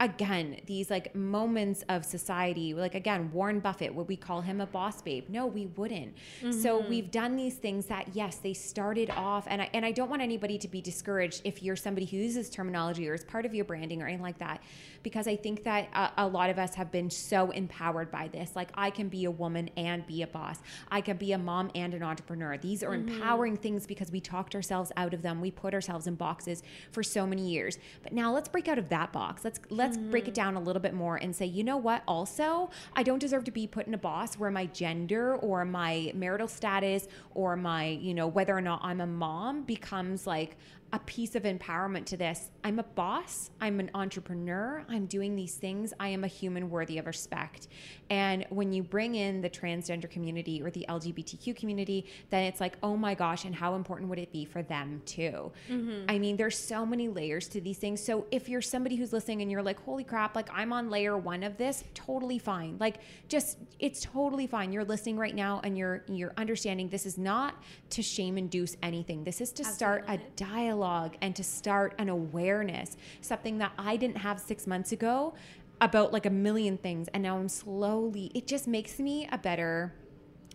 again 0.00 0.60
these 0.66 0.90
like 0.90 1.14
moments 1.14 1.84
of 1.88 2.04
society 2.04 2.74
like 2.74 2.94
again 2.94 3.30
warren 3.32 3.60
buffett 3.60 3.94
would 3.94 4.08
we 4.08 4.16
call 4.16 4.40
him 4.40 4.60
a 4.60 4.66
boss 4.66 5.02
babe? 5.02 5.24
No 5.28 5.46
we 5.46 5.66
wouldn't. 5.66 6.14
Mm-hmm. 6.40 6.52
so 6.52 6.80
we've 6.88 7.10
done 7.10 7.36
these 7.36 7.54
things 7.54 7.86
that 7.86 8.14
yes 8.14 8.36
they 8.36 8.54
started 8.54 9.10
off 9.10 9.46
and 9.48 9.62
I, 9.62 9.70
and 9.72 9.84
I 9.84 9.92
don't 9.92 10.10
want 10.10 10.22
anybody 10.22 10.58
to 10.58 10.68
be 10.68 10.80
discouraged 10.80 11.42
if 11.44 11.62
you're 11.62 11.76
somebody 11.76 12.06
who 12.06 12.16
uses 12.16 12.50
terminology 12.50 13.08
or 13.08 13.14
is 13.14 13.24
part 13.24 13.46
of 13.46 13.54
your 13.54 13.64
branding 13.64 14.02
or 14.02 14.06
anything 14.06 14.22
like 14.22 14.38
that 14.38 14.62
because 15.02 15.26
i 15.26 15.36
think 15.36 15.64
that 15.64 15.88
a, 15.94 16.24
a 16.24 16.26
lot 16.26 16.50
of 16.50 16.58
us 16.58 16.74
have 16.74 16.90
been 16.90 17.10
so 17.10 17.50
empowered 17.50 18.10
by 18.10 18.28
this. 18.28 18.52
Like 18.54 18.70
i 18.74 18.90
can 18.90 19.08
be 19.08 19.24
a 19.24 19.30
woman 19.30 19.70
and 19.76 20.06
be 20.06 20.22
a 20.22 20.26
boss. 20.26 20.58
I 20.90 21.00
can 21.00 21.16
be 21.16 21.32
a 21.32 21.38
mom 21.38 21.70
and 21.74 21.94
an 21.94 22.02
entrepreneur. 22.02 22.56
These 22.56 22.82
are 22.82 22.90
mm-hmm. 22.90 23.08
empowering 23.08 23.56
things 23.56 23.86
because 23.86 24.10
we 24.10 24.20
talked 24.20 24.54
ourselves 24.54 24.92
out 24.96 25.14
of 25.14 25.22
them. 25.22 25.40
We 25.40 25.50
put 25.50 25.74
ourselves 25.74 26.06
in 26.06 26.14
boxes 26.14 26.62
for 26.90 27.02
so 27.02 27.26
many 27.26 27.48
years. 27.48 27.78
But 28.02 28.12
now 28.12 28.32
let's 28.32 28.48
break 28.48 28.68
out 28.68 28.78
of 28.78 28.88
that 28.88 29.12
box. 29.12 29.44
Let's 29.44 29.60
let's 29.70 29.87
let's 29.88 29.98
mm-hmm. 29.98 30.10
break 30.10 30.28
it 30.28 30.34
down 30.34 30.54
a 30.54 30.60
little 30.60 30.82
bit 30.82 30.92
more 30.92 31.16
and 31.16 31.34
say, 31.34 31.46
you 31.46 31.64
know 31.64 31.78
what? 31.78 32.02
Also, 32.06 32.68
I 32.94 33.02
don't 33.02 33.18
deserve 33.18 33.44
to 33.44 33.50
be 33.50 33.66
put 33.66 33.86
in 33.86 33.94
a 33.94 33.98
boss 33.98 34.34
where 34.34 34.50
my 34.50 34.66
gender 34.66 35.36
or 35.36 35.64
my 35.64 36.12
marital 36.14 36.46
status 36.46 37.08
or 37.34 37.56
my, 37.56 37.86
you 37.86 38.12
know, 38.12 38.26
whether 38.26 38.56
or 38.56 38.60
not 38.60 38.80
I'm 38.82 39.00
a 39.00 39.06
mom 39.06 39.62
becomes 39.62 40.26
like 40.26 40.58
a 40.92 40.98
piece 41.00 41.34
of 41.34 41.42
empowerment 41.42 42.06
to 42.06 42.16
this. 42.16 42.50
I'm 42.64 42.78
a 42.78 42.82
boss, 42.82 43.50
I'm 43.60 43.78
an 43.78 43.90
entrepreneur, 43.94 44.84
I'm 44.88 45.04
doing 45.04 45.36
these 45.36 45.54
things, 45.54 45.92
I 46.00 46.08
am 46.08 46.24
a 46.24 46.28
human 46.28 46.70
worthy 46.70 46.96
of 46.96 47.06
respect. 47.06 47.68
And 48.08 48.46
when 48.48 48.72
you 48.72 48.82
bring 48.82 49.14
in 49.14 49.42
the 49.42 49.50
transgender 49.50 50.08
community 50.08 50.62
or 50.62 50.70
the 50.70 50.86
LGBTQ 50.88 51.54
community, 51.56 52.06
then 52.30 52.44
it's 52.44 52.58
like, 52.58 52.78
oh 52.82 52.96
my 52.96 53.14
gosh, 53.14 53.44
and 53.44 53.54
how 53.54 53.74
important 53.74 54.08
would 54.08 54.18
it 54.18 54.32
be 54.32 54.46
for 54.46 54.62
them 54.62 55.02
too? 55.04 55.52
Mm-hmm. 55.68 56.06
I 56.08 56.18
mean, 56.18 56.38
there's 56.38 56.56
so 56.56 56.86
many 56.86 57.08
layers 57.08 57.48
to 57.48 57.60
these 57.60 57.76
things. 57.76 58.02
So 58.02 58.26
if 58.30 58.48
you're 58.48 58.62
somebody 58.62 58.96
who's 58.96 59.12
listening 59.12 59.42
and 59.42 59.50
you're 59.50 59.62
like, 59.62 59.78
holy 59.80 60.04
crap, 60.04 60.34
like 60.34 60.48
I'm 60.50 60.72
on 60.72 60.88
layer 60.88 61.18
one 61.18 61.42
of 61.42 61.58
this, 61.58 61.84
totally 61.92 62.38
fine. 62.38 62.78
Like 62.80 63.00
just 63.28 63.58
it's 63.78 64.00
totally 64.00 64.46
fine. 64.46 64.72
You're 64.72 64.84
listening 64.84 65.18
right 65.18 65.34
now 65.34 65.60
and 65.64 65.76
you're 65.76 66.02
you're 66.08 66.32
understanding 66.38 66.88
this 66.88 67.04
is 67.04 67.18
not 67.18 67.62
to 67.90 68.02
shame 68.02 68.38
induce 68.38 68.74
anything. 68.82 69.22
This 69.24 69.42
is 69.42 69.52
to 69.52 69.62
Absolutely. 69.66 69.76
start 69.76 70.04
a 70.08 70.18
dialogue 70.36 70.77
dialogue 70.78 71.16
and 71.20 71.34
to 71.36 71.44
start 71.44 71.94
an 71.98 72.08
awareness, 72.08 72.96
something 73.20 73.58
that 73.58 73.72
I 73.78 73.96
didn't 73.96 74.18
have 74.18 74.40
six 74.40 74.66
months 74.66 74.92
ago 74.92 75.34
about 75.80 76.12
like 76.12 76.26
a 76.26 76.30
million 76.30 76.76
things. 76.76 77.08
And 77.14 77.22
now 77.22 77.38
I'm 77.38 77.48
slowly, 77.48 78.30
it 78.34 78.46
just 78.46 78.66
makes 78.66 78.98
me 78.98 79.28
a 79.30 79.38
better 79.38 79.94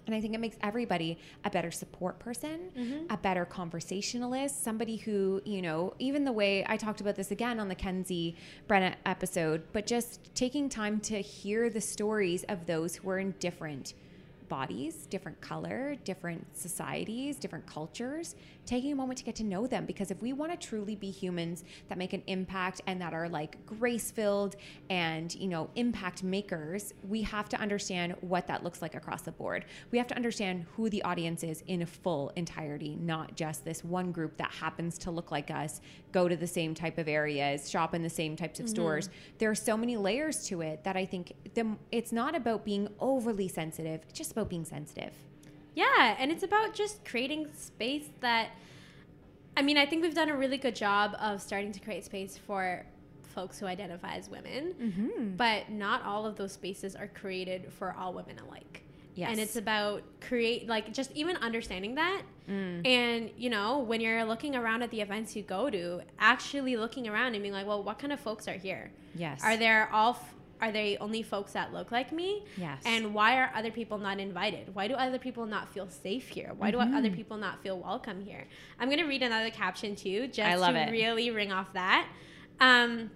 and 0.05 0.13
I 0.13 0.19
think 0.19 0.33
it 0.33 0.41
makes 0.41 0.57
everybody 0.61 1.17
a 1.45 1.49
better 1.49 1.71
support 1.71 2.19
person, 2.19 2.71
mm-hmm. 2.77 3.05
a 3.09 3.15
better 3.15 3.45
conversationalist, 3.45 4.61
somebody 4.61 4.97
who, 4.97 5.41
you 5.45 5.61
know, 5.61 5.93
even 5.97 6.25
the 6.25 6.31
way 6.33 6.65
I 6.67 6.75
talked 6.75 6.99
about 6.99 7.15
this 7.15 7.31
again 7.31 7.57
on 7.57 7.69
the 7.69 7.75
Kenzie 7.75 8.35
Brenna 8.67 8.95
episode, 9.05 9.63
but 9.71 9.87
just 9.87 10.35
taking 10.35 10.67
time 10.67 10.99
to 11.01 11.21
hear 11.21 11.69
the 11.69 11.79
stories 11.79 12.43
of 12.49 12.65
those 12.65 12.97
who 12.97 13.09
are 13.11 13.19
in 13.19 13.33
different 13.39 13.93
bodies, 14.49 15.05
different 15.07 15.39
color, 15.41 15.95
different 16.03 16.45
societies, 16.55 17.37
different 17.37 17.65
cultures, 17.65 18.35
taking 18.65 18.91
a 18.91 18.95
moment 18.95 19.17
to 19.17 19.25
get 19.25 19.35
to 19.35 19.43
know 19.43 19.67
them. 19.67 19.85
Because 19.85 20.11
if 20.11 20.21
we 20.21 20.33
want 20.33 20.51
to 20.51 20.67
truly 20.67 20.95
be 20.95 21.11
humans 21.11 21.63
that 21.89 21.97
make 21.97 22.13
an 22.13 22.23
impact 22.27 22.81
and 22.87 23.01
that 23.01 23.13
are 23.13 23.27
like 23.27 23.63
grace 23.65 24.11
filled 24.11 24.55
and, 24.89 25.33
you 25.35 25.47
know, 25.47 25.69
impact 25.75 26.23
makers, 26.23 26.93
we 27.07 27.21
have 27.21 27.49
to 27.49 27.59
understand 27.59 28.15
what 28.21 28.47
that 28.47 28.63
looks 28.63 28.81
like 28.81 28.95
across 28.95 29.21
the 29.21 29.31
board. 29.31 29.65
We 29.91 29.97
have 29.97 30.07
to 30.07 30.15
understand 30.15 30.65
who 30.75 30.89
the 30.89 31.01
audience 31.03 31.43
is 31.43 31.63
in 31.67 31.81
a 31.81 31.85
full 31.85 32.31
entirety, 32.35 32.97
not 32.99 33.35
just 33.35 33.65
this 33.65 33.83
one 33.83 34.11
group 34.11 34.37
that 34.37 34.51
happens 34.51 34.97
to 34.99 35.11
look 35.11 35.31
like 35.31 35.51
us, 35.51 35.81
go 36.11 36.27
to 36.27 36.35
the 36.35 36.47
same 36.47 36.73
type 36.73 36.97
of 36.97 37.07
areas, 37.07 37.69
shop 37.69 37.93
in 37.93 38.03
the 38.03 38.09
same 38.09 38.35
types 38.35 38.59
of 38.59 38.65
mm-hmm. 38.65 38.75
stores. 38.75 39.09
There 39.39 39.49
are 39.49 39.55
so 39.55 39.75
many 39.75 39.97
layers 39.97 40.45
to 40.47 40.61
it 40.61 40.83
that 40.83 40.95
I 40.95 41.05
think 41.05 41.33
the, 41.53 41.75
it's 41.91 42.11
not 42.11 42.35
about 42.35 42.63
being 42.63 42.87
overly 42.99 43.47
sensitive, 43.47 44.01
it's 44.07 44.17
just 44.17 44.31
about 44.31 44.42
about 44.43 44.49
being 44.49 44.65
sensitive. 44.65 45.13
Yeah, 45.73 46.15
and 46.19 46.31
it's 46.31 46.43
about 46.43 46.73
just 46.73 47.03
creating 47.05 47.47
space 47.55 48.09
that 48.19 48.49
I 49.55 49.61
mean, 49.61 49.77
I 49.77 49.85
think 49.85 50.01
we've 50.01 50.15
done 50.15 50.29
a 50.29 50.35
really 50.35 50.57
good 50.57 50.75
job 50.75 51.15
of 51.19 51.41
starting 51.41 51.71
to 51.73 51.79
create 51.79 52.03
space 52.03 52.37
for 52.37 52.83
folks 53.35 53.59
who 53.59 53.67
identify 53.67 54.15
as 54.15 54.27
women, 54.27 54.73
mm-hmm. 54.81 55.35
but 55.35 55.69
not 55.69 56.03
all 56.03 56.25
of 56.25 56.35
those 56.37 56.53
spaces 56.53 56.95
are 56.95 57.07
created 57.07 57.71
for 57.71 57.95
all 57.97 58.13
women 58.13 58.39
alike. 58.39 58.83
Yes. 59.13 59.29
And 59.29 59.39
it's 59.39 59.55
about 59.55 60.01
create 60.21 60.67
like 60.67 60.91
just 60.91 61.11
even 61.11 61.37
understanding 61.37 61.95
that. 61.95 62.23
Mm. 62.49 62.85
And 62.85 63.29
you 63.37 63.51
know, 63.51 63.79
when 63.79 64.01
you're 64.01 64.25
looking 64.25 64.55
around 64.55 64.81
at 64.81 64.89
the 64.89 65.01
events 65.01 65.35
you 65.35 65.43
go 65.43 65.69
to, 65.69 66.01
actually 66.17 66.75
looking 66.77 67.07
around 67.07 67.35
and 67.35 67.43
being 67.43 67.53
like, 67.53 67.67
well, 67.67 67.83
what 67.83 67.99
kind 67.99 68.11
of 68.11 68.19
folks 68.19 68.47
are 68.47 68.53
here? 68.53 68.91
Yes. 69.13 69.43
Are 69.43 69.55
there 69.55 69.87
all 69.93 70.19
are 70.63 70.71
they 70.71 70.97
only 71.01 71.21
folks 71.21 71.51
that 71.53 71.73
look 71.73 71.91
like 71.91 72.13
me? 72.13 72.45
Yes. 72.55 72.81
And 72.85 73.13
why 73.13 73.37
are 73.37 73.51
other 73.53 73.69
people 73.69 73.97
not 73.97 74.17
invited? 74.17 74.73
Why 74.73 74.87
do 74.87 74.93
other 74.93 75.19
people 75.19 75.45
not 75.45 75.67
feel 75.73 75.89
safe 75.89 76.29
here? 76.29 76.53
Why 76.57 76.71
mm-hmm. 76.71 76.89
do 76.89 76.97
other 76.97 77.09
people 77.09 77.35
not 77.35 77.61
feel 77.61 77.77
welcome 77.77 78.21
here? 78.21 78.47
I'm 78.79 78.87
going 78.87 78.99
to 78.99 79.05
read 79.05 79.23
another 79.23 79.49
caption 79.49 79.93
too, 79.93 80.27
just 80.27 80.63
to 80.63 80.75
it. 80.75 80.89
really 80.89 81.31
ring 81.31 81.51
off 81.51 81.73
that. 81.73 82.07
Um, 82.61 83.11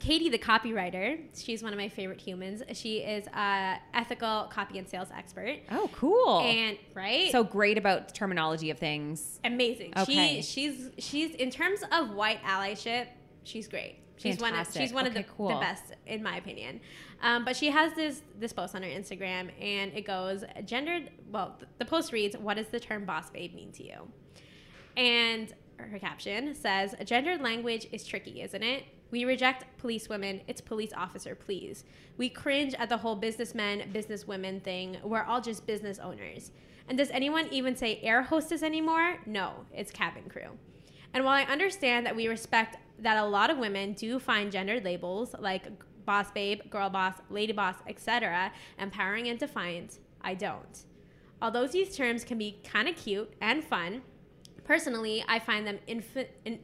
Katie, 0.00 0.30
the 0.30 0.38
copywriter, 0.38 1.20
she's 1.36 1.62
one 1.62 1.72
of 1.72 1.78
my 1.78 1.88
favorite 1.88 2.20
humans. 2.20 2.62
She 2.72 2.98
is 2.98 3.26
a 3.28 3.76
ethical 3.94 4.50
copy 4.50 4.78
and 4.78 4.88
sales 4.88 5.08
expert. 5.14 5.58
Oh, 5.70 5.88
cool! 5.92 6.40
And 6.40 6.76
right, 6.94 7.30
so 7.30 7.44
great 7.44 7.78
about 7.78 8.14
terminology 8.14 8.70
of 8.70 8.78
things. 8.78 9.38
Amazing. 9.44 9.92
Okay. 9.96 10.40
She, 10.40 10.42
she's 10.42 10.90
she's 10.98 11.34
in 11.34 11.50
terms 11.50 11.82
of 11.92 12.14
white 12.14 12.42
allyship, 12.42 13.08
she's 13.44 13.68
great. 13.68 13.98
She's 14.20 14.36
Fantastic. 14.36 14.42
one 14.42 14.54
of 14.60 14.88
she's 14.88 14.94
one 14.94 15.06
okay, 15.06 15.20
of 15.20 15.26
the, 15.26 15.32
cool. 15.32 15.48
the, 15.48 15.54
best 15.54 15.84
in 16.06 16.22
my 16.22 16.36
opinion. 16.36 16.80
Um, 17.22 17.42
but 17.42 17.56
she 17.56 17.70
has 17.70 17.94
this 17.94 18.20
this 18.38 18.52
post 18.52 18.74
on 18.74 18.82
her 18.82 18.88
Instagram, 18.88 19.50
and 19.58 19.92
it 19.94 20.04
goes 20.04 20.44
gendered. 20.66 21.10
Well, 21.32 21.56
the 21.78 21.86
post 21.86 22.12
reads, 22.12 22.36
"What 22.36 22.58
does 22.58 22.66
the 22.66 22.78
term 22.78 23.06
boss 23.06 23.30
babe 23.30 23.54
mean 23.54 23.72
to 23.72 23.82
you?" 23.82 24.08
And 24.94 25.54
her 25.78 25.98
caption 25.98 26.54
says, 26.54 26.94
"Gendered 27.02 27.40
language 27.40 27.86
is 27.92 28.06
tricky, 28.06 28.42
isn't 28.42 28.62
it? 28.62 28.84
We 29.10 29.24
reject 29.24 29.64
police 29.78 30.10
women. 30.10 30.42
It's 30.46 30.60
police 30.60 30.92
officer, 30.94 31.34
please. 31.34 31.84
We 32.18 32.28
cringe 32.28 32.74
at 32.74 32.90
the 32.90 32.98
whole 32.98 33.16
businessmen, 33.16 33.90
businesswomen 33.90 34.62
thing. 34.62 34.98
We're 35.02 35.24
all 35.24 35.40
just 35.40 35.66
business 35.66 35.98
owners. 35.98 36.52
And 36.90 36.98
does 36.98 37.10
anyone 37.10 37.48
even 37.50 37.74
say 37.74 37.98
air 38.02 38.22
hostess 38.22 38.62
anymore? 38.62 39.16
No, 39.24 39.64
it's 39.72 39.90
cabin 39.90 40.24
crew." 40.28 40.58
And 41.14 41.24
while 41.24 41.34
I 41.34 41.50
understand 41.50 42.04
that 42.04 42.14
we 42.14 42.28
respect 42.28 42.76
that 43.02 43.16
a 43.16 43.24
lot 43.24 43.50
of 43.50 43.58
women 43.58 43.92
do 43.94 44.18
find 44.18 44.52
gendered 44.52 44.84
labels 44.84 45.34
like 45.38 45.66
boss 46.04 46.30
babe, 46.32 46.60
girl 46.70 46.90
boss, 46.90 47.14
lady 47.30 47.52
boss, 47.52 47.76
etc., 47.86 48.52
empowering 48.78 49.28
and 49.28 49.38
defiant, 49.38 49.98
I 50.22 50.34
don't. 50.34 50.84
Although 51.42 51.66
these 51.66 51.96
terms 51.96 52.24
can 52.24 52.38
be 52.38 52.60
kind 52.64 52.88
of 52.88 52.96
cute 52.96 53.32
and 53.40 53.62
fun, 53.64 54.02
personally, 54.64 55.24
I 55.28 55.38
find 55.38 55.66
them 55.66 55.78
infi- 55.88 56.28
in- 56.44 56.60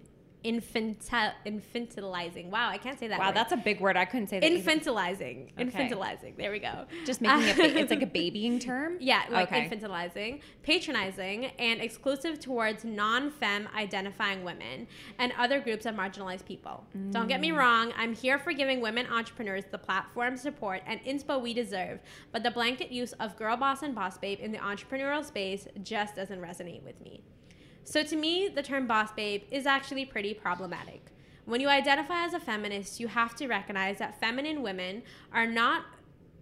infantil- 0.46 1.32
infantilizing. 1.44 2.50
Wow, 2.50 2.68
I 2.68 2.78
can't 2.78 2.98
say 2.98 3.08
that. 3.08 3.18
Wow, 3.18 3.28
word. 3.28 3.36
that's 3.36 3.52
a 3.52 3.56
big 3.56 3.80
word. 3.80 3.96
I 3.96 4.04
couldn't 4.04 4.28
say 4.28 4.40
that. 4.40 4.50
Infantilizing. 4.50 5.50
Okay. 5.58 5.64
Infantilizing. 5.64 6.36
There 6.36 6.50
we 6.50 6.60
go. 6.60 6.86
Just 7.04 7.20
making 7.20 7.48
it. 7.48 7.58
it's 7.76 7.90
like 7.90 8.02
a 8.02 8.06
babying 8.06 8.58
term. 8.58 8.98
Yeah, 9.06 9.22
like 9.30 9.52
okay. 9.52 9.68
infantilizing, 9.68 10.40
patronizing, 10.64 11.46
and 11.58 11.80
exclusive 11.80 12.40
towards 12.40 12.84
non-femme 12.84 13.68
identifying 13.76 14.42
women 14.42 14.88
and 15.18 15.32
other 15.38 15.60
groups 15.60 15.86
of 15.86 15.94
marginalized 15.94 16.44
people. 16.44 16.84
Mm. 16.96 17.12
Don't 17.12 17.28
get 17.28 17.40
me 17.40 17.50
mm. 17.50 17.58
wrong. 17.58 17.92
I'm 17.96 18.14
here 18.14 18.38
for 18.38 18.52
giving 18.52 18.80
women 18.80 19.06
entrepreneurs 19.06 19.64
the 19.70 19.78
platform, 19.78 20.36
support, 20.36 20.82
and 20.86 21.00
inspo 21.04 21.40
we 21.40 21.54
deserve. 21.54 22.00
But 22.32 22.42
the 22.42 22.50
blanket 22.50 22.90
use 22.90 23.12
of 23.14 23.36
girl 23.36 23.56
boss 23.56 23.82
and 23.82 23.94
boss 23.94 24.18
babe 24.18 24.40
in 24.40 24.50
the 24.50 24.58
entrepreneurial 24.58 25.24
space 25.24 25.68
just 25.82 26.16
doesn't 26.16 26.40
resonate 26.40 26.82
with 26.82 27.00
me. 27.00 27.22
So 27.86 28.02
to 28.02 28.16
me, 28.16 28.48
the 28.48 28.64
term 28.64 28.88
boss 28.88 29.12
babe 29.12 29.42
is 29.52 29.64
actually 29.64 30.06
pretty 30.06 30.34
problematic. 30.34 31.06
When 31.44 31.60
you 31.60 31.68
identify 31.68 32.24
as 32.24 32.34
a 32.34 32.40
feminist, 32.40 32.98
you 32.98 33.06
have 33.06 33.36
to 33.36 33.46
recognize 33.46 33.98
that 33.98 34.18
feminine 34.18 34.60
women 34.60 35.04
are 35.32 35.46
not 35.46 35.84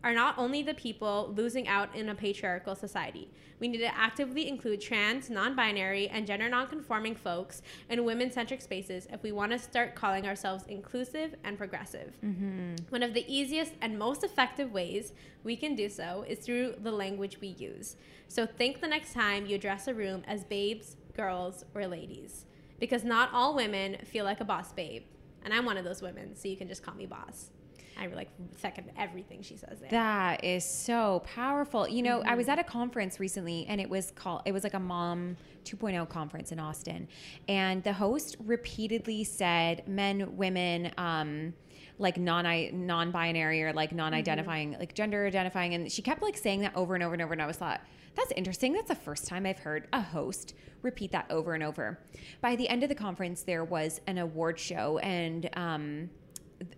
are 0.02 0.12
not 0.12 0.36
only 0.36 0.62
the 0.62 0.74
people 0.74 1.32
losing 1.34 1.66
out 1.66 1.94
in 1.96 2.10
a 2.10 2.14
patriarchal 2.14 2.74
society. 2.74 3.26
We 3.58 3.68
need 3.68 3.78
to 3.78 3.96
actively 3.96 4.48
include 4.48 4.82
trans, 4.82 5.30
non 5.30 5.54
binary, 5.54 6.08
and 6.08 6.26
gender 6.26 6.48
non 6.48 6.66
conforming 6.66 7.14
folks 7.14 7.62
in 7.88 8.04
women 8.04 8.30
centric 8.30 8.62
spaces 8.62 9.06
if 9.12 9.22
we 9.22 9.32
want 9.32 9.52
to 9.52 9.58
start 9.58 9.94
calling 9.94 10.26
ourselves 10.26 10.64
inclusive 10.68 11.34
and 11.44 11.56
progressive. 11.58 12.14
Mm-hmm. 12.24 12.74
One 12.88 13.02
of 13.02 13.14
the 13.14 13.24
easiest 13.32 13.72
and 13.82 13.98
most 13.98 14.24
effective 14.24 14.72
ways 14.72 15.12
we 15.42 15.56
can 15.56 15.74
do 15.74 15.90
so 15.90 16.24
is 16.26 16.38
through 16.38 16.76
the 16.82 16.92
language 16.92 17.40
we 17.40 17.48
use. 17.48 17.96
So 18.28 18.46
think 18.46 18.80
the 18.80 18.88
next 18.88 19.12
time 19.12 19.46
you 19.46 19.56
address 19.56 19.88
a 19.88 19.94
room 19.94 20.22
as 20.26 20.44
babes, 20.44 20.96
girls, 21.14 21.64
or 21.74 21.86
ladies. 21.86 22.46
Because 22.80 23.04
not 23.04 23.30
all 23.32 23.54
women 23.54 23.96
feel 24.04 24.24
like 24.24 24.40
a 24.40 24.44
boss 24.44 24.72
babe. 24.72 25.04
And 25.44 25.52
I'm 25.52 25.64
one 25.64 25.76
of 25.76 25.84
those 25.84 26.02
women, 26.02 26.34
so 26.36 26.48
you 26.48 26.56
can 26.56 26.68
just 26.68 26.82
call 26.82 26.94
me 26.94 27.06
boss. 27.06 27.50
I 27.98 28.06
like 28.08 28.28
second 28.56 28.90
everything 28.98 29.42
she 29.42 29.56
says 29.56 29.78
there. 29.80 29.90
That 29.90 30.44
is 30.44 30.64
so 30.64 31.22
powerful. 31.26 31.88
You 31.88 32.02
know, 32.02 32.22
I 32.26 32.34
was 32.34 32.48
at 32.48 32.58
a 32.58 32.64
conference 32.64 33.20
recently 33.20 33.66
and 33.68 33.80
it 33.80 33.88
was 33.88 34.10
called, 34.10 34.42
it 34.46 34.52
was 34.52 34.64
like 34.64 34.74
a 34.74 34.80
mom 34.80 35.36
2.0 35.64 36.08
conference 36.08 36.52
in 36.52 36.58
Austin. 36.58 37.08
And 37.48 37.82
the 37.84 37.92
host 37.92 38.36
repeatedly 38.44 39.24
said 39.24 39.86
men, 39.86 40.36
women, 40.36 40.92
um, 40.98 41.54
like 41.98 42.18
non 42.18 42.44
non 42.86 43.10
binary 43.10 43.62
or 43.62 43.72
like 43.72 43.92
non 43.92 44.14
identifying, 44.14 44.76
like 44.78 44.94
gender 44.94 45.26
identifying. 45.26 45.74
And 45.74 45.90
she 45.90 46.02
kept 46.02 46.22
like 46.22 46.36
saying 46.36 46.60
that 46.60 46.74
over 46.74 46.94
and 46.94 47.04
over 47.04 47.12
and 47.14 47.22
over. 47.22 47.32
And 47.32 47.42
I 47.42 47.46
was 47.46 47.56
thought, 47.56 47.80
that's 48.14 48.32
interesting. 48.32 48.72
That's 48.72 48.88
the 48.88 48.94
first 48.94 49.26
time 49.26 49.46
I've 49.46 49.58
heard 49.58 49.88
a 49.92 50.00
host 50.00 50.54
repeat 50.82 51.12
that 51.12 51.26
over 51.30 51.54
and 51.54 51.62
over. 51.62 51.98
By 52.40 52.56
the 52.56 52.68
end 52.68 52.82
of 52.82 52.88
the 52.88 52.94
conference, 52.94 53.42
there 53.42 53.64
was 53.64 54.00
an 54.06 54.18
award 54.18 54.58
show 54.58 54.98
and, 54.98 55.48
um, 55.54 56.10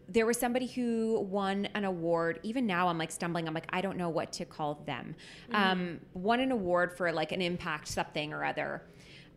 there 0.08 0.26
was 0.26 0.38
somebody 0.38 0.66
who 0.66 1.20
won 1.20 1.66
an 1.74 1.84
award. 1.84 2.40
Even 2.42 2.66
now, 2.66 2.88
I'm 2.88 2.98
like 2.98 3.10
stumbling. 3.10 3.46
I'm 3.46 3.54
like, 3.54 3.68
I 3.70 3.80
don't 3.80 3.96
know 3.96 4.08
what 4.08 4.32
to 4.32 4.44
call 4.44 4.82
them. 4.86 5.14
Um, 5.52 6.00
won 6.14 6.40
an 6.40 6.50
award 6.50 6.96
for 6.96 7.12
like 7.12 7.30
an 7.32 7.42
impact 7.42 7.88
something 7.88 8.32
or 8.32 8.44
other. 8.44 8.82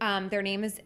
Um, 0.01 0.29
their 0.29 0.41
name 0.41 0.63
is 0.63 0.79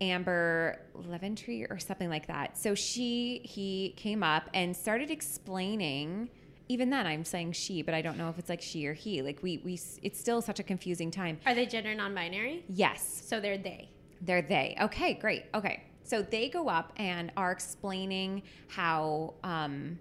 Amber 0.00 0.78
Leventry 0.94 1.66
or 1.68 1.78
something 1.78 2.08
like 2.08 2.26
that. 2.28 2.56
So 2.56 2.74
she, 2.74 3.40
he 3.44 3.94
came 3.96 4.22
up 4.22 4.48
and 4.54 4.76
started 4.76 5.10
explaining. 5.10 6.30
Even 6.68 6.90
then, 6.90 7.06
I'm 7.06 7.24
saying 7.24 7.52
she, 7.52 7.82
but 7.82 7.94
I 7.94 8.02
don't 8.02 8.18
know 8.18 8.28
if 8.28 8.38
it's 8.38 8.48
like 8.48 8.60
she 8.62 8.86
or 8.86 8.92
he. 8.94 9.22
Like 9.22 9.42
we, 9.42 9.58
we, 9.64 9.80
it's 10.02 10.20
still 10.20 10.40
such 10.42 10.60
a 10.60 10.62
confusing 10.62 11.10
time. 11.10 11.40
Are 11.46 11.54
they 11.54 11.66
gender 11.66 11.94
non 11.94 12.14
binary? 12.14 12.64
Yes, 12.68 13.22
So 13.26 13.40
they're 13.40 13.58
they. 13.58 13.88
they're 14.20 14.42
they. 14.42 14.76
Okay, 14.80 15.14
great. 15.14 15.44
Okay. 15.54 15.82
So 16.04 16.22
they 16.22 16.48
go 16.48 16.68
up 16.68 16.92
and 16.96 17.32
are 17.36 17.52
explaining 17.52 18.42
how, 18.68 19.34
um, 19.44 19.98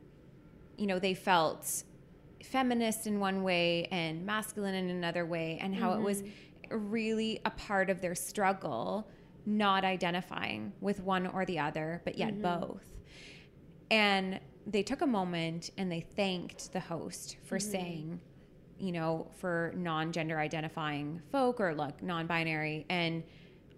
you 0.78 0.88
know, 0.88 1.00
they 1.00 1.14
felt 1.14 1.84
feminist 2.44 3.08
in 3.08 3.20
one 3.20 3.44
way 3.44 3.88
and 3.92 4.26
masculine 4.26 4.74
in 4.76 4.90
another 4.90 5.26
way, 5.26 5.58
and 5.62 5.76
how 5.76 5.94
it 5.94 6.02
was 6.02 6.24
really 6.70 7.42
a 7.46 7.50
part 7.50 7.90
of 7.90 8.00
their 8.02 8.16
struggle 8.16 9.10
not 9.48 9.86
identifying 9.86 10.74
with 10.82 11.00
one 11.00 11.26
or 11.26 11.46
the 11.46 11.58
other, 11.58 12.02
but 12.04 12.18
yet 12.18 12.34
mm-hmm. 12.34 12.60
both. 12.60 12.84
And 13.90 14.42
they 14.68 14.84
took 14.84 15.02
a 15.02 15.08
moment 15.08 15.72
and 15.78 15.90
they 15.90 16.02
thanked 16.02 16.74
the 16.74 16.82
host 16.82 17.38
for 17.46 17.58
mm-hmm. 17.58 17.72
saying, 17.72 18.22
you 18.78 18.92
know, 18.92 19.32
for 19.38 19.74
non 19.76 20.12
gender 20.12 20.38
identifying 20.38 21.22
folk 21.32 21.62
or 21.62 21.74
like 21.74 22.04
non 22.04 22.28
binary. 22.28 22.86
And 22.90 23.24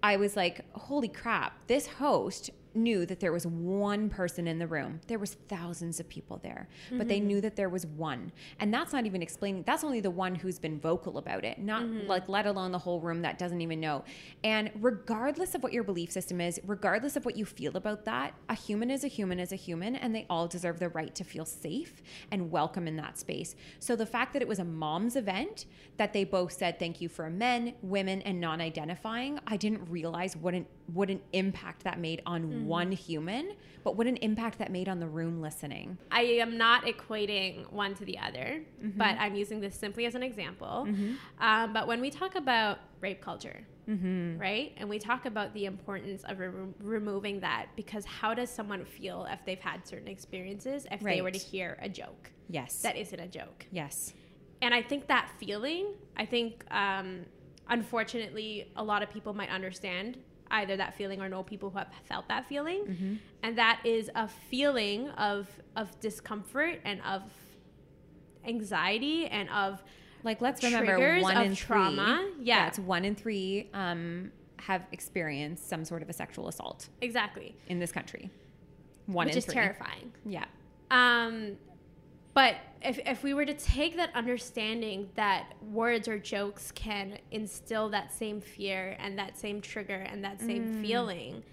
I 0.02 0.18
was 0.18 0.36
like, 0.36 0.66
holy 0.74 1.08
crap, 1.08 1.68
this 1.68 1.86
host 1.86 2.50
knew 2.74 3.06
that 3.06 3.20
there 3.20 3.32
was 3.32 3.46
one 3.48 4.10
person 4.10 4.48
in 4.48 4.60
the 4.60 4.68
room. 4.68 5.02
There 5.08 5.20
was 5.20 5.36
thousands 5.48 6.00
of 6.00 6.08
people 6.10 6.40
there, 6.44 6.68
but 6.92 7.08
they 7.08 7.18
mm-hmm. 7.18 7.28
knew 7.28 7.42
that 7.42 7.56
there 7.56 7.70
was 7.70 7.86
one. 7.86 8.32
And 8.60 8.74
that's 8.74 8.94
not 8.94 9.06
even 9.06 9.22
explaining 9.22 9.64
that's 9.64 9.84
only 9.84 10.00
the 10.00 10.12
one 10.12 10.36
who's 10.36 10.60
been 10.60 10.80
vocal 10.80 11.18
about 11.18 11.44
it, 11.44 11.60
not 11.60 11.84
mm-hmm. 11.84 12.08
like 12.08 12.30
let 12.30 12.46
alone 12.46 12.72
the 12.72 12.80
whole 12.80 13.00
room 13.00 13.22
that 13.22 13.38
doesn't 13.38 13.62
even 13.62 13.80
know. 13.80 14.04
And 14.44 14.72
regardless 14.76 15.56
of 15.56 15.64
what 15.64 15.74
your 15.74 15.84
belief 15.84 16.12
system 16.12 16.42
is, 16.42 16.60
regardless 16.66 17.16
of 17.16 17.26
what 17.26 17.36
you 17.36 17.46
feel 17.46 17.76
about 17.76 18.06
that, 18.06 18.34
a 18.50 18.56
human 18.56 18.92
is 18.92 19.04
a 19.04 19.08
human 19.08 19.40
is 19.40 19.52
a 19.52 19.56
human 19.56 19.96
and 19.96 20.14
they 20.14 20.26
all 20.30 20.48
deserve 20.48 20.80
the 20.80 20.90
right 20.90 21.14
to 21.16 21.24
feel 21.24 21.46
safe 21.46 22.02
and 22.32 22.52
welcome 22.52 22.88
in 22.88 22.96
that 22.98 23.18
space. 23.18 23.56
So 23.80 23.96
the 23.96 24.06
fact 24.06 24.34
that 24.34 24.42
it 24.42 24.48
was 24.48 24.60
a 24.60 24.66
mom's 24.66 25.16
event 25.16 25.66
that 25.98 26.14
they 26.14 26.24
both 26.24 26.54
said 26.54 26.80
thank 26.80 27.02
you 27.02 27.10
for 27.10 27.30
men, 27.30 27.74
women 27.82 28.22
and 28.22 28.40
non-identifying, 28.40 29.40
I 29.48 29.58
didn't 29.58 29.90
realize 29.90 30.36
what 30.36 30.54
an 30.54 30.66
what 30.94 31.10
an 31.10 31.22
impact 31.34 31.84
that 31.84 32.00
made 32.00 32.22
on 32.26 32.59
one 32.66 32.92
human, 32.92 33.54
but 33.84 33.96
what 33.96 34.08
an 34.08 34.18
impact 34.18 34.60
that 34.60 34.72
made 34.72 34.88
on 34.90 35.00
the 35.00 35.08
room 35.08 35.42
listening. 35.42 35.98
I 36.12 36.22
am 36.22 36.58
not 36.58 36.86
equating 36.86 37.72
one 37.72 37.94
to 37.96 38.06
the 38.06 38.18
other, 38.18 38.62
but 38.98 39.16
I'm 39.20 39.36
using 39.36 39.60
this 39.60 39.76
simply 39.76 40.06
as 40.06 40.16
an 40.16 40.24
example. 40.24 40.88
Um, 41.40 41.74
but 41.74 41.88
when 41.88 42.02
we 42.02 42.10
talk 42.10 42.36
about 42.36 42.80
rape 43.02 43.22
culture, 43.22 43.62
right, 43.88 44.74
and 44.78 44.88
we 44.90 45.00
talk 45.00 45.26
about 45.26 45.54
the 45.54 45.66
importance 45.66 46.24
of 46.26 46.40
remo- 46.40 46.74
removing 46.82 47.40
that, 47.40 47.68
because 47.76 48.06
how 48.06 48.34
does 48.34 48.50
someone 48.50 48.86
feel 48.86 49.26
if 49.32 49.40
they've 49.46 49.60
had 49.60 49.88
certain 49.88 50.08
experiences 50.08 50.86
if 50.92 51.00
they 51.02 51.22
were 51.22 51.32
to 51.32 51.40
hear 51.40 51.78
a 51.82 51.90
joke 51.90 52.32
Yes. 52.50 52.82
that 52.82 52.96
isn't 52.98 53.20
a 53.20 53.28
joke? 53.28 53.66
yes. 53.72 54.14
and 54.62 54.74
I 54.74 54.82
think 54.82 55.08
that 55.08 55.32
feeling, 55.40 55.94
I 56.18 56.26
think, 56.26 56.66
um, 56.72 57.22
unfortunately, 57.70 58.72
a 58.76 58.84
lot 58.84 59.02
of 59.04 59.10
people 59.10 59.34
might 59.34 59.50
understand 59.50 60.18
either 60.52 60.76
that 60.78 60.94
feeling 60.96 61.22
or 61.22 61.30
know 61.30 61.44
people 61.44 61.70
who 61.70 61.78
have 61.78 61.90
felt 62.06 62.28
that 62.28 62.48
feeling, 62.48 63.20
and 63.44 63.58
that 63.58 63.82
is 63.84 64.10
a 64.16 64.28
feeling 64.28 65.10
of 65.12 65.48
of 65.76 66.00
discomfort 66.00 66.80
and 66.86 67.00
of 67.02 67.24
anxiety 68.46 69.28
and 69.28 69.50
of 69.50 69.84
Like 70.24 70.42
let's 70.42 70.64
remember 70.64 71.20
one 71.22 71.38
in 71.46 71.56
trauma. 71.56 72.30
three. 72.36 72.46
Yeah. 72.46 72.68
it's 72.68 72.80
one 72.80 73.06
in 73.06 73.16
three 73.16 73.70
um, 73.74 74.32
have 74.58 74.86
experienced 74.92 75.70
some 75.70 75.86
sort 75.86 76.02
of 76.02 76.10
a 76.10 76.14
sexual 76.14 76.48
assault 76.48 76.90
exactly, 77.02 77.56
in 77.68 77.80
this 77.80 77.92
country. 77.92 78.30
One 79.06 79.28
which 79.28 79.38
is 79.38 79.46
three. 79.46 79.54
terrifying. 79.56 80.12
Yeah. 80.26 80.46
Um, 80.92 81.58
but 82.40 82.56
if, 82.82 83.00
if 83.06 83.22
we 83.22 83.34
were 83.34 83.44
to 83.44 83.54
take 83.54 83.98
that 83.98 84.16
understanding 84.16 85.10
that 85.16 85.52
words 85.74 86.08
or 86.08 86.18
jokes 86.18 86.72
can 86.72 87.18
instill 87.32 87.90
that 87.90 88.14
same 88.14 88.40
fear 88.40 88.96
and 88.98 89.20
that 89.20 89.38
same 89.38 89.60
trigger 89.60 90.08
and 90.10 90.24
that 90.24 90.40
same 90.40 90.76
mm. 90.76 90.82
feeling, 90.82 91.44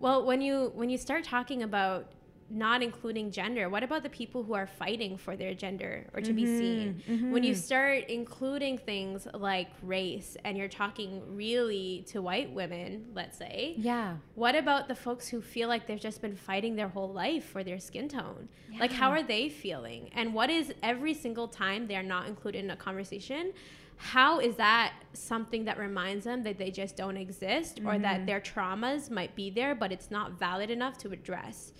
well, 0.00 0.26
when 0.26 0.40
you 0.40 0.72
when 0.74 0.90
you 0.90 0.98
start 0.98 1.22
talking 1.22 1.62
about 1.62 2.10
not 2.50 2.82
including 2.82 3.30
gender, 3.30 3.68
what 3.68 3.82
about 3.82 4.02
the 4.02 4.08
people 4.08 4.42
who 4.42 4.54
are 4.54 4.66
fighting 4.66 5.16
for 5.16 5.36
their 5.36 5.54
gender 5.54 6.06
or 6.14 6.20
to 6.20 6.32
be 6.32 6.44
mm-hmm, 6.44 6.58
seen? 6.58 7.30
When 7.30 7.42
you 7.42 7.52
mm-hmm. 7.52 7.60
start 7.60 8.04
including 8.08 8.78
things 8.78 9.26
like 9.34 9.68
race 9.82 10.36
and 10.44 10.56
you're 10.56 10.68
talking 10.68 11.22
really 11.36 12.04
to 12.08 12.22
white 12.22 12.50
women, 12.52 13.06
let's 13.14 13.36
say, 13.36 13.74
Yeah. 13.76 14.16
what 14.34 14.54
about 14.54 14.88
the 14.88 14.94
folks 14.94 15.28
who 15.28 15.42
feel 15.42 15.68
like 15.68 15.86
they've 15.86 16.00
just 16.00 16.22
been 16.22 16.36
fighting 16.36 16.76
their 16.76 16.88
whole 16.88 17.12
life 17.12 17.44
for 17.44 17.62
their 17.62 17.78
skin 17.78 18.08
tone? 18.08 18.48
Like, 18.78 18.92
how 18.92 19.10
are 19.10 19.22
they 19.22 19.48
feeling? 19.48 20.10
And 20.14 20.32
what 20.32 20.50
is 20.50 20.72
every 20.82 21.14
single 21.14 21.48
time 21.48 21.86
they're 21.86 22.02
not 22.02 22.28
included 22.28 22.64
in 22.64 22.70
a 22.70 22.76
conversation? 22.76 23.52
How 23.96 24.38
is 24.38 24.54
that 24.56 24.94
something 25.12 25.64
that 25.64 25.76
reminds 25.76 26.24
them 26.24 26.44
that 26.44 26.56
they 26.56 26.70
just 26.70 26.96
don't 26.96 27.16
exist 27.16 27.80
or 27.84 27.98
that 27.98 28.18
mm-hmm. 28.18 28.26
their 28.26 28.40
traumas 28.40 29.10
might 29.10 29.34
be 29.34 29.50
there, 29.50 29.74
but 29.74 29.90
it's 29.90 30.10
not 30.10 30.38
valid 30.38 30.70
enough 30.70 30.96
to 30.98 31.10
address? 31.10 31.72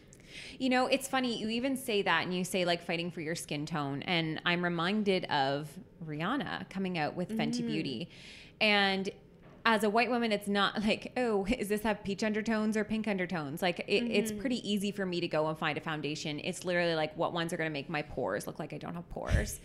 You 0.59 0.69
know, 0.69 0.87
it's 0.87 1.09
funny. 1.09 1.39
You 1.39 1.49
even 1.49 1.77
say 1.77 2.03
that, 2.03 2.25
and 2.25 2.35
you 2.35 2.45
say 2.45 2.65
like 2.65 2.83
fighting 2.83 3.11
for 3.11 3.21
your 3.21 3.35
skin 3.35 3.67
tone, 3.67 4.03
and 4.03 4.41
I'm 4.45 4.63
reminded 4.63 5.25
of 5.27 5.69
Rihanna 6.07 6.69
coming 6.71 6.99
out 6.99 7.15
with 7.15 7.31
Fenty 7.31 7.63
mm. 7.63 7.67
Beauty, 7.67 8.09
and 8.61 9.11
as 9.69 9.85
a 9.85 9.91
white 9.91 10.09
woman, 10.09 10.33
it's 10.33 10.49
not 10.49 10.83
like, 10.83 11.13
oh, 11.17 11.47
is 11.59 11.69
this 11.69 11.83
have 11.83 12.03
peach 12.03 12.25
undertones 12.25 12.77
or 12.77 12.85
pink 12.85 13.07
undertones? 13.07 13.61
Like, 13.61 13.81
it, 13.81 14.05
it's 14.11 14.31
mm-hmm. 14.31 14.41
pretty 14.41 14.69
easy 14.69 14.91
for 14.91 15.05
me 15.05 15.21
to 15.21 15.29
go 15.29 15.47
and 15.47 15.59
find 15.59 15.77
a 15.77 15.81
foundation. 15.81 16.41
It's 16.43 16.65
literally 16.65 16.95
like, 16.95 17.17
what 17.17 17.33
ones 17.35 17.53
are 17.53 17.59
going 17.59 17.69
to 17.69 17.73
make 17.73 17.91
my 17.91 18.03
pores 18.03 18.47
look 18.47 18.59
like 18.59 18.73
I 18.73 18.79
don't 18.79 18.95
have 18.95 19.09
pores? 19.11 19.61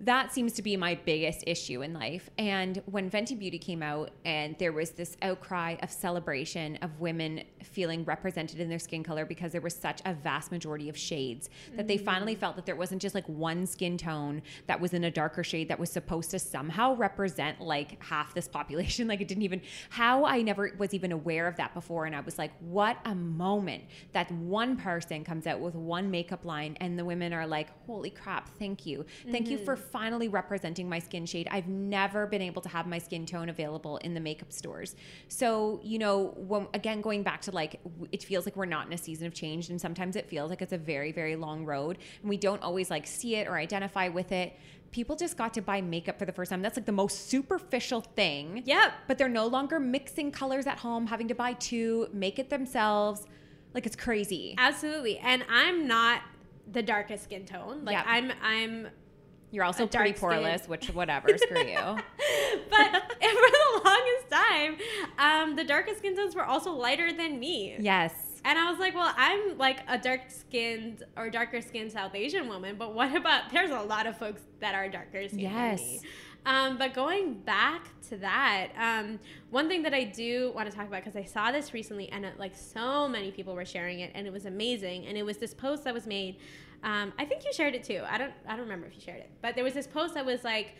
That 0.00 0.32
seems 0.32 0.54
to 0.54 0.62
be 0.62 0.76
my 0.76 0.94
biggest 0.94 1.44
issue 1.46 1.82
in 1.82 1.92
life. 1.92 2.30
And 2.38 2.82
when 2.86 3.10
Fenty 3.10 3.38
Beauty 3.38 3.58
came 3.58 3.82
out, 3.82 4.10
and 4.24 4.56
there 4.58 4.72
was 4.72 4.90
this 4.92 5.16
outcry 5.20 5.76
of 5.82 5.90
celebration 5.90 6.78
of 6.80 6.98
women 7.00 7.42
feeling 7.62 8.04
represented 8.04 8.60
in 8.60 8.68
their 8.68 8.78
skin 8.78 9.02
color 9.02 9.26
because 9.26 9.52
there 9.52 9.60
was 9.60 9.74
such 9.74 10.00
a 10.06 10.14
vast 10.14 10.50
majority 10.50 10.88
of 10.88 10.96
shades 10.96 11.50
that 11.76 11.86
they 11.86 11.98
finally 11.98 12.34
mm. 12.34 12.38
felt 12.38 12.56
that 12.56 12.64
there 12.64 12.76
wasn't 12.76 13.00
just 13.02 13.14
like 13.14 13.26
one 13.28 13.66
skin 13.66 13.98
tone 13.98 14.40
that 14.66 14.80
was 14.80 14.94
in 14.94 15.04
a 15.04 15.10
darker 15.10 15.44
shade 15.44 15.68
that 15.68 15.78
was 15.78 15.90
supposed 15.90 16.30
to 16.30 16.38
somehow 16.38 16.94
represent 16.94 17.60
like 17.60 18.02
half 18.02 18.34
this 18.34 18.48
population. 18.48 18.90
Like 19.10 19.20
it 19.20 19.26
didn't 19.26 19.42
even, 19.42 19.60
how 19.88 20.24
I 20.24 20.40
never 20.40 20.72
was 20.78 20.94
even 20.94 21.10
aware 21.10 21.48
of 21.48 21.56
that 21.56 21.74
before. 21.74 22.04
And 22.04 22.14
I 22.14 22.20
was 22.20 22.38
like, 22.38 22.52
what 22.60 22.96
a 23.04 23.14
moment 23.14 23.82
that 24.12 24.30
one 24.30 24.76
person 24.76 25.24
comes 25.24 25.48
out 25.48 25.58
with 25.58 25.74
one 25.74 26.12
makeup 26.12 26.44
line 26.44 26.76
and 26.80 26.96
the 26.96 27.04
women 27.04 27.32
are 27.32 27.44
like, 27.44 27.70
holy 27.86 28.10
crap, 28.10 28.48
thank 28.56 28.86
you. 28.86 29.04
Thank 29.32 29.48
you 29.48 29.58
for 29.58 29.74
mm-hmm. 29.74 29.89
Finally 29.92 30.28
representing 30.28 30.88
my 30.88 30.98
skin 30.98 31.26
shade. 31.26 31.48
I've 31.50 31.68
never 31.68 32.26
been 32.26 32.42
able 32.42 32.62
to 32.62 32.68
have 32.68 32.86
my 32.86 32.98
skin 32.98 33.26
tone 33.26 33.48
available 33.48 33.96
in 33.98 34.14
the 34.14 34.20
makeup 34.20 34.52
stores. 34.52 34.96
So, 35.28 35.80
you 35.82 35.98
know, 35.98 36.34
when, 36.36 36.68
again, 36.74 37.00
going 37.00 37.22
back 37.22 37.40
to 37.42 37.50
like, 37.50 37.80
it 38.12 38.22
feels 38.22 38.46
like 38.46 38.56
we're 38.56 38.64
not 38.66 38.86
in 38.86 38.92
a 38.92 38.98
season 38.98 39.26
of 39.26 39.34
change. 39.34 39.70
And 39.70 39.80
sometimes 39.80 40.16
it 40.16 40.28
feels 40.28 40.50
like 40.50 40.62
it's 40.62 40.72
a 40.72 40.78
very, 40.78 41.12
very 41.12 41.36
long 41.36 41.64
road. 41.64 41.98
And 42.22 42.28
we 42.28 42.36
don't 42.36 42.62
always 42.62 42.90
like 42.90 43.06
see 43.06 43.36
it 43.36 43.48
or 43.48 43.56
identify 43.56 44.08
with 44.08 44.32
it. 44.32 44.56
People 44.92 45.14
just 45.14 45.36
got 45.36 45.54
to 45.54 45.62
buy 45.62 45.80
makeup 45.80 46.18
for 46.18 46.24
the 46.24 46.32
first 46.32 46.50
time. 46.50 46.62
That's 46.62 46.76
like 46.76 46.86
the 46.86 46.92
most 46.92 47.28
superficial 47.28 48.00
thing. 48.00 48.62
Yep. 48.64 48.92
But 49.06 49.18
they're 49.18 49.28
no 49.28 49.46
longer 49.46 49.78
mixing 49.78 50.32
colors 50.32 50.66
at 50.66 50.78
home, 50.78 51.06
having 51.06 51.28
to 51.28 51.34
buy 51.34 51.52
two, 51.54 52.08
make 52.12 52.38
it 52.38 52.50
themselves. 52.50 53.26
Like 53.72 53.86
it's 53.86 53.94
crazy. 53.96 54.56
Absolutely. 54.58 55.18
And 55.18 55.44
I'm 55.48 55.86
not 55.86 56.22
the 56.72 56.82
darkest 56.82 57.24
skin 57.24 57.44
tone. 57.44 57.84
Like 57.84 57.94
Yeah. 57.94 58.04
I'm 58.06 58.32
I'm 58.42 58.88
You're 59.52 59.64
also 59.64 59.86
pretty 59.86 60.16
skin. 60.16 60.28
poreless, 60.28 60.68
which 60.68 60.88
whatever, 60.88 61.28
screw 61.36 61.58
you. 61.66 61.76
but 62.70 62.92
for 63.20 63.50
the 63.50 63.80
longest 63.84 64.30
time, 64.30 64.76
um, 65.18 65.56
the 65.56 65.64
darkest 65.64 65.98
skin 65.98 66.16
tones 66.16 66.34
were 66.34 66.44
also 66.44 66.72
lighter 66.72 67.12
than 67.12 67.38
me. 67.38 67.76
Yes. 67.78 68.12
And 68.44 68.58
I 68.58 68.70
was 68.70 68.78
like, 68.80 68.94
well, 68.94 69.12
I'm 69.16 69.58
like 69.58 69.80
a 69.88 69.98
dark 69.98 70.22
skinned 70.30 71.02
or 71.16 71.28
darker 71.30 71.60
skinned 71.60 71.92
South 71.92 72.14
Asian 72.14 72.48
woman, 72.48 72.76
but 72.78 72.94
what 72.94 73.14
about 73.14 73.50
there's 73.52 73.70
a 73.70 73.80
lot 73.82 74.06
of 74.06 74.16
folks 74.16 74.40
that 74.60 74.74
are 74.74 74.88
darker 74.88 75.26
skinned 75.28 75.42
Yes. 75.42 75.80
than 75.80 75.88
me. 75.90 76.00
Um, 76.46 76.78
but 76.78 76.94
going 76.94 77.34
back 77.34 77.86
to 78.08 78.16
that, 78.16 78.68
um, 78.78 79.18
one 79.50 79.68
thing 79.68 79.82
that 79.82 79.92
I 79.92 80.04
do 80.04 80.52
want 80.54 80.70
to 80.70 80.74
talk 80.74 80.86
about 80.86 81.04
because 81.04 81.14
I 81.16 81.24
saw 81.24 81.52
this 81.52 81.74
recently 81.74 82.08
and 82.08 82.24
it, 82.24 82.38
like 82.38 82.56
so 82.56 83.06
many 83.06 83.30
people 83.30 83.54
were 83.54 83.66
sharing 83.66 84.00
it 84.00 84.10
and 84.14 84.26
it 84.26 84.32
was 84.32 84.46
amazing. 84.46 85.04
And 85.04 85.18
it 85.18 85.22
was 85.22 85.36
this 85.36 85.52
post 85.52 85.84
that 85.84 85.92
was 85.92 86.06
made. 86.06 86.36
Um, 86.82 87.12
I 87.18 87.24
think 87.24 87.44
you 87.44 87.52
shared 87.52 87.74
it 87.74 87.84
too. 87.84 88.02
I 88.08 88.18
don't 88.18 88.32
I 88.46 88.52
don't 88.52 88.60
remember 88.60 88.86
if 88.86 88.94
you 88.94 89.00
shared 89.00 89.20
it, 89.20 89.30
but 89.42 89.54
there 89.54 89.64
was 89.64 89.74
this 89.74 89.86
post 89.86 90.14
that 90.14 90.24
was 90.24 90.44
like 90.44 90.74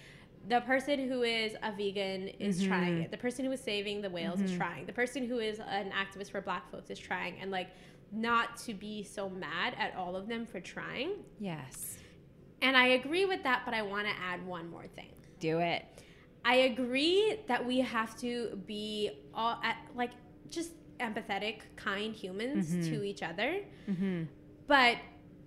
the 0.48 0.60
person 0.62 1.08
who 1.08 1.22
is 1.22 1.54
a 1.62 1.72
vegan 1.72 2.28
is 2.28 2.60
mm-hmm. 2.60 2.68
trying 2.68 3.02
it. 3.02 3.10
The 3.10 3.18
person 3.18 3.44
who 3.44 3.52
is 3.52 3.60
saving 3.60 4.00
the 4.00 4.08
whales 4.08 4.40
is 4.40 4.50
mm-hmm. 4.50 4.60
trying. 4.60 4.86
The 4.86 4.92
person 4.92 5.26
who 5.26 5.38
is 5.38 5.60
an 5.60 5.90
activist 5.90 6.30
for 6.30 6.40
black 6.40 6.70
folks 6.70 6.90
is 6.90 6.98
trying. 6.98 7.38
And 7.40 7.50
like 7.50 7.68
not 8.12 8.56
to 8.58 8.74
be 8.74 9.02
so 9.02 9.28
mad 9.28 9.74
at 9.78 9.94
all 9.96 10.16
of 10.16 10.28
them 10.28 10.46
for 10.46 10.60
trying. 10.60 11.12
Yes. 11.38 11.98
And 12.62 12.76
I 12.76 12.88
agree 12.88 13.24
with 13.24 13.42
that, 13.42 13.62
but 13.64 13.74
I 13.74 13.82
want 13.82 14.06
to 14.06 14.12
add 14.22 14.44
one 14.46 14.68
more 14.70 14.86
thing. 14.86 15.12
Do 15.38 15.58
it. 15.58 15.84
I 16.44 16.56
agree 16.56 17.38
that 17.46 17.64
we 17.64 17.78
have 17.80 18.18
to 18.20 18.60
be 18.66 19.10
all 19.34 19.58
at, 19.62 19.76
like 19.94 20.12
just 20.50 20.72
empathetic, 20.98 21.60
kind 21.76 22.14
humans 22.14 22.70
mm-hmm. 22.70 22.90
to 22.92 23.02
each 23.04 23.22
other. 23.22 23.60
But 24.66 24.96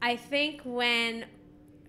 I 0.04 0.18
think 0.18 0.60
when 0.66 1.26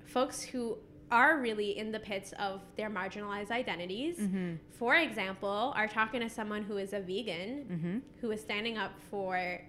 folks 0.07 0.41
who 0.41 0.79
are 1.11 1.41
really 1.41 1.77
in 1.77 1.91
the 1.91 1.99
pits 1.99 2.33
of 2.39 2.61
their 2.77 2.89
marginalized 2.89 3.51
identities, 3.51 4.19
mm-hmm. 4.19 4.55
for 4.71 4.95
example, 4.95 5.73
are 5.75 5.89
talking 5.89 6.21
to 6.21 6.31
someone 6.31 6.63
who 6.63 6.77
is 6.77 6.93
a 6.93 7.01
vegan, 7.01 7.65
mm-hmm. 7.65 7.99
who 8.21 8.31
is 8.31 8.41
standing 8.41 8.79
up 8.79 8.93
for 9.11 9.61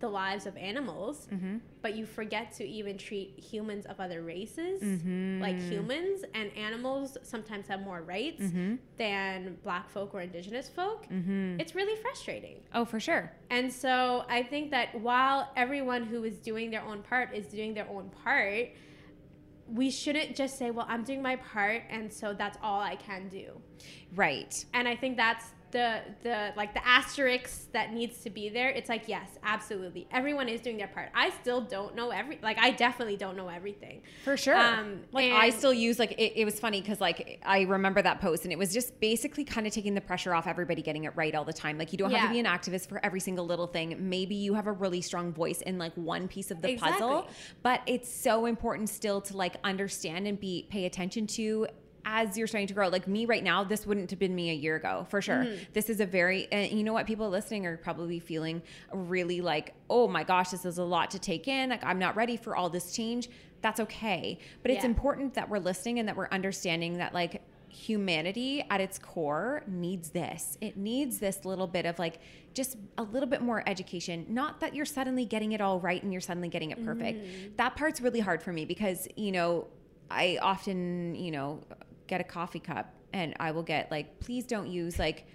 the 0.00 0.08
lives 0.08 0.46
of 0.46 0.56
animals, 0.56 1.26
mm-hmm. 1.32 1.56
but 1.82 1.96
you 1.96 2.06
forget 2.06 2.52
to 2.52 2.64
even 2.64 2.96
treat 2.96 3.38
humans 3.38 3.84
of 3.86 3.98
other 3.98 4.22
races 4.22 4.80
like 4.82 5.56
mm-hmm. 5.56 5.70
humans, 5.70 6.24
and 6.34 6.50
animals 6.56 7.16
sometimes 7.22 7.66
have 7.66 7.80
more 7.80 8.02
rights 8.02 8.42
mm-hmm. 8.42 8.76
than 8.96 9.56
black 9.64 9.90
folk 9.90 10.14
or 10.14 10.20
indigenous 10.20 10.68
folk. 10.68 11.06
It's 11.10 11.74
really 11.74 12.00
frustrating. 12.00 12.60
Oh, 12.72 12.84
for 12.84 13.00
sure. 13.00 13.32
And 13.50 13.72
so 13.72 14.24
I 14.28 14.42
think 14.42 14.70
that 14.70 15.00
while 15.00 15.50
everyone 15.56 16.04
who 16.04 16.24
is 16.24 16.38
doing 16.38 16.70
their 16.70 16.82
own 16.82 17.02
part 17.02 17.34
is 17.34 17.46
doing 17.46 17.74
their 17.74 17.88
own 17.88 18.10
part, 18.22 18.68
we 19.66 19.90
shouldn't 19.90 20.34
just 20.34 20.56
say, 20.58 20.70
well, 20.70 20.86
I'm 20.88 21.04
doing 21.04 21.20
my 21.20 21.36
part, 21.36 21.82
and 21.90 22.10
so 22.10 22.32
that's 22.32 22.56
all 22.62 22.80
I 22.80 22.96
can 22.96 23.28
do. 23.28 23.50
Right. 24.14 24.64
And 24.72 24.88
I 24.88 24.96
think 24.96 25.16
that's 25.16 25.44
the 25.70 26.00
the 26.22 26.52
like 26.56 26.74
the 26.74 26.86
asterisk 26.86 27.70
that 27.72 27.92
needs 27.92 28.18
to 28.18 28.30
be 28.30 28.48
there. 28.48 28.70
It's 28.70 28.88
like 28.88 29.08
yes, 29.08 29.28
absolutely, 29.42 30.06
everyone 30.10 30.48
is 30.48 30.60
doing 30.60 30.76
their 30.76 30.88
part. 30.88 31.10
I 31.14 31.30
still 31.30 31.60
don't 31.60 31.94
know 31.94 32.10
every 32.10 32.38
like 32.42 32.58
I 32.58 32.70
definitely 32.70 33.16
don't 33.16 33.36
know 33.36 33.48
everything. 33.48 34.02
For 34.24 34.36
sure. 34.36 34.56
Um, 34.56 35.00
like 35.12 35.32
I 35.32 35.50
still 35.50 35.72
use 35.72 35.98
like 35.98 36.12
it, 36.12 36.40
it 36.40 36.44
was 36.44 36.58
funny 36.58 36.80
because 36.80 37.00
like 37.00 37.40
I 37.44 37.62
remember 37.62 38.02
that 38.02 38.20
post 38.20 38.44
and 38.44 38.52
it 38.52 38.58
was 38.58 38.72
just 38.72 38.98
basically 39.00 39.44
kind 39.44 39.66
of 39.66 39.72
taking 39.72 39.94
the 39.94 40.00
pressure 40.00 40.34
off 40.34 40.46
everybody 40.46 40.82
getting 40.82 41.04
it 41.04 41.12
right 41.16 41.34
all 41.34 41.44
the 41.44 41.52
time. 41.52 41.78
Like 41.78 41.92
you 41.92 41.98
don't 41.98 42.10
have 42.10 42.28
to 42.28 42.32
be 42.32 42.40
an 42.40 42.46
activist 42.46 42.88
for 42.88 43.04
every 43.04 43.20
single 43.20 43.46
little 43.46 43.66
thing. 43.66 43.96
Maybe 43.98 44.34
you 44.34 44.54
have 44.54 44.66
a 44.66 44.72
really 44.72 45.00
strong 45.00 45.32
voice 45.32 45.60
in 45.62 45.78
like 45.78 45.94
one 45.94 46.28
piece 46.28 46.50
of 46.50 46.62
the 46.62 46.76
puzzle, 46.76 47.28
but 47.62 47.82
it's 47.86 48.12
so 48.12 48.46
important 48.46 48.88
still 48.88 49.20
to 49.22 49.36
like 49.36 49.56
understand 49.64 50.26
and 50.26 50.38
be 50.38 50.66
pay 50.70 50.86
attention 50.86 51.26
to 51.26 51.66
as 52.10 52.38
you're 52.38 52.46
starting 52.46 52.66
to 52.66 52.72
grow 52.72 52.88
like 52.88 53.06
me 53.06 53.26
right 53.26 53.44
now 53.44 53.62
this 53.62 53.86
wouldn't 53.86 54.08
have 54.08 54.18
been 54.18 54.34
me 54.34 54.48
a 54.50 54.54
year 54.54 54.76
ago 54.76 55.06
for 55.10 55.20
sure. 55.20 55.44
Mm-hmm. 55.44 55.62
this 55.74 55.90
is 55.90 56.00
a 56.00 56.06
very 56.06 56.48
and 56.50 56.72
you 56.72 56.82
know 56.82 56.94
what 56.94 57.06
people 57.06 57.28
listening 57.28 57.66
are 57.66 57.76
probably 57.76 58.18
feeling 58.18 58.62
really 58.92 59.42
like 59.42 59.74
oh 59.90 60.08
my 60.08 60.24
gosh 60.24 60.48
this 60.50 60.64
is 60.64 60.78
a 60.78 60.82
lot 60.84 61.10
to 61.10 61.18
take 61.18 61.46
in. 61.48 61.68
Like 61.68 61.84
i'm 61.84 61.98
not 61.98 62.16
ready 62.16 62.36
for 62.38 62.56
all 62.56 62.70
this 62.70 62.92
change. 62.92 63.28
That's 63.60 63.80
okay. 63.80 64.38
But 64.62 64.70
it's 64.70 64.84
Yeah. 64.84 64.90
important 64.90 65.34
that 65.34 65.48
we're 65.50 65.58
listening 65.58 65.98
and 65.98 66.08
that 66.08 66.16
we're 66.16 66.28
understanding 66.30 66.98
that 66.98 67.12
like 67.12 67.42
humanity 67.68 68.64
at 68.70 68.80
its 68.80 68.98
core 68.98 69.62
needs 69.66 70.10
this. 70.10 70.56
It 70.60 70.76
needs 70.76 71.18
this 71.18 71.44
little 71.44 71.66
bit 71.66 71.84
of 71.84 71.98
like 71.98 72.20
just 72.54 72.76
a 72.96 73.02
little 73.02 73.28
bit 73.28 73.42
more 73.42 73.62
education. 73.66 74.24
Not 74.28 74.60
that 74.60 74.74
you're 74.74 74.86
suddenly 74.86 75.24
getting 75.24 75.52
it 75.52 75.60
all 75.60 75.78
right 75.80 76.02
and 76.02 76.10
you're 76.12 76.20
suddenly 76.20 76.48
getting 76.48 76.70
it 76.70 76.82
perfect. 76.84 77.56
That 77.58 77.76
part's 77.76 78.00
really 78.00 78.20
hard 78.20 78.42
for 78.42 78.52
me 78.52 78.64
because 78.64 79.06
you 79.16 79.32
know 79.32 79.66
i 80.10 80.38
often 80.40 81.14
you 81.14 81.30
know 81.30 81.60
get 82.08 82.20
a 82.20 82.24
coffee 82.24 82.58
cup 82.58 82.94
and 83.12 83.34
i 83.38 83.50
will 83.50 83.62
get 83.62 83.90
like 83.90 84.18
please 84.20 84.44
don't 84.44 84.68
use 84.68 84.98
like 84.98 85.26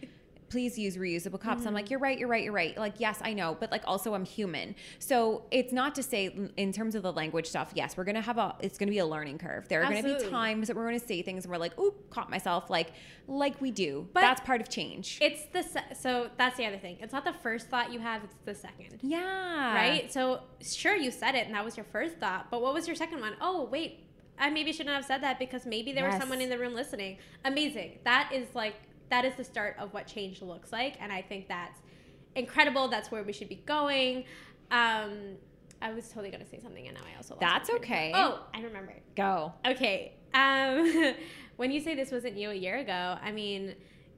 please 0.53 0.77
use 0.77 0.97
reusable 0.97 1.39
cups. 1.39 1.65
I'm 1.65 1.73
like, 1.73 1.87
mm. 1.87 1.89
you're 1.89 1.99
right, 1.99 2.15
you're 2.15 2.27
right, 2.27 2.43
you're 2.43 2.53
right. 2.53 2.77
Like, 2.77 2.99
yes, 2.99 3.17
I 3.23 3.33
know, 3.33 3.57
but 3.59 3.71
like 3.71 3.81
also 3.87 4.13
I'm 4.13 4.23
human. 4.23 4.75
So 4.99 5.45
it's 5.49 5.73
not 5.73 5.95
to 5.95 6.03
say 6.03 6.51
in 6.57 6.71
terms 6.71 6.93
of 6.93 7.01
the 7.01 7.11
language 7.11 7.47
stuff, 7.47 7.71
yes, 7.73 7.97
we're 7.97 8.03
gonna 8.03 8.21
have 8.21 8.37
a 8.37 8.55
it's 8.59 8.77
gonna 8.77 8.91
be 8.91 8.99
a 8.99 9.05
learning 9.05 9.39
curve. 9.39 9.67
There 9.67 9.81
are 9.81 9.91
gonna 9.91 10.03
be 10.03 10.29
times 10.29 10.67
that 10.67 10.77
we're 10.77 10.85
gonna 10.85 10.99
say 10.99 11.23
things 11.23 11.45
and 11.45 11.51
we're 11.51 11.57
like, 11.57 11.77
oop, 11.79 12.07
caught 12.11 12.29
myself, 12.29 12.69
like 12.69 12.91
like 13.27 13.59
we 13.61 13.71
do. 13.71 14.07
But- 14.13 14.21
That's 14.21 14.41
part 14.41 14.61
of 14.61 14.69
change. 14.69 15.17
It's 15.21 15.43
the 15.47 15.63
se- 15.63 15.95
so 15.99 16.29
that's 16.37 16.55
the 16.55 16.67
other 16.67 16.77
thing. 16.77 16.97
It's 17.01 17.13
not 17.13 17.25
the 17.25 17.33
first 17.33 17.69
thought 17.69 17.91
you 17.91 17.97
have; 17.97 18.23
it's 18.23 18.35
the 18.45 18.53
second. 18.53 18.99
yeah. 19.01 19.73
right? 19.73 20.13
So 20.13 20.41
sure, 20.61 20.95
you 20.95 21.09
said 21.09 21.33
it, 21.33 21.47
and 21.47 21.55
that 21.55 21.65
was 21.65 21.75
your 21.75 21.85
first 21.85 22.17
thought. 22.17 22.51
But 22.51 22.61
what 22.61 22.75
was 22.75 22.85
your 22.85 22.95
second 22.95 23.21
one? 23.21 23.33
Oh, 23.41 23.67
wait, 23.71 24.05
I 24.43 24.49
maybe 24.49 24.73
shouldn't 24.73 24.93
have 24.93 25.05
said 25.05 25.23
that 25.23 25.39
because 25.39 25.65
maybe 25.65 25.93
there 25.93 26.05
was 26.05 26.17
someone 26.17 26.41
in 26.41 26.49
the 26.49 26.59
room 26.59 26.73
listening. 26.75 27.17
Amazing. 27.45 27.99
That 28.03 28.29
is 28.33 28.53
like 28.53 28.75
that 29.09 29.23
is 29.23 29.33
the 29.35 29.43
start 29.43 29.77
of 29.79 29.93
what 29.93 30.05
change 30.05 30.41
looks 30.41 30.73
like, 30.73 30.97
and 30.99 31.13
I 31.13 31.21
think 31.21 31.47
that's 31.47 31.79
incredible. 32.35 32.89
That's 32.89 33.09
where 33.09 33.23
we 33.23 33.31
should 33.31 33.47
be 33.47 33.63
going. 33.65 34.25
Um, 34.69 35.37
I 35.81 35.93
was 35.93 36.09
totally 36.09 36.29
gonna 36.29 36.45
say 36.45 36.59
something, 36.59 36.85
and 36.87 36.97
now 36.97 37.03
I 37.09 37.15
also 37.15 37.37
That's 37.39 37.69
okay. 37.69 38.11
Oh, 38.13 38.45
I 38.53 38.61
remember. 38.61 38.93
Go. 39.15 39.53
Okay. 39.65 40.11
Um, 40.33 41.15
when 41.55 41.71
you 41.71 41.79
say 41.79 41.95
this 41.95 42.11
wasn't 42.11 42.35
you 42.35 42.49
a 42.49 42.53
year 42.53 42.79
ago, 42.79 43.17
I 43.23 43.31
mean, 43.31 43.75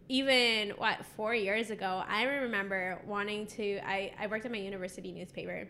even 0.09 0.69
what 0.71 1.05
four 1.15 1.35
years 1.35 1.69
ago, 1.69 2.03
I 2.07 2.23
remember 2.23 2.99
wanting 3.05 3.45
to. 3.47 3.79
I 3.87 4.11
I 4.19 4.25
worked 4.25 4.45
at 4.45 4.51
my 4.51 4.57
university 4.57 5.11
newspaper. 5.11 5.67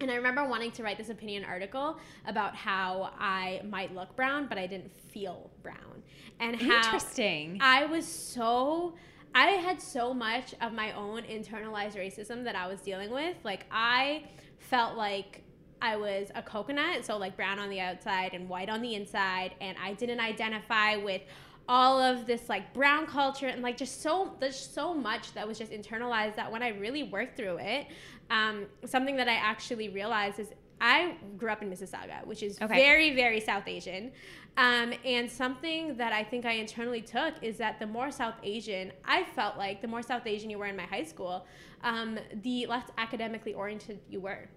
And 0.00 0.10
I 0.10 0.16
remember 0.16 0.46
wanting 0.46 0.72
to 0.72 0.82
write 0.82 0.98
this 0.98 1.08
opinion 1.08 1.44
article 1.44 1.98
about 2.26 2.54
how 2.54 3.12
I 3.18 3.62
might 3.68 3.94
look 3.94 4.14
brown, 4.14 4.46
but 4.46 4.58
I 4.58 4.66
didn't 4.66 4.94
feel 4.94 5.50
brown. 5.62 6.02
And 6.38 6.60
how 6.60 6.76
Interesting. 6.76 7.58
I 7.62 7.86
was 7.86 8.06
so 8.06 8.94
I 9.34 9.48
had 9.48 9.82
so 9.82 10.14
much 10.14 10.54
of 10.62 10.72
my 10.72 10.92
own 10.92 11.22
internalized 11.24 11.94
racism 11.94 12.44
that 12.44 12.56
I 12.56 12.66
was 12.66 12.80
dealing 12.80 13.10
with. 13.10 13.36
Like 13.44 13.66
I 13.70 14.24
felt 14.58 14.96
like 14.96 15.42
I 15.82 15.96
was 15.96 16.30
a 16.34 16.42
coconut, 16.42 17.04
so 17.04 17.18
like 17.18 17.36
brown 17.36 17.58
on 17.58 17.68
the 17.68 17.80
outside 17.80 18.32
and 18.32 18.48
white 18.48 18.70
on 18.70 18.80
the 18.80 18.94
inside, 18.94 19.52
and 19.60 19.76
I 19.82 19.92
didn't 19.92 20.20
identify 20.20 20.96
with 20.96 21.20
all 21.68 22.00
of 22.00 22.26
this 22.26 22.48
like 22.48 22.72
brown 22.72 23.06
culture 23.06 23.48
and 23.48 23.60
like 23.60 23.76
just 23.76 24.00
so 24.00 24.34
there's 24.38 24.58
so 24.58 24.94
much 24.94 25.32
that 25.34 25.46
was 25.46 25.58
just 25.58 25.72
internalized 25.72 26.36
that 26.36 26.50
when 26.50 26.62
I 26.62 26.68
really 26.68 27.02
worked 27.02 27.36
through 27.36 27.58
it, 27.58 27.88
um, 28.30 28.66
something 28.84 29.16
that 29.16 29.28
I 29.28 29.34
actually 29.34 29.88
realized 29.88 30.38
is 30.40 30.48
I 30.80 31.14
grew 31.38 31.48
up 31.48 31.62
in 31.62 31.70
Mississauga, 31.70 32.26
which 32.26 32.42
is 32.42 32.60
Okay. 32.60 32.74
very, 32.74 33.14
very 33.14 33.40
South 33.40 33.66
Asian. 33.66 34.12
Um, 34.58 34.92
and 35.04 35.30
something 35.30 35.96
that 35.96 36.12
I 36.12 36.22
think 36.24 36.44
I 36.44 36.52
internally 36.52 37.02
took 37.02 37.34
is 37.42 37.56
that 37.58 37.78
the 37.78 37.86
more 37.86 38.10
South 38.10 38.34
Asian, 38.42 38.92
I 39.04 39.24
felt 39.24 39.56
like 39.56 39.80
the 39.80 39.88
more 39.88 40.02
South 40.02 40.26
Asian 40.26 40.50
you 40.50 40.58
were 40.58 40.66
in 40.66 40.76
my 40.76 40.84
high 40.84 41.04
school, 41.04 41.46
um, 41.82 42.18
the 42.42 42.66
less 42.66 42.84
academically 42.98 43.54
oriented 43.54 44.00
you 44.10 44.20
were. 44.20 44.48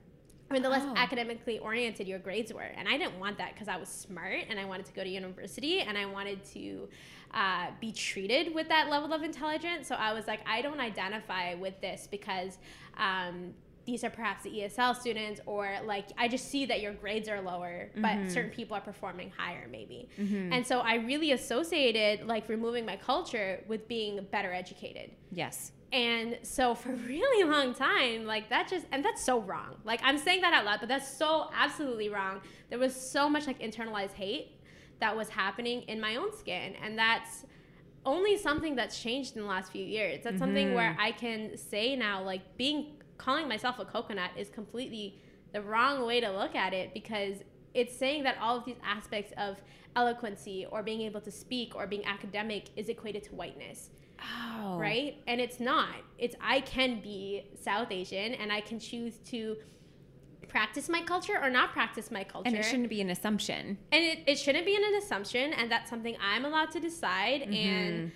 I 0.49 0.53
mean, 0.53 0.63
the 0.63 0.69
less 0.69 0.83
Oh. 0.83 0.93
academically 0.95 1.59
oriented 1.59 2.07
your 2.07 2.19
grades 2.19 2.51
were. 2.53 2.61
And 2.61 2.87
I 2.87 2.97
didn't 2.97 3.19
want 3.19 3.37
that 3.37 3.53
because 3.53 3.67
I 3.67 3.77
was 3.77 3.87
smart 3.89 4.45
and 4.49 4.59
I 4.59 4.65
wanted 4.65 4.85
to 4.87 4.93
go 4.93 5.03
to 5.03 5.09
university 5.09 5.81
and 5.81 5.97
I 5.97 6.05
wanted 6.05 6.43
to 6.53 6.89
uh, 7.33 7.67
be 7.79 7.91
treated 7.91 8.55
with 8.55 8.67
that 8.69 8.89
level 8.89 9.13
of 9.13 9.21
intelligence. 9.21 9.87
So 9.87 9.95
I 9.95 10.13
was 10.13 10.25
like, 10.27 10.39
I 10.47 10.61
don't 10.61 10.79
identify 10.79 11.53
with 11.53 11.79
this 11.81 12.07
because 12.09 12.57
um, 12.97 13.53
these 13.85 14.03
are 14.03 14.09
perhaps 14.09 14.43
the 14.43 14.49
ESL 14.51 14.95
students, 14.99 15.39
or 15.47 15.67
like 15.83 16.07
I 16.17 16.27
just 16.27 16.49
see 16.49 16.65
that 16.65 16.79
your 16.81 16.93
grades 16.93 17.27
are 17.29 17.41
lower, 17.41 17.89
but 17.95 18.01
Mm-hmm. 18.03 18.29
certain 18.29 18.51
people 18.51 18.75
are 18.77 18.81
performing 18.81 19.31
higher, 19.35 19.67
maybe. 19.71 20.09
And 20.51 20.65
so 20.65 20.79
I 20.79 20.95
really 20.95 21.31
associated 21.31 22.27
like 22.27 22.49
removing 22.49 22.85
my 22.85 22.97
culture 22.97 23.63
with 23.67 23.87
being 23.87 24.25
better 24.31 24.51
educated. 24.53 25.11
Yes. 25.31 25.71
And 25.91 26.37
so 26.43 26.75
for 26.75 26.91
a 26.91 26.95
really 26.95 27.49
long 27.49 27.73
time, 27.73 28.25
like 28.25 28.49
that 28.49 28.67
just, 28.69 28.85
and 28.91 29.03
that's 29.03 29.23
so 29.23 29.41
wrong. 29.41 29.75
Like 29.83 30.01
I'm 30.03 30.17
saying 30.17 30.41
that 30.41 30.53
out 30.53 30.65
loud, 30.65 30.79
but 30.79 30.89
that's 30.89 31.11
so 31.11 31.49
absolutely 31.55 32.09
wrong. 32.09 32.41
There 32.69 32.79
was 32.79 32.95
so 32.95 33.29
much 33.29 33.47
like 33.47 33.59
internalized 33.59 34.13
hate 34.13 34.59
that 34.99 35.15
was 35.15 35.29
happening 35.29 35.81
in 35.83 35.99
my 35.99 36.15
own 36.15 36.35
skin. 36.37 36.75
And 36.83 36.97
that's 36.97 37.45
only 38.05 38.37
something 38.37 38.75
that's 38.75 38.99
changed 38.99 39.35
in 39.35 39.41
the 39.41 39.47
last 39.47 39.71
few 39.71 39.83
years. 39.83 40.21
That's 40.23 40.39
something 40.39 40.67
mm-hmm. 40.67 40.75
where 40.75 40.95
I 40.99 41.11
can 41.11 41.57
say 41.57 41.95
now, 41.95 42.23
like 42.23 42.57
being, 42.57 42.97
calling 43.17 43.47
myself 43.47 43.79
a 43.79 43.85
coconut 43.85 44.31
is 44.37 44.49
completely 44.49 45.19
the 45.53 45.61
wrong 45.61 46.05
way 46.05 46.19
to 46.19 46.29
look 46.29 46.55
at 46.55 46.73
it 46.73 46.93
because 46.93 47.37
it's 47.73 47.95
saying 47.95 48.23
that 48.23 48.37
all 48.41 48.57
of 48.57 48.65
these 48.65 48.77
aspects 48.83 49.33
of 49.37 49.57
eloquency 49.95 50.65
or 50.71 50.83
being 50.83 51.01
able 51.01 51.21
to 51.21 51.31
speak 51.31 51.75
or 51.75 51.87
being 51.87 52.05
academic 52.05 52.69
is 52.75 52.89
equated 52.89 53.23
to 53.23 53.35
whiteness 53.35 53.89
Oh. 54.21 54.77
right? 54.77 55.15
And 55.27 55.39
it's 55.41 55.59
not. 55.59 55.95
It's 56.17 56.35
I 56.41 56.61
can 56.61 57.01
be 57.01 57.45
South 57.63 57.91
Asian 57.91 58.33
and 58.33 58.51
I 58.51 58.61
can 58.61 58.79
choose 58.79 59.17
to 59.27 59.57
practice 60.47 60.89
my 60.89 61.01
culture 61.01 61.37
or 61.41 61.49
not 61.49 61.71
practice 61.73 62.09
my 62.11 62.23
culture. 62.23 62.47
And 62.47 62.57
it 62.57 62.63
shouldn't 62.65 62.89
be 62.89 63.01
an 63.01 63.09
assumption. 63.09 63.77
And 63.91 64.03
it, 64.03 64.19
it 64.25 64.39
shouldn't 64.39 64.65
be 64.65 64.75
an 64.75 64.95
assumption, 64.95 65.53
and 65.53 65.71
that's 65.71 65.89
something 65.89 66.15
I'm 66.21 66.43
allowed 66.45 66.71
to 66.71 66.79
decide, 66.79 67.41
Mm-hmm. 67.41 67.53
and 67.53 68.11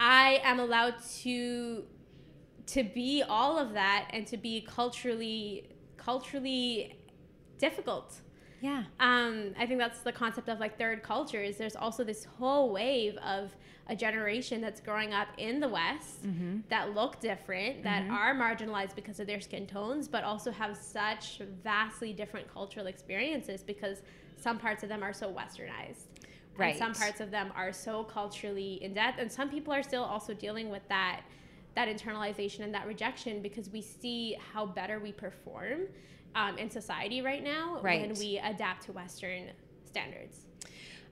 I 0.00 0.40
am 0.44 0.58
allowed 0.60 0.94
to 1.22 1.84
to 2.66 2.82
be 2.82 3.22
all 3.22 3.58
of 3.58 3.74
that 3.74 4.08
and 4.10 4.26
to 4.26 4.36
be 4.36 4.60
culturally 4.62 5.68
culturally 5.96 6.98
difficult. 7.58 8.20
Yeah. 8.60 8.84
Um, 9.00 9.54
I 9.58 9.66
think 9.66 9.78
that's 9.78 10.00
the 10.00 10.12
concept 10.12 10.48
of 10.48 10.60
like 10.60 10.78
third 10.78 11.02
cultures. 11.02 11.56
There's 11.56 11.76
also 11.76 12.04
this 12.04 12.24
whole 12.24 12.70
wave 12.72 13.16
of 13.18 13.54
a 13.88 13.94
generation 13.94 14.60
that's 14.60 14.80
growing 14.80 15.12
up 15.12 15.28
in 15.38 15.60
the 15.60 15.68
West 15.68 16.24
that 16.68 16.94
look 16.94 17.20
different, 17.20 17.84
that 17.84 18.08
are 18.10 18.34
marginalized 18.34 18.96
because 18.96 19.20
of 19.20 19.26
their 19.28 19.40
skin 19.40 19.66
tones, 19.66 20.08
but 20.08 20.24
also 20.24 20.50
have 20.50 20.76
such 20.76 21.40
vastly 21.62 22.12
different 22.12 22.52
cultural 22.52 22.86
experiences 22.86 23.62
because 23.62 24.02
some 24.36 24.58
parts 24.58 24.82
of 24.82 24.88
them 24.88 25.02
are 25.02 25.12
so 25.12 25.32
westernized. 25.32 26.06
Right. 26.56 26.70
And 26.70 26.78
some 26.78 26.94
parts 26.94 27.20
of 27.20 27.30
them 27.30 27.52
are 27.54 27.72
so 27.72 28.04
culturally 28.04 28.82
in 28.82 28.94
depth. 28.94 29.18
And 29.20 29.30
some 29.30 29.50
people 29.50 29.72
are 29.72 29.82
still 29.82 30.02
also 30.02 30.34
dealing 30.34 30.70
with 30.70 30.82
that 30.88 31.22
that 31.74 31.88
internalization 31.88 32.60
and 32.60 32.72
that 32.72 32.86
rejection 32.86 33.42
because 33.42 33.68
we 33.68 33.82
see 33.82 34.34
how 34.52 34.64
better 34.64 34.98
we 34.98 35.12
perform 35.12 35.82
um, 36.36 36.56
in 36.58 36.70
society 36.70 37.22
right 37.22 37.42
now 37.42 37.80
Right. 37.82 38.02
when 38.02 38.16
we 38.18 38.38
adapt 38.38 38.84
to 38.84 38.92
Western 38.92 39.50
standards. 39.86 40.46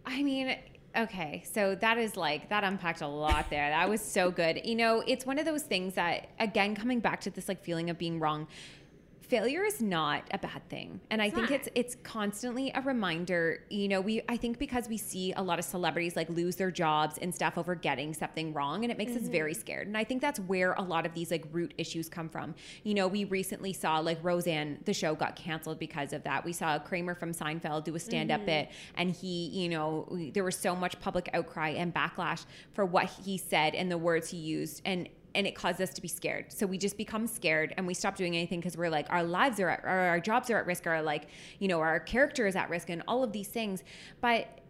I 0.07 0.22
mean, 0.22 0.55
okay, 0.97 1.43
so 1.51 1.75
that 1.77 1.97
is 1.99 2.16
like 2.16 2.51
that 2.51 2.62
unpacked 2.62 3.01
a 3.01 3.09
lot 3.09 3.49
there. 3.51 3.70
That 3.70 3.89
was 3.89 4.03
so 4.03 4.31
good. 4.31 4.61
You 4.64 4.75
know, 4.77 5.03
it's 5.07 5.25
one 5.27 5.39
of 5.39 5.47
those 5.47 5.62
things 5.62 5.95
that 5.95 6.29
again 6.39 6.77
coming 6.77 7.01
back 7.01 7.20
to 7.22 7.31
this 7.31 7.49
like 7.49 7.64
feeling 7.64 7.89
of 7.91 7.99
being 7.99 8.20
wrong. 8.20 8.47
Failure 9.29 9.64
is 9.64 9.81
not 9.81 10.29
a 10.33 10.39
bad 10.39 10.68
thing. 10.68 11.01
And 11.11 11.22
I 11.22 11.31
think 11.31 11.49
not. 11.51 11.61
it's 11.61 11.68
it's 11.75 11.97
constantly 12.03 12.70
a 12.75 12.83
reminder, 12.83 13.64
you 13.70 13.89
know, 13.89 14.03
we 14.03 14.20
I 14.29 14.37
think 14.37 14.59
because 14.59 14.87
we 14.87 14.99
see 14.99 15.33
a 15.33 15.43
lot 15.43 15.59
of 15.59 15.64
celebrities 15.64 16.14
like 16.14 16.29
lose 16.29 16.57
their 16.57 16.70
jobs 16.70 17.16
and 17.18 17.35
stuff 17.35 17.57
over 17.57 17.75
getting 17.75 18.12
something 18.12 18.53
wrong 18.53 18.85
and 18.85 18.93
it 18.93 18.99
makes 18.99 19.16
us 19.16 19.29
very 19.29 19.53
mm-hmm. 19.53 19.61
scared. 19.61 19.87
And 19.87 19.97
I 19.97 20.05
think 20.05 20.20
that's 20.20 20.41
where 20.41 20.75
a 20.75 20.83
lot 20.83 21.07
of 21.07 21.14
these 21.14 21.31
like 21.31 21.47
root 21.53 21.72
issues 21.79 22.09
come 22.11 22.29
from. 22.29 22.55
You 22.83 22.93
know, 22.93 23.09
we 23.09 23.25
recently 23.25 23.72
saw 23.72 23.99
like 23.99 24.18
Roseanne, 24.22 24.79
the 24.85 24.93
show 24.93 25.14
got 25.14 25.37
canceled 25.37 25.79
because 25.79 26.12
of 26.12 26.22
that. 26.25 26.45
We 26.45 26.53
saw 26.53 26.79
Kramer 26.79 27.14
from 27.14 27.33
Seinfeld 27.33 27.85
do 27.85 27.95
a 27.95 28.01
stand-up 28.01 28.41
mm-hmm. 28.41 28.47
bit 28.47 28.70
and 28.97 29.11
he, 29.11 29.47
you 29.47 29.70
know, 29.70 30.07
there 30.35 30.45
was 30.45 30.57
so 30.57 30.77
much 30.77 31.01
public 31.01 31.31
outcry 31.33 31.70
and 31.70 31.95
backlash 31.95 32.45
for 32.75 32.85
what 32.85 33.07
he 33.25 33.39
said 33.39 33.75
and 33.75 33.91
the 33.91 33.99
words 33.99 34.29
he 34.29 34.37
used 34.37 34.83
and 34.85 35.09
and 35.35 35.47
it 35.47 35.55
caused 35.55 35.80
us 35.80 35.91
to 35.95 36.03
be 36.03 36.09
scared. 36.09 36.53
So 36.53 36.66
we 36.66 36.78
just 36.78 36.97
become 36.97 37.26
scared 37.26 37.74
and 37.76 37.87
we 37.87 37.95
stop 37.95 38.16
doing 38.16 38.37
anything 38.37 38.61
because 38.61 38.76
we're 38.76 38.91
like 38.91 39.07
our 39.11 39.22
lives 39.22 39.61
are 39.61 39.68
at, 39.68 39.85
or 39.85 39.89
our 39.89 40.20
jobs 40.20 40.51
are 40.51 40.59
at 40.59 40.66
risk 40.66 40.87
or 40.87 41.03
like, 41.03 41.28
you 41.59 41.68
know, 41.68 41.80
our 41.80 42.01
character 42.01 42.47
is 42.47 42.57
at 42.57 42.70
risk 42.70 42.91
and 42.91 43.03
all 43.09 43.22
of 43.24 43.32
these 43.32 43.49
things. 43.49 43.82
But 44.20 44.61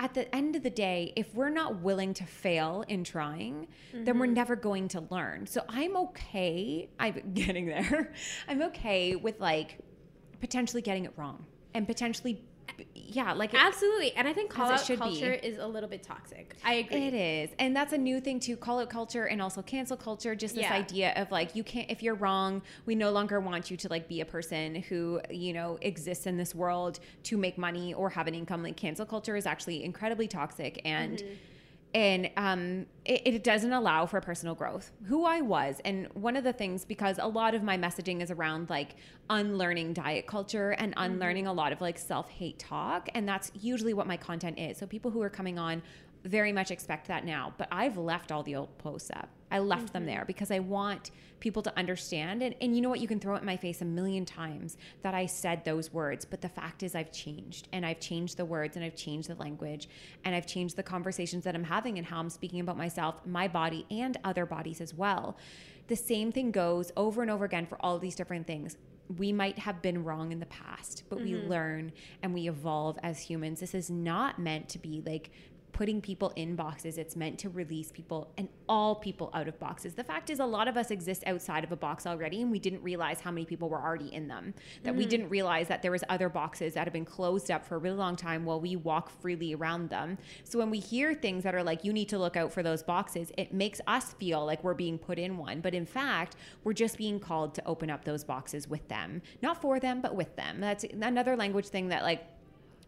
at 0.00 0.14
the 0.14 0.32
end 0.34 0.54
of 0.54 0.62
the 0.62 0.70
day, 0.70 1.12
if 1.16 1.34
we're 1.34 1.50
not 1.50 1.80
willing 1.80 2.14
to 2.14 2.24
fail 2.24 2.84
in 2.86 3.02
trying, 3.02 3.66
then 3.92 4.18
we're 4.18 4.26
mm-hmm. 4.26 4.34
never 4.34 4.54
going 4.54 4.86
to 4.88 5.04
learn. 5.10 5.46
So 5.46 5.62
I'm 5.68 5.96
okay. 5.96 6.88
I'm 7.00 7.20
getting 7.34 7.66
there. 7.66 8.12
I'm 8.46 8.62
okay 8.62 9.16
with 9.16 9.40
like 9.40 9.78
potentially 10.40 10.82
getting 10.82 11.04
it 11.04 11.12
wrong 11.16 11.44
and 11.74 11.86
potentially, 11.86 12.44
yeah, 12.94 13.32
like 13.32 13.54
it- 13.54 13.60
Absolutely. 13.60 14.12
And 14.14 14.28
I 14.28 14.32
think 14.32 14.50
call 14.50 14.70
out 14.70 14.80
should 14.84 14.98
be. 14.98 15.04
culture 15.04 15.32
is 15.32 15.58
a 15.58 15.66
little 15.66 15.88
bit 15.88 16.02
toxic. 16.02 16.54
I 16.64 16.74
agree. 16.74 17.06
It 17.06 17.14
is. 17.14 17.50
And 17.58 17.74
that's 17.74 17.92
a 17.92 17.98
new 17.98 18.20
thing 18.20 18.38
too. 18.40 18.56
Call 18.56 18.80
out 18.80 18.90
culture 18.90 19.24
and 19.26 19.40
also 19.40 19.62
cancel 19.62 19.96
culture. 19.96 20.34
Just 20.34 20.54
this 20.54 20.64
Yeah. 20.64 20.74
idea 20.74 21.12
of 21.16 21.30
like, 21.30 21.56
you 21.56 21.64
can't, 21.64 21.90
if 21.90 22.02
you're 22.02 22.14
wrong, 22.14 22.62
we 22.86 22.94
no 22.94 23.10
longer 23.10 23.40
want 23.40 23.70
you 23.70 23.76
to 23.78 23.88
like 23.88 24.08
be 24.08 24.20
a 24.20 24.26
person 24.26 24.76
who, 24.76 25.20
you 25.30 25.52
know, 25.52 25.78
exists 25.82 26.26
in 26.26 26.36
this 26.36 26.54
world 26.54 27.00
to 27.24 27.36
make 27.36 27.56
money 27.58 27.94
or 27.94 28.10
have 28.10 28.26
an 28.26 28.34
income. 28.34 28.62
Like 28.62 28.76
cancel 28.76 29.06
culture 29.06 29.36
is 29.36 29.46
actually 29.46 29.84
incredibly 29.84 30.28
toxic 30.28 30.80
and, 30.84 31.18
mm-hmm. 31.18 31.34
And 31.94 32.30
um, 32.36 32.86
it, 33.04 33.22
it 33.24 33.44
doesn't 33.44 33.72
allow 33.72 34.06
for 34.06 34.20
personal 34.20 34.54
growth. 34.54 34.92
Who 35.06 35.24
I 35.24 35.40
was, 35.40 35.80
and 35.84 36.08
one 36.14 36.36
of 36.36 36.44
the 36.44 36.52
things 36.52 36.84
because 36.84 37.18
a 37.18 37.26
lot 37.28 37.54
of 37.54 37.62
my 37.62 37.76
messaging 37.78 38.22
is 38.22 38.30
around 38.30 38.70
like 38.70 38.96
unlearning 39.30 39.94
diet 39.94 40.26
culture 40.26 40.72
and 40.72 40.92
unlearning 40.96 41.46
a 41.46 41.52
lot 41.52 41.72
of 41.72 41.80
like 41.80 41.98
self 41.98 42.28
hate 42.28 42.58
talk, 42.58 43.08
and 43.14 43.28
that's 43.28 43.50
usually 43.58 43.94
what 43.94 44.06
my 44.06 44.16
content 44.16 44.58
is. 44.58 44.78
So 44.78 44.86
people 44.86 45.10
who 45.10 45.22
are 45.22 45.30
coming 45.30 45.58
on 45.58 45.82
very 46.24 46.52
much 46.52 46.70
expect 46.70 47.08
that 47.08 47.24
now, 47.24 47.54
but 47.56 47.68
I've 47.70 47.96
left 47.96 48.32
all 48.32 48.42
the 48.42 48.56
old 48.56 48.76
posts 48.78 49.10
up. 49.10 49.28
I 49.50 49.58
left 49.60 49.92
them 49.92 50.02
mm-hmm. 50.02 50.10
there 50.10 50.24
because 50.26 50.50
I 50.50 50.58
want 50.60 51.10
people 51.40 51.62
to 51.62 51.78
understand. 51.78 52.42
And, 52.42 52.54
and 52.60 52.74
you 52.74 52.82
know 52.82 52.88
what? 52.88 53.00
You 53.00 53.08
can 53.08 53.20
throw 53.20 53.36
it 53.36 53.40
in 53.40 53.46
my 53.46 53.56
face 53.56 53.80
a 53.80 53.84
million 53.84 54.24
times 54.24 54.76
that 55.02 55.14
I 55.14 55.26
said 55.26 55.64
those 55.64 55.92
words, 55.92 56.24
but 56.24 56.40
the 56.40 56.48
fact 56.48 56.82
is, 56.82 56.94
I've 56.94 57.12
changed 57.12 57.68
and 57.72 57.86
I've 57.86 58.00
changed 58.00 58.36
the 58.36 58.44
words 58.44 58.76
and 58.76 58.84
I've 58.84 58.96
changed 58.96 59.28
the 59.28 59.34
language 59.36 59.88
and 60.24 60.34
I've 60.34 60.46
changed 60.46 60.76
the 60.76 60.82
conversations 60.82 61.44
that 61.44 61.54
I'm 61.54 61.64
having 61.64 61.98
and 61.98 62.06
how 62.06 62.18
I'm 62.18 62.30
speaking 62.30 62.60
about 62.60 62.76
myself, 62.76 63.24
my 63.26 63.48
body, 63.48 63.86
and 63.90 64.16
other 64.24 64.46
bodies 64.46 64.80
as 64.80 64.94
well. 64.94 65.36
The 65.88 65.96
same 65.96 66.32
thing 66.32 66.50
goes 66.50 66.92
over 66.96 67.22
and 67.22 67.30
over 67.30 67.44
again 67.44 67.66
for 67.66 67.76
all 67.80 67.96
of 67.96 68.02
these 68.02 68.14
different 68.14 68.46
things. 68.46 68.76
We 69.16 69.32
might 69.32 69.58
have 69.58 69.80
been 69.80 70.04
wrong 70.04 70.32
in 70.32 70.40
the 70.40 70.46
past, 70.46 71.04
but 71.08 71.18
we 71.20 71.32
mm-hmm. 71.32 71.48
learn 71.48 71.92
and 72.22 72.34
we 72.34 72.46
evolve 72.46 72.98
as 73.02 73.18
humans. 73.20 73.60
This 73.60 73.74
is 73.74 73.88
not 73.88 74.38
meant 74.38 74.68
to 74.70 74.78
be 74.78 75.02
like 75.06 75.30
putting 75.78 76.00
people 76.00 76.32
in 76.34 76.56
boxes. 76.56 76.98
It's 76.98 77.14
meant 77.14 77.38
to 77.38 77.48
release 77.48 77.92
people 77.92 78.32
and 78.36 78.48
all 78.68 78.96
people 78.96 79.30
out 79.32 79.46
of 79.46 79.56
boxes. 79.60 79.94
The 79.94 80.02
fact 80.02 80.28
is, 80.28 80.40
a 80.40 80.44
lot 80.44 80.66
of 80.66 80.76
us 80.76 80.90
exist 80.90 81.22
outside 81.24 81.62
of 81.62 81.70
a 81.70 81.76
box 81.76 82.04
already, 82.04 82.42
and 82.42 82.50
we 82.50 82.58
didn't 82.58 82.82
realize 82.82 83.20
how 83.20 83.30
many 83.30 83.46
people 83.46 83.68
were 83.68 83.80
already 83.80 84.12
in 84.12 84.26
them. 84.26 84.54
That 84.82 84.96
we 84.96 85.06
mm. 85.06 85.08
didn't 85.08 85.28
realize 85.28 85.68
that 85.68 85.80
there 85.82 85.92
was 85.92 86.02
other 86.08 86.28
boxes 86.28 86.74
that 86.74 86.82
have 86.82 86.92
been 86.92 87.04
closed 87.04 87.48
up 87.52 87.64
for 87.64 87.76
a 87.76 87.78
really 87.78 87.96
long 87.96 88.16
time 88.16 88.44
while 88.44 88.60
we 88.60 88.74
walk 88.74 89.08
freely 89.08 89.54
around 89.54 89.88
them. 89.88 90.18
So 90.42 90.58
when 90.58 90.68
we 90.68 90.80
hear 90.80 91.14
things 91.14 91.44
that 91.44 91.54
are 91.54 91.62
like, 91.62 91.84
"You 91.84 91.92
need 91.92 92.08
to 92.08 92.18
look 92.18 92.36
out 92.36 92.52
for 92.52 92.64
those 92.64 92.82
boxes," 92.82 93.30
it 93.38 93.54
makes 93.54 93.80
us 93.86 94.14
feel 94.14 94.44
like 94.44 94.64
we're 94.64 94.74
being 94.74 94.98
put 94.98 95.16
in 95.16 95.38
one. 95.38 95.60
But 95.60 95.74
in 95.74 95.86
fact, 95.86 96.34
we're 96.64 96.72
just 96.72 96.98
being 96.98 97.20
called 97.20 97.54
to 97.54 97.64
open 97.66 97.88
up 97.88 98.04
those 98.04 98.24
boxes 98.24 98.66
with 98.66 98.88
them, 98.88 99.22
not 99.42 99.62
for 99.62 99.78
them, 99.78 100.00
but 100.00 100.16
with 100.16 100.34
them. 100.34 100.58
That's 100.58 100.82
another 100.82 101.36
language 101.36 101.68
thing 101.68 101.86
that 101.90 102.02
like 102.02 102.26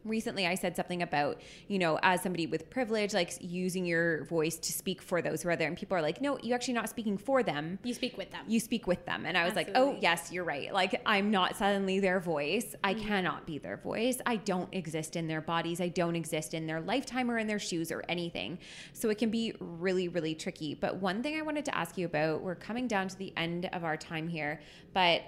recently 0.04 0.46
i 0.46 0.54
said 0.54 0.74
something 0.74 1.02
about 1.02 1.40
you 1.68 1.78
know 1.78 1.98
as 2.02 2.22
somebody 2.22 2.46
with 2.46 2.70
privilege 2.70 3.12
like 3.12 3.32
using 3.40 3.84
your 3.84 4.24
voice 4.24 4.56
to 4.56 4.72
speak 4.72 5.02
for 5.02 5.20
those 5.20 5.42
who 5.42 5.48
are 5.48 5.56
there 5.56 5.68
and 5.68 5.76
people 5.76 5.96
are 5.96 6.02
like 6.02 6.20
no 6.20 6.38
you're 6.42 6.54
actually 6.54 6.74
not 6.74 6.88
speaking 6.88 7.18
for 7.18 7.42
them. 7.42 7.78
You 7.82 7.94
speak 7.94 8.16
with 8.16 8.30
them. 8.30 8.44
you 8.48 8.60
speak 8.60 8.86
with 8.86 9.04
them 9.06 9.26
and 9.26 9.36
i 9.36 9.44
was 9.44 9.54
like 9.54 9.70
oh 9.74 9.96
yes 10.00 10.32
you're 10.32 10.44
right. 10.44 10.72
Like 10.72 11.00
i'm 11.06 11.30
not 11.30 11.56
suddenly 11.56 12.00
their 12.00 12.20
voice. 12.20 12.74
I 12.82 12.94
mm-hmm. 12.94 13.06
cannot 13.06 13.46
be 13.46 13.58
their 13.58 13.76
voice. 13.76 14.18
I 14.26 14.36
don't 14.36 14.72
exist 14.72 15.16
in 15.16 15.26
their 15.26 15.40
bodies. 15.40 15.80
I 15.80 15.88
don't 15.88 16.16
exist 16.16 16.54
in 16.54 16.66
their 16.66 16.80
lifetime 16.80 17.30
or 17.30 17.38
in 17.38 17.46
their 17.46 17.58
shoes 17.58 17.92
or 17.92 18.02
anything. 18.08 18.58
So 18.92 19.10
it 19.10 19.18
can 19.18 19.30
be 19.30 19.54
really 19.60 20.08
really 20.08 20.34
tricky. 20.34 20.74
But 20.74 20.96
one 20.96 21.22
thing 21.22 21.38
i 21.38 21.42
wanted 21.42 21.64
to 21.66 21.76
ask 21.76 21.96
you 21.98 22.06
about 22.06 22.42
we're 22.42 22.54
coming 22.54 22.86
down 22.86 23.08
to 23.08 23.16
the 23.16 23.32
end 23.36 23.68
of 23.72 23.84
our 23.84 23.96
time 23.96 24.28
here 24.28 24.60
but 24.92 25.22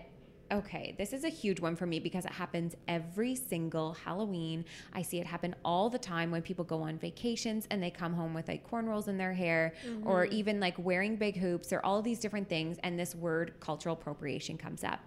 Okay, 0.52 0.94
this 0.98 1.14
is 1.14 1.24
a 1.24 1.28
huge 1.30 1.60
one 1.60 1.76
for 1.76 1.86
me 1.86 1.98
because 1.98 2.26
it 2.26 2.32
happens 2.32 2.76
every 2.86 3.34
single 3.34 3.94
Halloween. 3.94 4.64
I 4.92 5.00
see 5.00 5.18
it 5.18 5.26
happen 5.26 5.54
all 5.64 5.88
the 5.88 5.98
time 5.98 6.30
when 6.30 6.42
people 6.42 6.64
go 6.64 6.82
on 6.82 6.98
vacations 6.98 7.66
and 7.70 7.82
they 7.82 7.90
come 7.90 8.12
home 8.12 8.34
with 8.34 8.48
like 8.48 8.68
cornrows 8.68 9.08
in 9.08 9.16
their 9.16 9.32
hair 9.32 9.72
or 10.04 10.26
even 10.26 10.60
like 10.60 10.74
wearing 10.78 11.16
big 11.16 11.36
hoops 11.38 11.72
or 11.72 11.80
all 11.84 12.02
these 12.02 12.18
different 12.18 12.48
things. 12.50 12.76
And 12.82 12.98
this 12.98 13.14
word 13.14 13.54
cultural 13.60 13.94
appropriation 13.94 14.58
comes 14.58 14.84
up. 14.84 15.00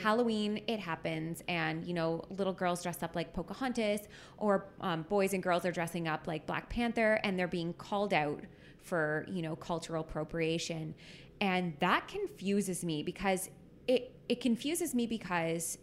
Halloween, 0.00 0.62
it 0.66 0.80
happens, 0.80 1.44
and 1.46 1.86
you 1.86 1.94
know, 1.94 2.24
little 2.30 2.52
girls 2.52 2.82
dress 2.82 3.04
up 3.04 3.14
like 3.14 3.32
Pocahontas, 3.32 4.00
or 4.38 4.66
um, 4.80 5.02
boys 5.08 5.32
and 5.32 5.40
girls 5.40 5.64
are 5.64 5.70
dressing 5.70 6.08
up 6.08 6.26
like 6.26 6.44
Black 6.44 6.68
Panther, 6.68 7.20
and 7.22 7.38
they're 7.38 7.46
being 7.46 7.72
called 7.74 8.12
out 8.12 8.42
for 8.82 9.24
you 9.28 9.42
know 9.42 9.54
cultural 9.54 10.00
appropriation, 10.00 10.92
and 11.40 11.74
that 11.78 12.08
confuses 12.08 12.84
me 12.84 13.04
because 13.04 13.48
it 13.86 14.12
it 14.28 14.40
confuses 14.40 14.94
me 14.94 15.06
because 15.06 15.78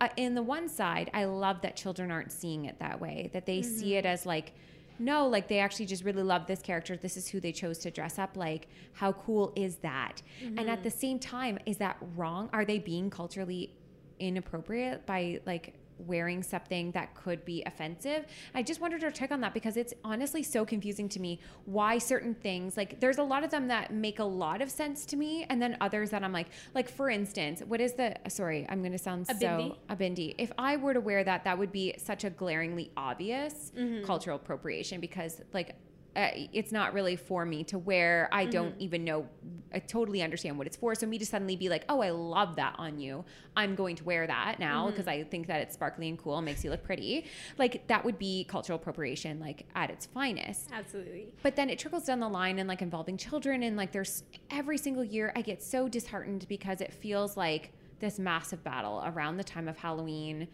uh, 0.00 0.08
in 0.16 0.34
the 0.34 0.42
one 0.42 0.68
side, 0.68 1.10
I 1.14 1.24
love 1.24 1.62
that 1.62 1.76
children 1.76 2.10
aren't 2.10 2.32
seeing 2.32 2.66
it 2.66 2.78
that 2.78 3.00
way, 3.00 3.30
that 3.32 3.46
they 3.46 3.62
see 3.62 3.96
it 3.96 4.04
as 4.04 4.26
like, 4.26 4.52
no, 4.98 5.26
like 5.28 5.48
they 5.48 5.58
actually 5.60 5.86
just 5.86 6.04
really 6.04 6.22
love 6.22 6.46
this 6.46 6.60
character. 6.60 6.96
This 6.96 7.16
is 7.16 7.28
who 7.28 7.40
they 7.40 7.52
chose 7.52 7.78
to 7.78 7.90
dress 7.90 8.18
up 8.18 8.36
like. 8.36 8.68
How 8.92 9.12
cool 9.12 9.52
is 9.56 9.76
that? 9.76 10.22
And 10.58 10.68
at 10.68 10.82
the 10.82 10.90
same 10.90 11.18
time, 11.18 11.58
is 11.66 11.78
that 11.78 11.96
wrong? 12.16 12.50
Are 12.52 12.64
they 12.64 12.78
being 12.78 13.08
culturally 13.08 13.72
inappropriate 14.18 15.06
by 15.06 15.40
like 15.46 15.74
wearing 15.98 16.42
something 16.42 16.90
that 16.92 17.14
could 17.14 17.44
be 17.44 17.62
offensive? 17.66 18.26
I 18.54 18.62
just 18.62 18.80
wanted 18.80 19.00
to 19.02 19.10
check 19.10 19.30
on 19.32 19.40
that 19.42 19.54
because 19.54 19.76
it's 19.76 19.94
honestly 20.04 20.42
so 20.42 20.64
confusing 20.64 21.08
to 21.10 21.20
me 21.20 21.40
why 21.64 21.98
certain 21.98 22.34
things, 22.34 22.76
like 22.76 23.00
there's 23.00 23.18
a 23.18 23.22
lot 23.22 23.44
of 23.44 23.50
them 23.50 23.68
that 23.68 23.92
make 23.92 24.18
a 24.18 24.24
lot 24.24 24.62
of 24.62 24.70
sense 24.70 25.04
to 25.06 25.16
me, 25.16 25.44
and 25.48 25.60
then 25.60 25.76
others 25.80 26.10
that 26.10 26.22
I'm 26.22 26.32
like, 26.32 26.48
like 26.74 26.88
for 26.88 27.10
instance, 27.10 27.62
what 27.66 27.80
is 27.80 27.94
the, 27.94 28.14
sorry, 28.28 28.66
I'm 28.68 28.80
going 28.80 28.92
to 28.92 28.98
sound 28.98 29.26
A 29.28 29.34
so, 29.34 29.46
bindi? 29.46 29.76
a 29.88 29.96
bindi. 29.96 30.34
If 30.38 30.52
I 30.58 30.76
were 30.76 30.94
to 30.94 31.00
wear 31.00 31.24
that, 31.24 31.44
that 31.44 31.58
would 31.58 31.72
be 31.72 31.94
such 31.98 32.24
a 32.24 32.30
glaringly 32.30 32.90
obvious 32.96 33.72
Mm-hmm. 33.78 34.04
cultural 34.04 34.36
appropriation 34.36 35.00
because 35.00 35.40
like 35.52 35.74
uh, 36.16 36.28
it's 36.52 36.72
not 36.72 36.94
really 36.94 37.14
for 37.16 37.44
me 37.44 37.62
to 37.64 37.78
wear. 37.78 38.28
I 38.32 38.46
don't 38.46 38.70
Mm-hmm. 38.72 38.82
even 38.82 39.04
know. 39.04 39.26
I 39.72 39.78
totally 39.78 40.22
understand 40.22 40.58
what 40.58 40.66
it's 40.66 40.76
for. 40.76 40.94
So 40.94 41.06
me 41.06 41.18
to 41.18 41.26
suddenly 41.26 41.54
be 41.54 41.68
like, 41.68 41.84
oh, 41.88 42.00
I 42.00 42.10
love 42.10 42.56
that 42.56 42.74
on 42.78 42.98
you. 42.98 43.24
I'm 43.56 43.74
going 43.74 43.94
to 43.96 44.04
wear 44.04 44.26
that 44.26 44.58
now 44.58 44.84
Mm-hmm. 44.86 44.90
because 44.90 45.06
I 45.06 45.22
think 45.24 45.46
that 45.46 45.60
it's 45.60 45.74
sparkly 45.74 46.08
and 46.08 46.18
cool 46.18 46.36
and 46.38 46.44
makes 46.46 46.64
you 46.64 46.70
look 46.70 46.82
pretty. 46.82 47.26
Like 47.58 47.86
that 47.88 48.04
would 48.04 48.18
be 48.18 48.44
cultural 48.44 48.78
appropriation, 48.78 49.38
like 49.38 49.66
at 49.74 49.90
its 49.90 50.06
finest. 50.06 50.70
Absolutely. 50.72 51.32
But 51.42 51.54
then 51.56 51.70
it 51.70 51.78
trickles 51.78 52.04
down 52.04 52.20
the 52.20 52.28
line 52.28 52.58
and 52.58 52.68
like 52.68 52.82
involving 52.82 53.16
children 53.16 53.62
and 53.62 53.76
like 53.76 53.92
there's 53.92 54.24
every 54.50 54.78
single 54.78 55.04
year 55.04 55.32
I 55.36 55.42
get 55.42 55.62
so 55.62 55.88
disheartened 55.88 56.46
because 56.48 56.80
it 56.80 56.92
feels 56.92 57.36
like 57.36 57.72
this 58.00 58.18
massive 58.18 58.64
battle 58.64 59.02
around 59.06 59.36
the 59.36 59.44
time 59.44 59.68
of 59.68 59.76
Halloween. 59.76 60.48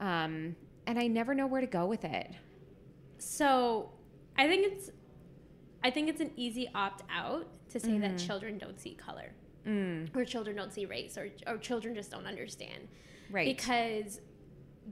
Um, 0.00 0.54
and 0.86 0.98
I 0.98 1.06
never 1.06 1.34
know 1.34 1.46
where 1.46 1.60
to 1.60 1.66
go 1.66 1.86
with 1.86 2.04
it. 2.04 2.30
So, 3.18 3.90
I 4.40 4.46
think 4.48 4.66
it's, 4.72 4.90
I 5.84 5.90
think 5.90 6.08
it's 6.08 6.20
an 6.20 6.30
easy 6.36 6.68
opt 6.74 7.02
out 7.10 7.46
to 7.70 7.78
say 7.78 7.98
that 7.98 8.18
children 8.18 8.58
don't 8.58 8.80
see 8.80 8.94
color, 8.94 9.32
or 10.14 10.24
children 10.24 10.56
don't 10.56 10.72
see 10.72 10.86
race, 10.86 11.16
or 11.18 11.28
or 11.46 11.56
children 11.58 11.94
just 11.94 12.10
don't 12.10 12.26
understand, 12.26 12.88
Right. 13.30 13.46
Because 13.56 14.20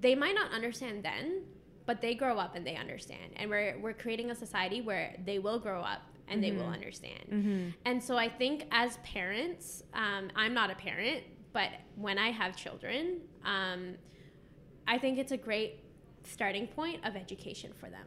they 0.01 0.15
might 0.15 0.35
not 0.35 0.53
understand 0.53 1.03
then, 1.03 1.43
but 1.87 2.01
they 2.01 2.15
grow 2.15 2.39
up 2.39 2.55
and 2.57 2.65
they 2.67 2.77
understand, 2.77 3.33
and 3.37 3.49
we're 3.51 3.79
we're 3.83 3.95
creating 3.95 4.31
a 4.31 4.35
society 4.35 4.81
where 4.81 5.17
they 5.25 5.39
will 5.39 5.59
grow 5.59 5.81
up 5.81 6.03
and 6.31 6.45
they 6.45 6.53
will 6.53 6.67
understand. 6.79 7.75
And 7.87 8.05
so 8.05 8.17
I 8.19 8.29
think 8.29 8.67
as 8.71 8.99
parents, 8.99 9.83
um, 9.95 10.25
I'm 10.37 10.53
not 10.53 10.71
a 10.71 10.75
parent, 10.75 11.23
but 11.55 11.71
when 11.97 12.19
I 12.19 12.31
have 12.31 12.55
children, 12.55 13.23
um, 13.47 13.95
I 14.87 14.99
think 14.99 15.19
it's 15.19 15.33
a 15.33 15.39
great 15.39 15.81
starting 16.25 16.67
point 16.67 16.99
of 17.07 17.17
education 17.17 17.73
for 17.81 17.89
them. 17.89 18.07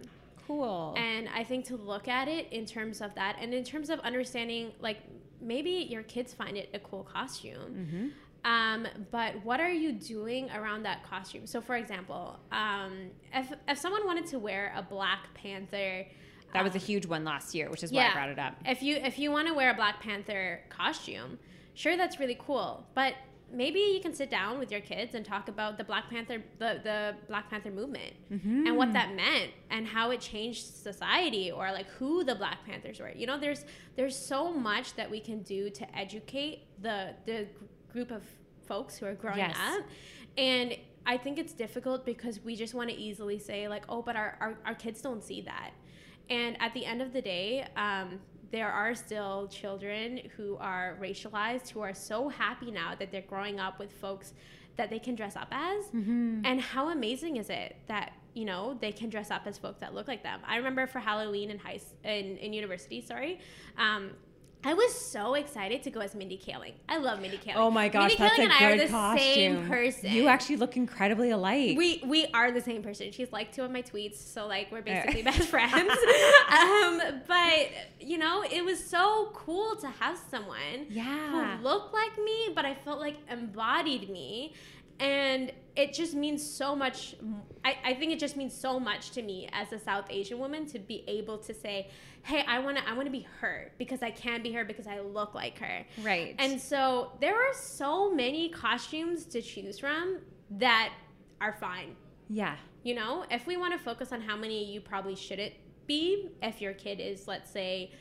Cool. 0.52 0.94
And 0.98 1.30
I 1.30 1.44
think 1.44 1.66
to 1.66 1.78
look 1.78 2.08
at 2.08 2.28
it 2.28 2.52
in 2.52 2.66
terms 2.66 3.02
of 3.02 3.16
that, 3.16 3.38
and 3.40 3.54
in 3.54 3.64
terms 3.64 3.90
of 3.90 4.00
understanding, 4.02 4.74
like 4.82 4.98
maybe 5.42 5.72
your 5.90 6.04
kids 6.04 6.34
find 6.34 6.58
it 6.58 6.70
a 6.74 6.80
cool 6.80 7.04
costume. 7.04 8.12
Um, 8.44 8.88
but 9.12 9.34
what 9.46 9.60
are 9.60 9.72
you 9.72 9.92
doing 9.94 10.50
around 10.52 10.84
that 10.84 11.04
costume? 11.04 11.46
So, 11.46 11.62
for 11.62 11.76
example, 11.76 12.40
um, 12.52 13.12
if, 13.34 13.54
if 13.68 13.78
someone 13.78 14.06
wanted 14.06 14.26
to 14.28 14.40
wear 14.40 14.74
a 14.76 14.82
Black 14.82 15.34
Panther, 15.36 16.06
that 16.54 16.64
was 16.64 16.76
a 16.76 16.80
huge 16.80 17.06
one 17.06 17.24
last 17.24 17.56
year, 17.56 17.70
which 17.70 17.84
is 17.84 17.94
why 17.94 18.10
I 18.10 18.14
brought 18.14 18.30
it 18.30 18.40
up. 18.40 18.56
if 18.66 18.84
you 18.84 18.98
if 18.98 19.18
you 19.18 19.32
want 19.32 19.48
to 19.48 19.54
wear 19.54 19.72
a 19.72 19.74
Black 19.74 20.02
Panther 20.02 20.60
costume, 20.70 21.40
sure 21.76 21.96
that's 21.96 22.20
really 22.20 22.38
cool. 22.40 22.86
But 22.94 23.14
maybe 23.54 23.80
you 23.80 24.00
can 24.02 24.14
sit 24.14 24.30
down 24.30 24.60
with 24.60 24.72
your 24.72 24.82
kids 24.82 25.16
and 25.16 25.26
talk 25.26 25.48
about 25.48 25.78
the 25.78 25.84
Black 25.84 26.10
Panther 26.10 26.44
the, 26.60 26.80
the 26.84 27.16
Black 27.28 27.50
Panther 27.50 27.72
movement 27.72 28.14
and 28.30 28.76
what 28.78 28.94
that 28.94 29.14
meant 29.16 29.52
and 29.70 29.86
how 29.88 30.12
it 30.12 30.22
changed 30.22 30.66
society 30.76 31.52
or 31.52 31.72
like 31.72 31.88
who 31.92 32.24
the 32.24 32.36
Black 32.36 32.66
Panthers 32.66 33.00
were. 33.00 33.12
You 33.16 33.28
know, 33.28 33.40
there's 33.40 33.66
there's 33.96 34.16
so 34.18 34.52
much 34.54 34.96
that 34.96 35.10
we 35.10 35.20
can 35.20 35.42
do 35.44 35.70
to 35.70 35.98
educate 35.98 36.64
the 36.82 37.14
the 37.26 37.48
group 37.92 38.12
of 38.12 38.24
folks 38.68 38.98
who 38.98 39.06
are 39.06 39.14
growing 39.16 39.38
Yes. 39.40 39.58
up. 39.58 39.84
And 40.38 40.76
I 41.06 41.18
think 41.18 41.38
it's 41.40 41.54
difficult 41.54 42.06
because 42.06 42.40
we 42.44 42.56
just 42.56 42.74
want 42.74 42.90
to 42.90 42.96
easily 42.96 43.38
say 43.40 43.68
like, 43.68 43.84
oh, 43.90 44.02
but 44.02 44.16
our, 44.16 44.38
our, 44.40 44.58
our 44.66 44.76
kids 44.76 45.02
don't 45.02 45.24
see 45.24 45.42
that. 45.42 45.72
And 46.30 46.56
at 46.62 46.74
the 46.74 46.86
end 46.86 47.02
of 47.02 47.12
the 47.12 47.22
day, 47.22 47.68
um, 47.76 48.20
there 48.52 48.70
are 48.72 48.94
still 48.96 49.48
children 49.48 50.22
who 50.36 50.58
are 50.58 50.98
racialized 51.02 51.70
who 51.70 51.82
are 51.82 51.94
so 51.94 52.30
happy 52.30 52.70
now 52.72 52.94
that 53.00 53.12
they're 53.12 53.22
growing 53.22 53.60
up 53.60 53.80
with 53.80 53.92
folks 53.92 54.34
that 54.78 54.90
they 54.90 55.00
can 55.00 55.16
dress 55.16 55.36
up 55.36 55.50
as. 55.52 55.86
And 56.46 56.60
how 56.62 56.90
amazing 56.90 57.38
is 57.38 57.50
it 57.50 57.76
that 57.88 58.14
you 58.34 58.46
know 58.46 58.78
they 58.80 58.92
can 58.92 59.10
dress 59.10 59.30
up 59.32 59.44
as 59.46 59.58
folks 59.58 59.80
that 59.80 59.94
look 59.94 60.08
like 60.08 60.24
them? 60.24 60.40
I 60.48 60.58
remember 60.58 60.88
for 60.88 61.00
Halloween 61.00 61.50
in 61.52 61.60
high 61.60 61.80
in, 62.04 62.38
in 62.38 62.54
university, 62.54 63.02
sorry. 63.02 63.40
Um, 63.78 64.12
I 64.64 64.74
was 64.76 64.94
so 64.94 65.34
excited 65.34 65.82
to 65.84 65.90
go 65.90 66.02
as 66.02 66.14
Mindy 66.14 66.38
Kaling. 66.38 66.74
I 66.88 66.98
love 66.98 67.20
Mindy 67.20 67.38
Kaling. 67.38 67.56
Oh 67.56 67.72
my 67.72 67.90
gosh, 67.90 68.10
Mindy 68.12 68.24
that's 68.24 68.36
Kaling 68.36 68.40
a 68.40 68.44
and 68.44 68.54
I 68.54 68.64
are 68.72 68.78
the 68.78 68.88
costume. 68.88 69.34
same 69.34 69.68
person. 69.68 70.12
You 70.12 70.28
actually 70.28 70.58
look 70.58 70.78
incredibly 70.78 71.32
alike. 71.32 71.78
We 71.78 72.02
we 72.06 72.28
are 72.34 72.52
the 72.52 72.62
same 72.62 72.84
person. 72.84 73.12
She's 73.12 73.32
like 73.32 73.52
two 73.52 73.64
of 73.64 73.72
my 73.72 73.82
tweets, 73.82 74.18
so 74.18 74.46
like 74.48 74.72
we're 74.72 74.82
basically 74.84 75.24
best 75.24 75.48
friends. 75.56 75.74
um, 76.50 77.02
but 77.28 77.70
you 78.00 78.18
know, 78.18 78.44
it 78.44 78.64
was 78.64 78.84
so 78.84 79.32
cool 79.34 79.76
to 79.78 79.88
have 79.88 80.20
someone 80.30 80.86
Yeah. 80.90 81.58
who 81.58 81.64
looked 81.64 81.94
like 81.94 82.18
me, 82.24 82.50
but 82.54 82.64
I 82.66 82.76
felt 82.76 83.00
like 83.00 83.18
embodied 83.30 84.10
me, 84.10 84.54
and 85.00 85.52
it 85.76 85.94
just 85.94 86.14
means 86.14 86.46
so 86.48 86.76
much. 86.76 87.16
I, 87.66 87.78
I 87.84 87.94
think 87.96 88.12
it 88.12 88.20
just 88.20 88.38
means 88.38 88.54
so 88.54 88.80
much 88.80 89.12
to 89.12 89.22
me 89.24 89.50
as 89.54 89.72
a 89.72 89.80
South 89.80 90.06
Asian 90.10 90.38
woman 90.38 90.66
to 90.68 90.80
be 90.80 91.04
able 91.08 91.38
to 91.40 91.54
say, 91.54 91.90
"Hey, 92.24 92.44
I 92.48 92.60
want 92.60 92.78
to 92.78 92.88
I 92.88 92.94
want 92.94 93.06
to 93.06 93.12
be 93.12 93.28
her 93.40 93.72
because 93.78 94.02
I 94.02 94.12
can 94.12 94.42
be 94.44 94.52
her 94.54 94.64
because 94.66 94.88
I 94.88 95.00
look 95.00 95.34
like 95.34 95.60
her." 95.60 95.86
Right. 96.02 96.36
And 96.40 96.60
so 96.62 97.12
there 97.20 97.36
are 97.36 97.54
so 97.54 98.14
many 98.14 98.50
costumes 98.50 99.26
to 99.26 99.42
choose 99.42 99.80
from 99.80 100.20
that 100.52 100.94
are 101.40 101.54
fine. 101.54 101.96
yeah. 102.30 102.56
You 102.84 102.96
know, 102.96 103.26
if 103.30 103.46
we 103.46 103.58
want 103.58 103.74
to 103.74 103.80
focus 103.80 104.12
on 104.12 104.22
how 104.22 104.36
many 104.36 104.66
you 104.74 104.82
probably 104.82 105.16
shouldn't 105.16 105.54
be, 105.86 106.30
if 106.42 106.62
your 106.62 106.74
kid 106.74 107.00
is, 107.00 107.28
let's 107.28 107.52
say, 107.52 107.92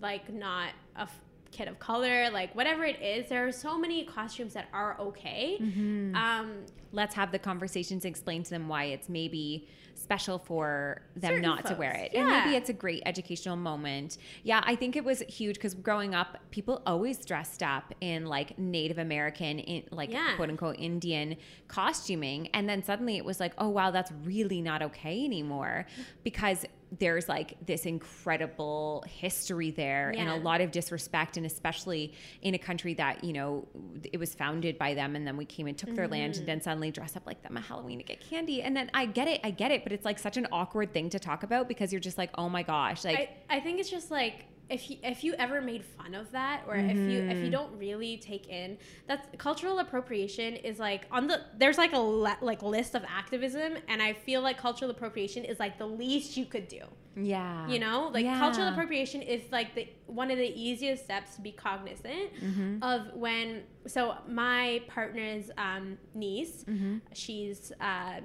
like 0.00 0.30
not 0.32 0.72
a 0.96 1.08
kid 1.50 1.68
of 1.68 1.78
color, 1.78 2.30
like 2.30 2.54
whatever 2.54 2.84
it 2.84 3.00
is, 3.02 3.28
there 3.28 3.46
are 3.46 3.52
so 3.52 3.78
many 3.78 4.04
costumes 4.04 4.54
that 4.54 4.68
are 4.72 4.98
okay. 5.00 5.58
Mm-hmm. 5.60 6.14
Um, 6.14 6.52
Let's 6.92 7.14
have 7.14 7.30
the 7.30 7.38
conversations, 7.38 8.04
explain 8.04 8.42
to 8.42 8.50
them 8.50 8.66
why 8.66 8.84
it's 8.86 9.08
maybe 9.08 9.68
special 9.94 10.38
for 10.40 11.02
them 11.14 11.40
not 11.40 11.66
to 11.66 11.74
wear 11.74 11.92
folks, 11.92 12.08
it. 12.14 12.18
And 12.18 12.26
maybe 12.28 12.56
it's 12.56 12.68
a 12.68 12.72
great 12.72 13.02
educational 13.06 13.54
moment. 13.54 14.18
Yeah, 14.42 14.60
I 14.64 14.74
think 14.74 14.96
it 14.96 15.04
was 15.04 15.20
huge 15.28 15.54
because 15.54 15.74
growing 15.74 16.16
up, 16.16 16.38
people 16.50 16.82
always 16.86 17.24
dressed 17.24 17.62
up 17.62 17.94
in 18.00 18.26
like 18.26 18.58
Native 18.58 18.98
American, 18.98 19.60
in, 19.60 19.84
like 19.92 20.10
Yeah. 20.10 20.34
quote 20.34 20.48
unquote 20.48 20.76
Indian 20.80 21.36
costuming. 21.68 22.48
And 22.54 22.68
then 22.68 22.82
suddenly 22.82 23.18
it 23.18 23.24
was 23.24 23.38
like, 23.38 23.52
oh, 23.58 23.68
wow, 23.68 23.92
that's 23.92 24.10
really 24.24 24.60
not 24.60 24.82
okay 24.82 25.24
anymore 25.24 25.86
because 26.24 26.64
there's 26.98 27.28
like 27.28 27.54
this 27.64 27.86
incredible 27.86 29.04
history 29.06 29.70
there 29.70 30.12
and 30.16 30.28
a 30.28 30.36
lot 30.36 30.60
of 30.60 30.72
disrespect 30.72 31.36
and 31.36 31.46
especially 31.46 32.12
in 32.42 32.54
a 32.54 32.58
country 32.58 32.94
that 32.94 33.22
you 33.22 33.32
know 33.32 33.66
it 34.12 34.18
was 34.18 34.34
founded 34.34 34.76
by 34.76 34.92
them 34.94 35.14
and 35.14 35.26
then 35.26 35.36
we 35.36 35.44
came 35.44 35.66
and 35.66 35.78
took 35.78 35.94
their 35.94 36.08
land 36.08 36.34
and 36.34 36.34
mm-hmm. 36.36 36.46
then 36.46 36.60
suddenly 36.60 36.90
dress 36.90 37.16
up 37.16 37.24
like 37.26 37.42
them 37.42 37.56
at 37.56 37.62
halloween 37.62 37.98
to 37.98 38.04
get 38.04 38.20
candy. 38.20 38.62
And 38.62 38.76
then 38.76 38.90
i 38.92 39.06
get 39.06 39.28
it 39.28 39.40
i 39.44 39.50
get 39.50 39.70
it 39.70 39.84
but 39.84 39.92
it's 39.92 40.04
like 40.04 40.18
such 40.18 40.36
an 40.36 40.48
awkward 40.50 40.92
thing 40.92 41.10
to 41.10 41.18
talk 41.18 41.42
about 41.44 41.68
because 41.68 41.92
you're 41.92 42.00
just 42.00 42.18
like 42.18 42.30
oh 42.36 42.48
my 42.48 42.62
gosh 42.62 43.04
like 43.04 43.36
I, 43.48 43.56
I 43.56 43.60
think 43.60 43.78
it's 43.78 43.90
just 43.90 44.10
like 44.10 44.46
if 44.70 44.88
you, 44.90 44.96
if 45.02 45.24
you 45.24 45.34
ever 45.38 45.60
made 45.60 45.84
fun 45.84 46.14
of 46.14 46.30
that 46.32 46.62
or 46.68 46.76
if 46.76 46.96
you 47.10 47.18
if 47.20 47.26
Mm-hmm. 47.28 47.44
you 47.44 47.50
don't 47.50 47.76
really 47.78 48.16
take 48.18 48.48
in 48.48 48.78
that's 49.08 49.26
cultural 49.38 49.78
appropriation 49.80 50.54
is 50.56 50.78
like 50.78 51.06
on 51.10 51.26
the 51.26 51.40
there's 51.58 51.76
like 51.78 51.92
a 51.92 51.98
le, 51.98 52.36
like 52.40 52.62
list 52.62 52.94
of 52.94 53.02
activism 53.04 53.74
and 53.88 54.00
I 54.00 54.12
feel 54.12 54.40
like 54.42 54.56
cultural 54.58 54.90
appropriation 54.90 55.44
is 55.44 55.58
like 55.58 55.78
the 55.78 55.86
least 55.86 56.36
you 56.36 56.44
could 56.46 56.68
do. 56.68 56.82
yeah 57.16 57.68
You 57.68 57.78
know, 57.80 58.10
like 58.14 58.24
cultural 58.38 58.68
appropriation 58.68 59.20
is 59.22 59.42
like 59.50 59.74
the 59.74 59.88
one 60.06 60.30
of 60.30 60.38
the 60.38 60.52
easiest 60.66 61.04
steps 61.04 61.34
to 61.36 61.40
be 61.40 61.52
cognizant 61.52 62.28
Mm-hmm. 62.42 62.82
of 62.82 63.12
when. 63.14 63.62
So 63.86 64.14
my 64.28 64.82
partner's 64.86 65.50
um, 65.58 65.98
niece, 66.14 66.64
Mm-hmm. 66.68 66.98
she's 67.12 67.72
um, 67.80 68.22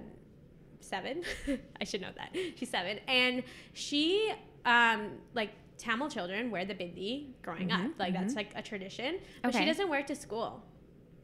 seven. 0.79 1.23
I 1.81 1.83
should 1.83 2.01
know 2.01 2.13
that 2.15 2.29
she's 2.57 2.69
seven, 2.69 2.99
and 3.07 3.43
she 3.73 4.31
um, 4.65 5.11
like 5.33 5.51
Tamil 5.77 6.09
children 6.09 6.51
wear 6.51 6.65
the 6.65 6.73
bindi 6.73 7.33
growing 7.41 7.71
up. 7.71 7.91
Like 7.99 8.13
that's 8.13 8.35
like 8.35 8.51
a 8.55 8.61
tradition, 8.61 9.19
but 9.43 9.53
she 9.53 9.59
Mm-hmm. 9.59 9.67
Doesn't 9.67 9.89
wear 9.89 9.99
it 10.01 10.07
to 10.07 10.15
school. 10.15 10.63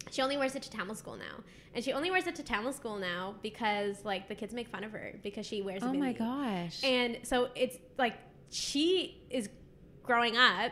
She 0.10 0.22
only 0.22 0.36
wears 0.36 0.56
it 0.56 0.64
to 0.64 0.72
Tamil 0.72 0.96
school 0.96 1.16
now, 1.16 1.44
and 1.76 1.84
she 1.86 1.94
only 1.94 2.10
wears 2.10 2.26
it 2.28 2.36
to 2.36 2.44
Tamil 2.44 2.74
school 2.74 2.98
now 2.98 3.36
because 3.44 4.04
like 4.04 4.28
the 4.28 4.36
kids 4.36 4.54
make 4.54 4.68
fun 4.68 4.84
of 4.84 4.92
her 4.92 5.14
because 5.22 5.46
she 5.46 5.62
wears. 5.62 5.84
a 5.84 5.86
oh 5.86 5.94
my 5.94 6.12
gosh 6.14 6.84
And 6.84 7.20
so 7.24 7.50
it's 7.56 7.78
like 7.98 8.16
she 8.50 9.22
is 9.30 9.50
growing 10.04 10.38
up 10.38 10.72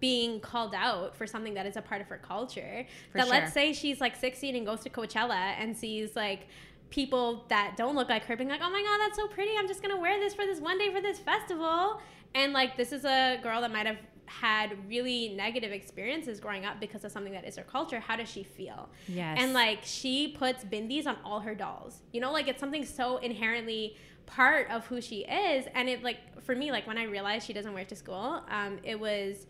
being 0.00 0.40
called 0.40 0.74
out 0.74 1.14
for 1.16 1.26
something 1.28 1.54
that 1.54 1.64
is 1.64 1.76
a 1.76 1.82
part 1.82 2.00
of 2.00 2.08
her 2.08 2.18
culture. 2.18 2.84
For 3.12 3.18
that 3.18 3.26
sure. 3.28 3.34
let's 3.36 3.52
say 3.52 3.72
she's 3.72 4.00
like 4.00 4.16
16 4.16 4.56
and 4.56 4.66
goes 4.66 4.80
to 4.80 4.90
Coachella 4.90 5.54
and 5.60 5.76
sees 5.76 6.16
like 6.16 6.48
people 6.90 7.44
that 7.48 7.74
don't 7.76 7.94
look 7.94 8.08
like 8.08 8.24
her 8.24 8.36
being 8.36 8.48
like, 8.50 8.60
oh 8.62 8.70
my 8.70 8.82
god, 8.82 8.98
that's 8.98 9.16
so 9.16 9.28
pretty. 9.28 9.52
I'm 9.56 9.68
just 9.68 9.80
gonna 9.80 10.00
wear 10.00 10.18
this 10.18 10.34
for 10.34 10.44
this 10.44 10.60
one 10.60 10.78
day 10.78 10.92
for 10.92 11.00
this 11.00 11.18
festival. 11.18 12.00
And 12.34 12.52
like 12.52 12.76
this 12.76 12.92
is 12.92 13.04
a 13.04 13.38
girl 13.42 13.60
that 13.60 13.72
might 13.72 13.86
have 13.86 13.98
had 14.26 14.76
really 14.88 15.30
negative 15.30 15.72
experiences 15.72 16.40
growing 16.40 16.64
up 16.64 16.80
because 16.80 17.04
of 17.04 17.12
something 17.12 17.32
that 17.32 17.46
is 17.46 17.56
her 17.56 17.64
culture. 17.64 18.00
How 18.00 18.16
does 18.16 18.28
she 18.28 18.42
feel? 18.42 18.88
Yes. 19.06 19.36
And 19.40 19.52
like 19.52 19.80
she 19.82 20.28
puts 20.28 20.64
bindis 20.64 21.06
on 21.06 21.16
all 21.24 21.40
her 21.40 21.54
dolls. 21.54 22.02
You 22.12 22.20
know, 22.20 22.32
like 22.32 22.48
it's 22.48 22.60
something 22.60 22.84
so 22.84 23.18
inherently 23.18 23.96
part 24.26 24.70
of 24.70 24.86
who 24.86 25.00
she 25.00 25.20
is. 25.24 25.66
And 25.74 25.88
it 25.88 26.02
like 26.02 26.42
for 26.42 26.56
me, 26.56 26.70
like 26.70 26.86
when 26.86 26.98
I 26.98 27.04
realized 27.04 27.46
she 27.46 27.52
doesn't 27.52 27.72
wear 27.72 27.82
it 27.82 27.88
to 27.90 27.96
school, 27.96 28.42
um, 28.48 28.78
it 28.82 28.98
was 28.98 29.46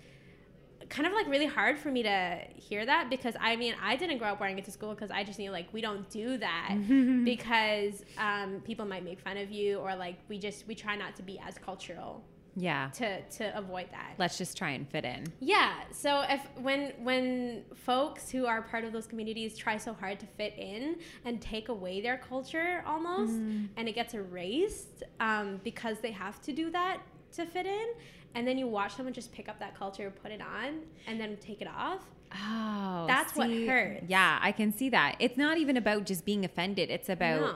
kind 0.88 1.06
of 1.06 1.12
like 1.12 1.28
really 1.28 1.46
hard 1.46 1.78
for 1.78 1.90
me 1.90 2.02
to 2.02 2.40
hear 2.56 2.84
that 2.84 3.08
because 3.08 3.34
I 3.40 3.56
mean 3.56 3.74
I 3.82 3.96
didn't 3.96 4.18
grow 4.18 4.28
up 4.28 4.40
wearing 4.40 4.58
it 4.58 4.64
to 4.64 4.70
school 4.70 4.90
because 4.90 5.10
I 5.10 5.22
just 5.24 5.38
knew 5.38 5.50
like 5.50 5.72
we 5.72 5.80
don't 5.80 6.08
do 6.10 6.36
that 6.38 6.76
because 7.24 8.04
um, 8.18 8.60
people 8.64 8.84
might 8.84 9.04
make 9.04 9.20
fun 9.20 9.36
of 9.36 9.50
you 9.50 9.78
or 9.78 9.94
like 9.94 10.16
we 10.28 10.38
just 10.38 10.66
we 10.66 10.74
try 10.74 10.96
not 10.96 11.14
to 11.16 11.22
be 11.22 11.38
as 11.38 11.56
cultural 11.56 12.24
Yeah. 12.54 12.90
to 12.94 13.22
to 13.22 13.56
avoid 13.56 13.86
that. 13.92 14.14
Let's 14.18 14.36
just 14.38 14.56
try 14.56 14.70
and 14.70 14.88
fit 14.88 15.04
in. 15.04 15.24
Yeah. 15.40 15.72
So 15.90 16.22
if 16.28 16.40
when 16.56 16.92
when 17.02 17.64
folks 17.74 18.30
who 18.30 18.46
are 18.46 18.62
part 18.62 18.84
of 18.84 18.92
those 18.92 19.06
communities 19.06 19.56
try 19.56 19.76
so 19.78 19.92
hard 19.94 20.20
to 20.20 20.26
fit 20.26 20.54
in 20.58 20.96
and 21.24 21.40
take 21.40 21.68
away 21.68 22.00
their 22.00 22.18
culture 22.18 22.82
almost, 22.86 23.32
and 23.32 23.88
it 23.88 23.94
gets 23.94 24.14
erased 24.14 25.02
um, 25.20 25.60
because 25.64 26.00
they 26.00 26.10
have 26.12 26.40
to 26.42 26.52
do 26.52 26.70
that 26.70 26.98
to 27.36 27.46
fit 27.46 27.64
in, 27.66 27.86
and 28.34 28.46
then 28.46 28.58
you 28.58 28.66
watch 28.66 28.94
someone 28.96 29.14
just 29.14 29.32
pick 29.32 29.48
up 29.48 29.58
that 29.58 29.74
culture, 29.78 30.12
put 30.22 30.30
it 30.30 30.40
on, 30.42 30.80
and 31.06 31.18
then 31.18 31.36
take 31.38 31.62
it 31.62 31.68
off. 31.68 32.02
Oh, 32.34 33.04
That's 33.06 33.34
what 33.36 33.50
hurts. 33.50 34.04
Yeah, 34.08 34.38
I 34.40 34.52
can 34.52 34.72
see 34.72 34.88
that. 34.90 35.16
It's 35.18 35.36
not 35.36 35.58
even 35.58 35.76
about 35.76 36.04
just 36.04 36.24
being 36.24 36.44
offended. 36.44 36.90
It's 36.90 37.08
about 37.10 37.40
No. 37.40 37.54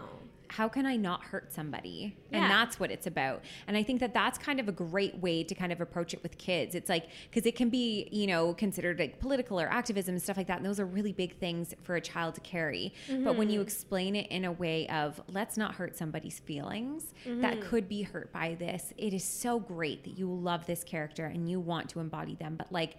How 0.49 0.68
can 0.68 0.86
I 0.86 0.97
not 0.97 1.22
hurt 1.24 1.53
somebody? 1.53 2.16
Yeah. 2.30 2.42
And 2.42 2.51
that's 2.51 2.78
what 2.78 2.90
it's 2.90 3.07
about. 3.07 3.42
And 3.66 3.76
I 3.76 3.82
think 3.82 4.01
that 4.01 4.14
that's 4.14 4.38
kind 4.38 4.61
of 4.61 4.68
a 4.68 4.72
great 4.72 5.16
way 5.18 5.44
to 5.44 5.55
kind 5.55 5.72
of 5.72 5.80
approach 5.80 6.14
it 6.14 6.22
with 6.22 6.38
kids. 6.38 6.74
It's 6.74 6.88
like, 6.88 7.09
because 7.30 7.47
it 7.47 7.57
can 7.57 7.68
be, 7.68 8.09
you 8.11 8.26
know, 8.26 8.55
considered 8.55 8.99
like 8.99 9.18
political 9.18 9.61
or 9.61 9.68
activism 9.68 10.14
and 10.14 10.22
stuff 10.22 10.36
like 10.36 10.47
that. 10.47 10.59
And 10.59 10.66
those 10.66 10.80
are 10.80 10.86
really 10.86 11.12
big 11.12 11.38
things 11.38 11.74
for 11.82 11.97
a 11.97 12.01
child 12.01 12.34
to 12.36 12.40
carry. 12.40 12.94
But 13.09 13.36
when 13.36 13.51
you 13.51 13.61
mm-hmm. 13.61 13.66
explain 13.66 14.16
it 14.16 14.28
in 14.28 14.44
a 14.44 14.53
way 14.53 14.88
of, 14.88 15.20
let's 15.28 15.57
not 15.57 15.74
hurt 15.74 15.97
somebody's 15.97 16.38
feelings 16.38 17.14
that 17.24 17.55
mm-hmm. 17.55 17.68
could 17.68 17.88
be 17.88 18.03
hurt 18.03 18.32
by 18.32 18.57
this, 18.59 18.92
it 18.97 19.12
is 19.12 19.24
so 19.24 19.59
great 19.59 20.05
that 20.05 20.18
you 20.18 20.32
love 20.32 20.66
this 20.66 20.84
character 20.84 21.26
and 21.26 21.49
you 21.51 21.61
want 21.61 21.88
to 21.90 22.01
embody 22.01 22.34
them. 22.34 22.57
But 22.57 22.72
like, 22.72 22.97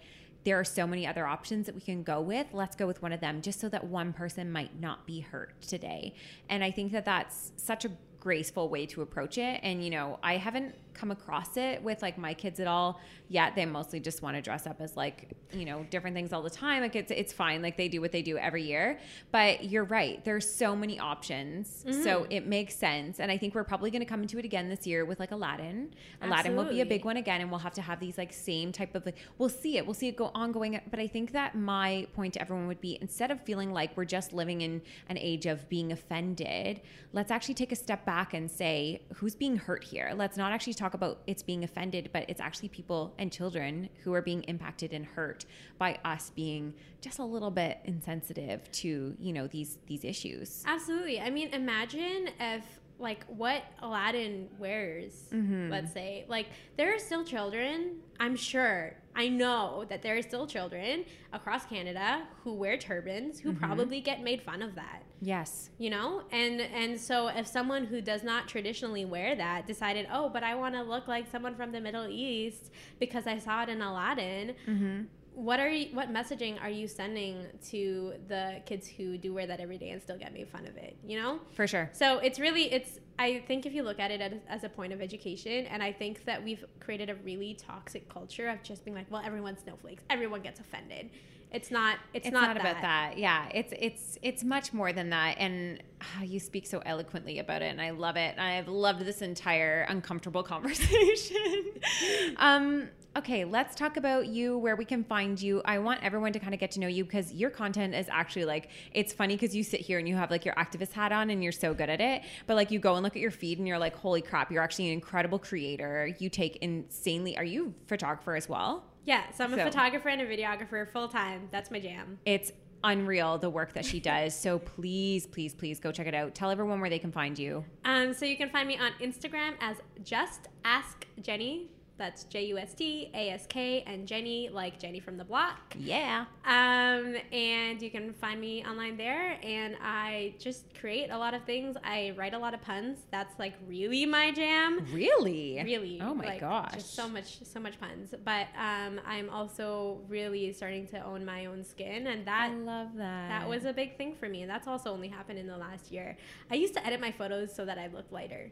there 0.48 0.58
are 0.58 0.64
so 0.64 0.86
many 0.86 1.06
other 1.06 1.26
options 1.26 1.66
that 1.66 1.74
we 1.74 1.80
can 1.82 2.02
go 2.02 2.22
with. 2.22 2.46
Let's 2.54 2.74
go 2.74 2.86
with 2.86 3.02
one 3.02 3.12
of 3.12 3.20
them 3.20 3.42
just 3.42 3.60
so 3.60 3.68
that 3.68 3.84
one 3.84 4.14
person 4.14 4.50
might 4.50 4.80
not 4.80 5.06
be 5.06 5.20
hurt 5.20 5.52
today. 5.60 6.14
And 6.48 6.64
I 6.64 6.70
think 6.70 6.90
that 6.92 7.04
that's 7.04 7.52
such 7.58 7.84
a 7.84 7.90
graceful 8.18 8.70
way 8.70 8.86
to 8.86 9.02
approach 9.02 9.36
it. 9.36 9.60
And, 9.62 9.84
you 9.84 9.90
know, 9.90 10.18
I 10.22 10.38
haven't 10.38 10.74
come 10.98 11.10
across 11.10 11.56
it 11.56 11.82
with 11.82 12.02
like 12.02 12.18
my 12.18 12.34
kids 12.34 12.60
at 12.60 12.66
all 12.66 13.00
yet. 13.28 13.54
They 13.54 13.66
mostly 13.66 14.00
just 14.00 14.22
want 14.22 14.36
to 14.36 14.42
dress 14.42 14.66
up 14.66 14.80
as 14.80 14.96
like, 14.96 15.32
you 15.52 15.64
know, 15.64 15.86
different 15.90 16.14
things 16.14 16.32
all 16.32 16.42
the 16.42 16.50
time. 16.50 16.82
Like 16.82 16.96
it's, 16.96 17.10
it's 17.10 17.32
fine. 17.32 17.62
Like 17.62 17.76
they 17.76 17.88
do 17.88 18.00
what 18.00 18.12
they 18.12 18.22
do 18.22 18.38
every 18.38 18.62
year. 18.62 18.98
But 19.32 19.64
you're 19.64 19.84
right. 19.84 20.24
There's 20.24 20.50
so 20.50 20.74
many 20.74 20.98
options. 20.98 21.84
So 21.88 22.20
mm-hmm. 22.20 22.32
it 22.32 22.46
makes 22.46 22.74
sense. 22.74 23.20
And 23.20 23.30
I 23.30 23.38
think 23.38 23.54
we're 23.54 23.64
probably 23.64 23.90
going 23.90 24.00
to 24.00 24.06
come 24.06 24.22
into 24.22 24.38
it 24.38 24.44
again 24.44 24.68
this 24.68 24.86
year 24.86 25.04
with 25.04 25.20
like 25.20 25.30
Aladdin. 25.30 25.94
Aladdin 26.22 26.56
will 26.56 26.64
be 26.64 26.80
a 26.80 26.86
big 26.86 27.04
one 27.04 27.16
again 27.16 27.40
and 27.40 27.50
we'll 27.50 27.60
have 27.60 27.74
to 27.74 27.82
have 27.82 28.00
these 28.00 28.18
like 28.18 28.32
same 28.32 28.72
type 28.72 28.94
of 28.94 29.04
like 29.06 29.16
we'll 29.38 29.48
see 29.48 29.76
it 29.76 29.86
we'll 29.86 29.94
see 29.94 30.08
it 30.08 30.16
go 30.16 30.30
ongoing 30.34 30.80
but 30.90 30.98
i 30.98 31.06
think 31.06 31.32
that 31.32 31.54
my 31.54 32.06
point 32.14 32.34
to 32.34 32.40
everyone 32.40 32.66
would 32.66 32.80
be 32.80 32.98
instead 33.00 33.30
of 33.30 33.40
feeling 33.42 33.72
like 33.72 33.96
we're 33.96 34.04
just 34.04 34.32
living 34.32 34.60
in 34.60 34.80
an 35.08 35.18
age 35.18 35.46
of 35.46 35.68
being 35.68 35.92
offended 35.92 36.80
let's 37.12 37.30
actually 37.30 37.54
take 37.54 37.72
a 37.72 37.76
step 37.76 38.04
back 38.04 38.34
and 38.34 38.50
say 38.50 39.00
who's 39.14 39.34
being 39.34 39.56
hurt 39.56 39.84
here 39.84 40.12
let's 40.14 40.36
not 40.36 40.52
actually 40.52 40.74
talk 40.74 40.87
about 40.94 41.20
it's 41.26 41.42
being 41.42 41.64
offended 41.64 42.10
but 42.12 42.24
it's 42.28 42.40
actually 42.40 42.68
people 42.68 43.14
and 43.18 43.32
children 43.32 43.88
who 44.04 44.12
are 44.14 44.22
being 44.22 44.42
impacted 44.44 44.92
and 44.92 45.04
hurt 45.04 45.44
by 45.78 45.98
us 46.04 46.30
being 46.34 46.74
just 47.00 47.18
a 47.18 47.24
little 47.24 47.50
bit 47.50 47.78
insensitive 47.84 48.70
to 48.72 49.16
you 49.18 49.32
know 49.32 49.46
these 49.46 49.78
these 49.86 50.04
issues 50.04 50.64
Absolutely. 50.66 51.20
I 51.20 51.30
mean, 51.30 51.48
imagine 51.52 52.28
if 52.38 52.64
like 52.98 53.24
what 53.26 53.62
Aladdin 53.80 54.48
wears, 54.58 55.12
mm-hmm. 55.32 55.70
let's 55.70 55.92
say, 55.92 56.24
like 56.28 56.46
there 56.76 56.94
are 56.94 56.98
still 56.98 57.24
children, 57.24 57.96
I'm 58.18 58.36
sure, 58.36 58.94
I 59.14 59.28
know 59.28 59.84
that 59.88 60.02
there 60.02 60.16
are 60.16 60.22
still 60.22 60.46
children 60.46 61.04
across 61.32 61.64
Canada 61.66 62.22
who 62.42 62.54
wear 62.54 62.76
turbans 62.76 63.38
who 63.38 63.50
mm-hmm. 63.52 63.64
probably 63.64 64.00
get 64.00 64.22
made 64.22 64.42
fun 64.42 64.62
of 64.62 64.74
that. 64.74 65.02
Yes 65.20 65.70
You 65.78 65.90
know? 65.90 66.22
And 66.30 66.60
and 66.60 67.00
so 67.00 67.28
if 67.28 67.46
someone 67.46 67.84
who 67.86 68.00
does 68.00 68.22
not 68.22 68.48
traditionally 68.48 69.04
wear 69.04 69.34
that 69.36 69.66
decided, 69.66 70.06
"Oh, 70.12 70.28
but 70.28 70.42
I 70.42 70.54
want 70.54 70.74
to 70.74 70.82
look 70.82 71.08
like 71.08 71.26
someone 71.30 71.54
from 71.54 71.72
the 71.72 71.80
Middle 71.80 72.06
East 72.08 72.70
because 72.98 73.26
I 73.26 73.38
saw 73.38 73.62
it 73.62 73.68
in 73.68 73.80
Aladdin." 73.82 74.54
Mm-hmm. 74.66 75.02
What 75.34 75.60
are 75.60 75.68
you, 75.68 75.94
what 75.94 76.12
messaging 76.12 76.60
are 76.60 76.68
you 76.68 76.88
sending 76.88 77.46
to 77.70 78.14
the 78.26 78.60
kids 78.66 78.88
who 78.88 79.16
do 79.16 79.32
wear 79.32 79.46
that 79.46 79.60
every 79.60 79.78
day 79.78 79.90
and 79.90 80.02
still 80.02 80.18
get 80.18 80.32
made 80.32 80.48
fun 80.48 80.66
of 80.66 80.76
it? 80.76 80.96
You 81.06 81.20
know, 81.20 81.38
for 81.54 81.66
sure 81.68 81.90
so 81.92 82.18
it's 82.18 82.38
really 82.40 82.72
it's. 82.72 82.98
I 83.20 83.42
think 83.48 83.66
if 83.66 83.72
you 83.72 83.82
look 83.82 83.98
at 83.98 84.10
it 84.12 84.20
as, 84.20 84.32
as 84.48 84.64
a 84.64 84.68
point 84.68 84.92
of 84.92 85.00
education, 85.00 85.66
and 85.66 85.82
I 85.82 85.90
think 85.92 86.24
that 86.24 86.42
we've 86.42 86.64
created 86.78 87.10
a 87.10 87.16
really 87.16 87.54
toxic 87.54 88.08
culture 88.08 88.48
of 88.48 88.62
just 88.62 88.84
being 88.84 88.96
like, 88.96 89.10
well, 89.10 89.22
everyone's 89.24 89.60
snowflakes, 89.60 90.04
everyone 90.08 90.40
gets 90.42 90.60
offended. 90.60 91.10
It's 91.50 91.70
not. 91.70 91.96
It's, 92.12 92.26
it's 92.26 92.32
not, 92.32 92.48
not, 92.48 92.56
about 92.56 92.82
that. 92.82 93.16
yeah 93.16 93.48
it's 93.54 93.72
it's 93.78 94.18
it's 94.22 94.44
much 94.44 94.72
more 94.72 94.92
than 94.92 95.10
that. 95.10 95.36
And 95.38 95.82
ah, 96.00 96.22
you 96.22 96.38
speak 96.40 96.66
so 96.66 96.82
eloquently 96.84 97.38
about 97.38 97.62
it 97.62 97.66
and 97.66 97.80
i 97.80 97.90
love 97.90 98.16
it. 98.16 98.38
I've 98.38 98.68
loved 98.68 99.00
this 99.04 99.22
entire 99.22 99.86
uncomfortable 99.88 100.42
conversation. 100.54 101.64
Um 102.36 102.88
okay 103.16 103.44
let's 103.44 103.74
talk 103.74 103.96
about 103.96 104.26
you 104.26 104.58
where 104.58 104.76
we 104.76 104.84
can 104.84 105.02
find 105.02 105.40
you. 105.40 105.62
I 105.64 105.78
want 105.78 106.02
everyone 106.02 106.32
to 106.34 106.38
kind 106.38 106.52
of 106.52 106.60
get 106.60 106.70
to 106.72 106.80
know 106.80 106.86
you 106.86 107.04
because 107.04 107.32
your 107.32 107.50
content 107.50 107.94
is 107.94 108.06
actually 108.10 108.44
like 108.44 108.68
it's 108.92 109.12
funny 109.12 109.34
because 109.34 109.56
you 109.56 109.64
sit 109.64 109.80
here 109.80 109.98
and 109.98 110.08
you 110.08 110.14
have 110.16 110.30
like 110.30 110.44
your 110.44 110.54
activist 110.54 110.92
hat 110.92 111.12
on 111.12 111.30
and 111.30 111.42
you're 111.42 111.52
so 111.52 111.72
good 111.72 111.88
at 111.88 112.00
it 112.00 112.22
but 112.46 112.54
like 112.54 112.70
you 112.70 112.78
go 112.78 112.94
and 112.94 113.02
look 113.02 113.16
at 113.16 113.22
your 113.22 113.30
feed 113.30 113.58
and 113.58 113.66
you're 113.66 113.78
like 113.78 113.96
holy 113.96 114.20
crap 114.20 114.52
you're 114.52 114.62
actually 114.62 114.88
an 114.88 114.92
incredible 114.92 115.38
creator. 115.38 116.14
You 116.18 116.28
take 116.28 116.56
insanely 116.56 117.36
are 117.38 117.44
you 117.44 117.74
a 117.84 117.88
photographer 117.88 118.36
as 118.36 118.48
well 118.48 118.84
Yeah, 119.08 119.22
so 119.34 119.44
I'm 119.44 119.54
a 119.54 119.56
So- 119.56 119.64
photographer 119.64 120.10
and 120.10 120.20
a 120.20 120.26
videographer 120.26 120.86
full 120.86 121.08
time. 121.08 121.48
That's 121.50 121.70
my 121.70 121.80
jam. 121.80 122.18
It's 122.26 122.52
unreal 122.84 123.38
the 123.38 123.48
work 123.48 123.72
that 123.72 123.86
she 123.86 124.00
does. 124.00 124.38
So 124.38 124.58
please, 124.58 125.26
please, 125.26 125.54
please 125.54 125.80
go 125.80 125.90
check 125.90 126.06
it 126.06 126.14
out. 126.14 126.34
Tell 126.34 126.50
everyone 126.50 126.78
where 126.78 126.90
they 126.90 126.98
can 126.98 127.10
find 127.10 127.38
you. 127.38 127.64
Um, 127.86 128.12
so 128.12 128.26
you 128.26 128.36
can 128.36 128.50
find 128.50 128.68
me 128.68 128.76
on 128.76 128.92
Instagram 129.00 129.54
as 129.62 129.78
just 130.04 130.48
ask 130.62 131.06
Jenny. 131.22 131.70
That's 131.98 132.24
J 132.24 132.46
U 132.46 132.58
S 132.58 132.74
T 132.74 133.10
A 133.12 133.30
S 133.30 133.46
K 133.48 133.82
and 133.86 134.06
Jenny 134.06 134.48
like 134.48 134.78
Jenny 134.78 135.00
from 135.00 135.16
the 135.16 135.24
block. 135.24 135.74
Yeah. 135.78 136.24
Um, 136.46 137.16
and 137.32 137.82
you 137.82 137.90
can 137.90 138.12
find 138.14 138.40
me 138.40 138.64
online 138.64 138.96
there. 138.96 139.38
And 139.42 139.76
I 139.82 140.34
just 140.38 140.72
create 140.78 141.10
a 141.10 141.18
lot 141.18 141.34
of 141.34 141.42
things. 141.44 141.76
I 141.84 142.14
write 142.16 142.34
a 142.34 142.38
lot 142.38 142.54
of 142.54 142.62
puns. 142.62 142.98
That's 143.10 143.38
like 143.38 143.54
really 143.66 144.06
my 144.06 144.30
jam. 144.30 144.86
Really? 144.92 145.60
Really. 145.62 146.00
Oh 146.00 146.14
my 146.14 146.24
like, 146.24 146.40
gosh. 146.40 146.74
Just 146.74 146.94
so 146.94 147.08
much, 147.08 147.44
so 147.44 147.60
much 147.60 147.80
puns. 147.80 148.14
But 148.24 148.46
um, 148.56 149.00
I'm 149.06 149.28
also 149.30 150.00
really 150.08 150.52
starting 150.52 150.86
to 150.88 151.04
own 151.04 151.24
my 151.24 151.46
own 151.46 151.64
skin, 151.64 152.06
and 152.06 152.26
that 152.26 152.50
I 152.50 152.54
love 152.54 152.88
that. 152.96 153.28
that 153.28 153.48
was 153.48 153.64
a 153.64 153.72
big 153.72 153.96
thing 153.96 154.14
for 154.14 154.28
me. 154.28 154.42
And 154.42 154.50
that's 154.50 154.68
also 154.68 154.92
only 154.92 155.08
happened 155.08 155.38
in 155.38 155.46
the 155.46 155.56
last 155.56 155.90
year. 155.90 156.16
I 156.50 156.54
used 156.54 156.74
to 156.74 156.86
edit 156.86 157.00
my 157.00 157.12
photos 157.12 157.54
so 157.54 157.64
that 157.64 157.78
I 157.78 157.88
looked 157.88 158.12
lighter. 158.12 158.50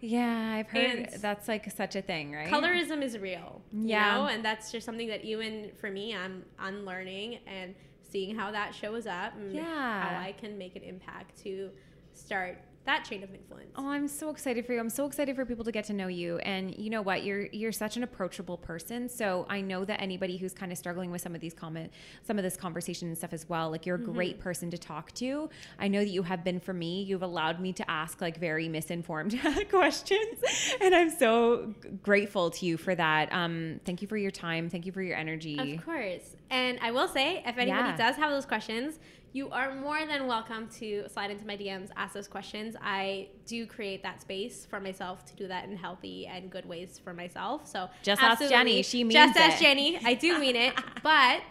Yeah, 0.00 0.54
I've 0.54 0.68
heard 0.68 0.84
And- 0.84 1.22
that's 1.22 1.48
like 1.48 1.70
such 1.70 1.96
a 1.96 2.02
thing, 2.02 2.32
right? 2.32 2.48
Colorism 2.48 3.02
is 3.02 3.18
real. 3.18 3.62
you 3.72 3.88
Yeah. 3.88 4.14
know? 4.14 4.26
And 4.26 4.44
that's 4.44 4.70
just 4.72 4.86
something 4.86 5.08
that 5.08 5.24
even 5.24 5.72
for 5.80 5.90
me, 5.90 6.14
I'm 6.14 6.44
unlearning 6.58 7.40
and 7.46 7.74
seeing 8.02 8.36
how 8.36 8.50
that 8.52 8.74
shows 8.74 9.06
up 9.06 9.34
and 9.36 9.52
Yeah. 9.52 9.64
how 10.08 10.20
I 10.20 10.32
can 10.32 10.56
make 10.56 10.76
an 10.76 10.82
impact 10.82 11.36
to 11.42 11.70
start 12.14 12.58
that 12.88 13.04
chain 13.04 13.22
of 13.22 13.32
influence. 13.34 13.70
Oh, 13.76 13.86
I'm 13.88 14.08
so 14.08 14.30
excited 14.30 14.66
for 14.66 14.72
you. 14.72 14.80
I'm 14.80 14.88
so 14.90 15.06
excited 15.06 15.36
for 15.36 15.44
people 15.44 15.64
to 15.64 15.70
get 15.70 15.84
to 15.84 15.92
know 15.92 16.08
you. 16.08 16.38
And 16.38 16.74
you 16.76 16.90
know 16.90 17.02
what? 17.02 17.22
You're 17.22 17.46
you're 17.52 17.70
such 17.70 17.96
an 17.96 18.02
approachable 18.02 18.56
person. 18.56 19.08
So 19.08 19.46
I 19.48 19.60
know 19.60 19.84
that 19.84 20.00
anybody 20.00 20.36
who's 20.38 20.52
kind 20.54 20.72
of 20.72 20.78
struggling 20.78 21.10
with 21.10 21.20
some 21.20 21.34
of 21.34 21.40
these 21.40 21.54
comment 21.54 21.92
some 22.24 22.38
of 22.38 22.42
this 22.44 22.56
conversation 22.56 23.08
and 23.08 23.16
stuff 23.16 23.32
as 23.32 23.48
well, 23.48 23.70
like 23.70 23.86
you're 23.86 23.96
a 23.96 24.00
great 24.00 24.40
person 24.40 24.70
to 24.70 24.78
talk 24.78 25.12
to. 25.12 25.48
I 25.78 25.88
know 25.88 26.00
that 26.00 26.08
you 26.08 26.22
have 26.22 26.42
been 26.44 26.60
for 26.60 26.72
me. 26.72 27.02
You've 27.02 27.22
allowed 27.22 27.60
me 27.60 27.72
to 27.74 27.90
ask 27.90 28.20
like 28.20 28.38
very 28.38 28.68
misinformed 28.68 29.38
questions. 29.70 30.38
And 30.80 30.94
I'm 30.94 31.10
so 31.10 31.74
grateful 32.02 32.50
to 32.50 32.66
you 32.66 32.76
for 32.78 32.94
that. 32.94 33.32
Um, 33.32 33.80
thank 33.84 34.02
you 34.02 34.08
for 34.08 34.16
your 34.16 34.30
time. 34.30 34.70
Thank 34.70 34.86
you 34.86 34.92
for 34.92 35.02
your 35.02 35.16
energy. 35.16 35.74
Of 35.76 35.84
course. 35.84 36.36
And 36.50 36.78
I 36.80 36.90
will 36.92 37.08
say, 37.08 37.38
if 37.44 37.58
anybody 37.58 37.68
Yeah. 37.90 37.96
does 37.96 38.16
have 38.16 38.30
those 38.30 38.46
questions, 38.46 38.98
you 39.32 39.50
are 39.50 39.74
more 39.74 40.06
than 40.06 40.26
welcome 40.26 40.68
to 40.78 41.04
slide 41.08 41.30
into 41.30 41.46
my 41.46 41.56
DMs, 41.56 41.90
ask 41.96 42.14
those 42.14 42.28
questions. 42.28 42.76
I 42.82 43.28
do 43.46 43.66
create 43.66 44.02
that 44.02 44.20
space 44.20 44.66
for 44.66 44.80
myself 44.80 45.24
to 45.26 45.36
do 45.36 45.48
that 45.48 45.64
in 45.64 45.76
healthy 45.76 46.26
and 46.26 46.50
good 46.50 46.64
ways 46.64 47.00
for 47.02 47.12
myself. 47.12 47.66
So 47.66 47.88
Just 48.02 48.22
ask 48.22 48.40
Jenny. 48.48 48.82
She 48.82 49.04
means 49.04 49.14
just 49.14 49.38
ask. 49.38 49.60
Jenny. 49.60 49.98
I 50.04 50.14
do 50.14 50.38
mean 50.38 50.56
it, 50.56 50.74
but 51.02 51.42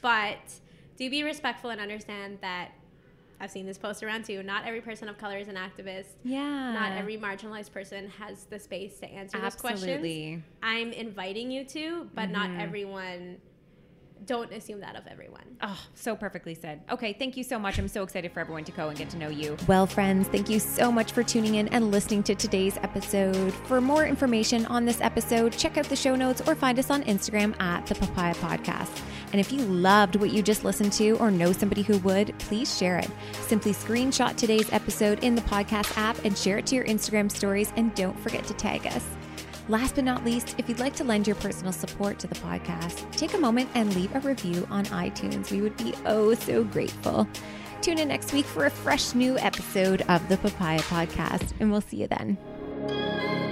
but 0.00 0.38
do 0.96 1.10
be 1.10 1.24
respectful 1.24 1.70
and 1.70 1.80
understand 1.80 2.38
that 2.42 2.70
I've 3.40 3.50
seen 3.50 3.66
this 3.66 3.78
post 3.78 4.02
around 4.02 4.24
too. 4.24 4.42
Not 4.42 4.64
every 4.64 4.80
person 4.80 5.08
of 5.08 5.18
color 5.18 5.36
is 5.36 5.48
an 5.48 5.56
activist. 5.56 6.06
Yeah. 6.24 6.72
Not 6.72 6.92
every 6.92 7.18
marginalized 7.18 7.72
person 7.72 8.08
has 8.18 8.44
the 8.44 8.58
space 8.58 8.98
to 9.00 9.06
answer 9.06 9.38
those 9.38 9.54
Absolutely. 9.54 9.82
questions. 9.82 10.44
I'm 10.62 10.92
inviting 10.92 11.50
you 11.50 11.64
to, 11.64 12.08
but 12.14 12.30
not 12.30 12.48
mm-hmm. 12.48 12.60
everyone. 12.60 13.36
Don't 14.24 14.52
assume 14.52 14.80
that 14.80 14.96
of 14.96 15.06
everyone. 15.06 15.56
Oh, 15.60 15.78
so 15.94 16.16
perfectly 16.16 16.54
said. 16.54 16.80
Okay, 16.90 17.12
thank 17.12 17.36
you 17.36 17.44
so 17.44 17.58
much. 17.58 17.78
I'm 17.78 17.88
so 17.88 18.02
excited 18.02 18.32
for 18.32 18.40
everyone 18.40 18.64
to 18.64 18.72
go 18.72 18.88
and 18.88 18.98
get 18.98 19.10
to 19.10 19.16
know 19.16 19.28
you. 19.28 19.56
Well, 19.68 19.86
friends, 19.86 20.28
thank 20.28 20.48
you 20.48 20.58
so 20.58 20.90
much 20.90 21.12
for 21.12 21.22
tuning 21.22 21.56
in 21.56 21.68
and 21.68 21.90
listening 21.90 22.22
to 22.24 22.34
today's 22.34 22.76
episode. 22.78 23.52
For 23.52 23.80
more 23.80 24.06
information 24.06 24.66
on 24.66 24.84
this 24.84 25.00
episode, 25.00 25.52
check 25.52 25.76
out 25.76 25.86
the 25.86 25.96
show 25.96 26.16
notes 26.16 26.42
or 26.46 26.54
find 26.54 26.78
us 26.78 26.90
on 26.90 27.02
Instagram 27.04 27.60
at 27.60 27.86
the 27.86 27.94
Papaya 27.94 28.34
Podcast. 28.34 29.02
And 29.32 29.40
if 29.40 29.52
you 29.52 29.58
loved 29.58 30.16
what 30.16 30.30
you 30.30 30.42
just 30.42 30.64
listened 30.64 30.92
to 30.94 31.12
or 31.18 31.30
know 31.30 31.52
somebody 31.52 31.82
who 31.82 31.98
would, 31.98 32.36
please 32.38 32.76
share 32.76 32.98
it. 32.98 33.10
Simply 33.42 33.72
screenshot 33.72 34.36
today's 34.36 34.72
episode 34.72 35.22
in 35.24 35.34
the 35.34 35.42
podcast 35.42 35.96
app 35.98 36.16
and 36.24 36.36
share 36.36 36.58
it 36.58 36.66
to 36.66 36.74
your 36.74 36.84
Instagram 36.84 37.30
stories. 37.30 37.72
And 37.76 37.94
don't 37.94 38.18
forget 38.20 38.44
to 38.44 38.54
tag 38.54 38.86
us. 38.86 39.04
Last 39.68 39.96
but 39.96 40.04
not 40.04 40.24
least, 40.24 40.54
if 40.58 40.68
you'd 40.68 40.78
like 40.78 40.94
to 40.96 41.04
lend 41.04 41.26
your 41.26 41.36
personal 41.36 41.72
support 41.72 42.20
to 42.20 42.28
the 42.28 42.36
podcast, 42.36 43.10
take 43.12 43.34
a 43.34 43.38
moment 43.38 43.68
and 43.74 43.94
leave 43.96 44.14
a 44.14 44.20
review 44.20 44.66
on 44.70 44.84
iTunes. 44.86 45.50
We 45.50 45.60
would 45.60 45.76
be 45.76 45.92
oh 46.04 46.34
so 46.34 46.62
grateful. 46.62 47.28
Tune 47.82 47.98
in 47.98 48.08
next 48.08 48.32
week 48.32 48.46
for 48.46 48.66
a 48.66 48.70
fresh 48.70 49.14
new 49.14 49.36
episode 49.38 50.02
of 50.08 50.26
the 50.28 50.36
Papaya 50.36 50.80
Podcast, 50.80 51.52
and 51.58 51.72
we'll 51.72 51.80
see 51.80 51.96
you 51.98 52.06
then. 52.06 53.45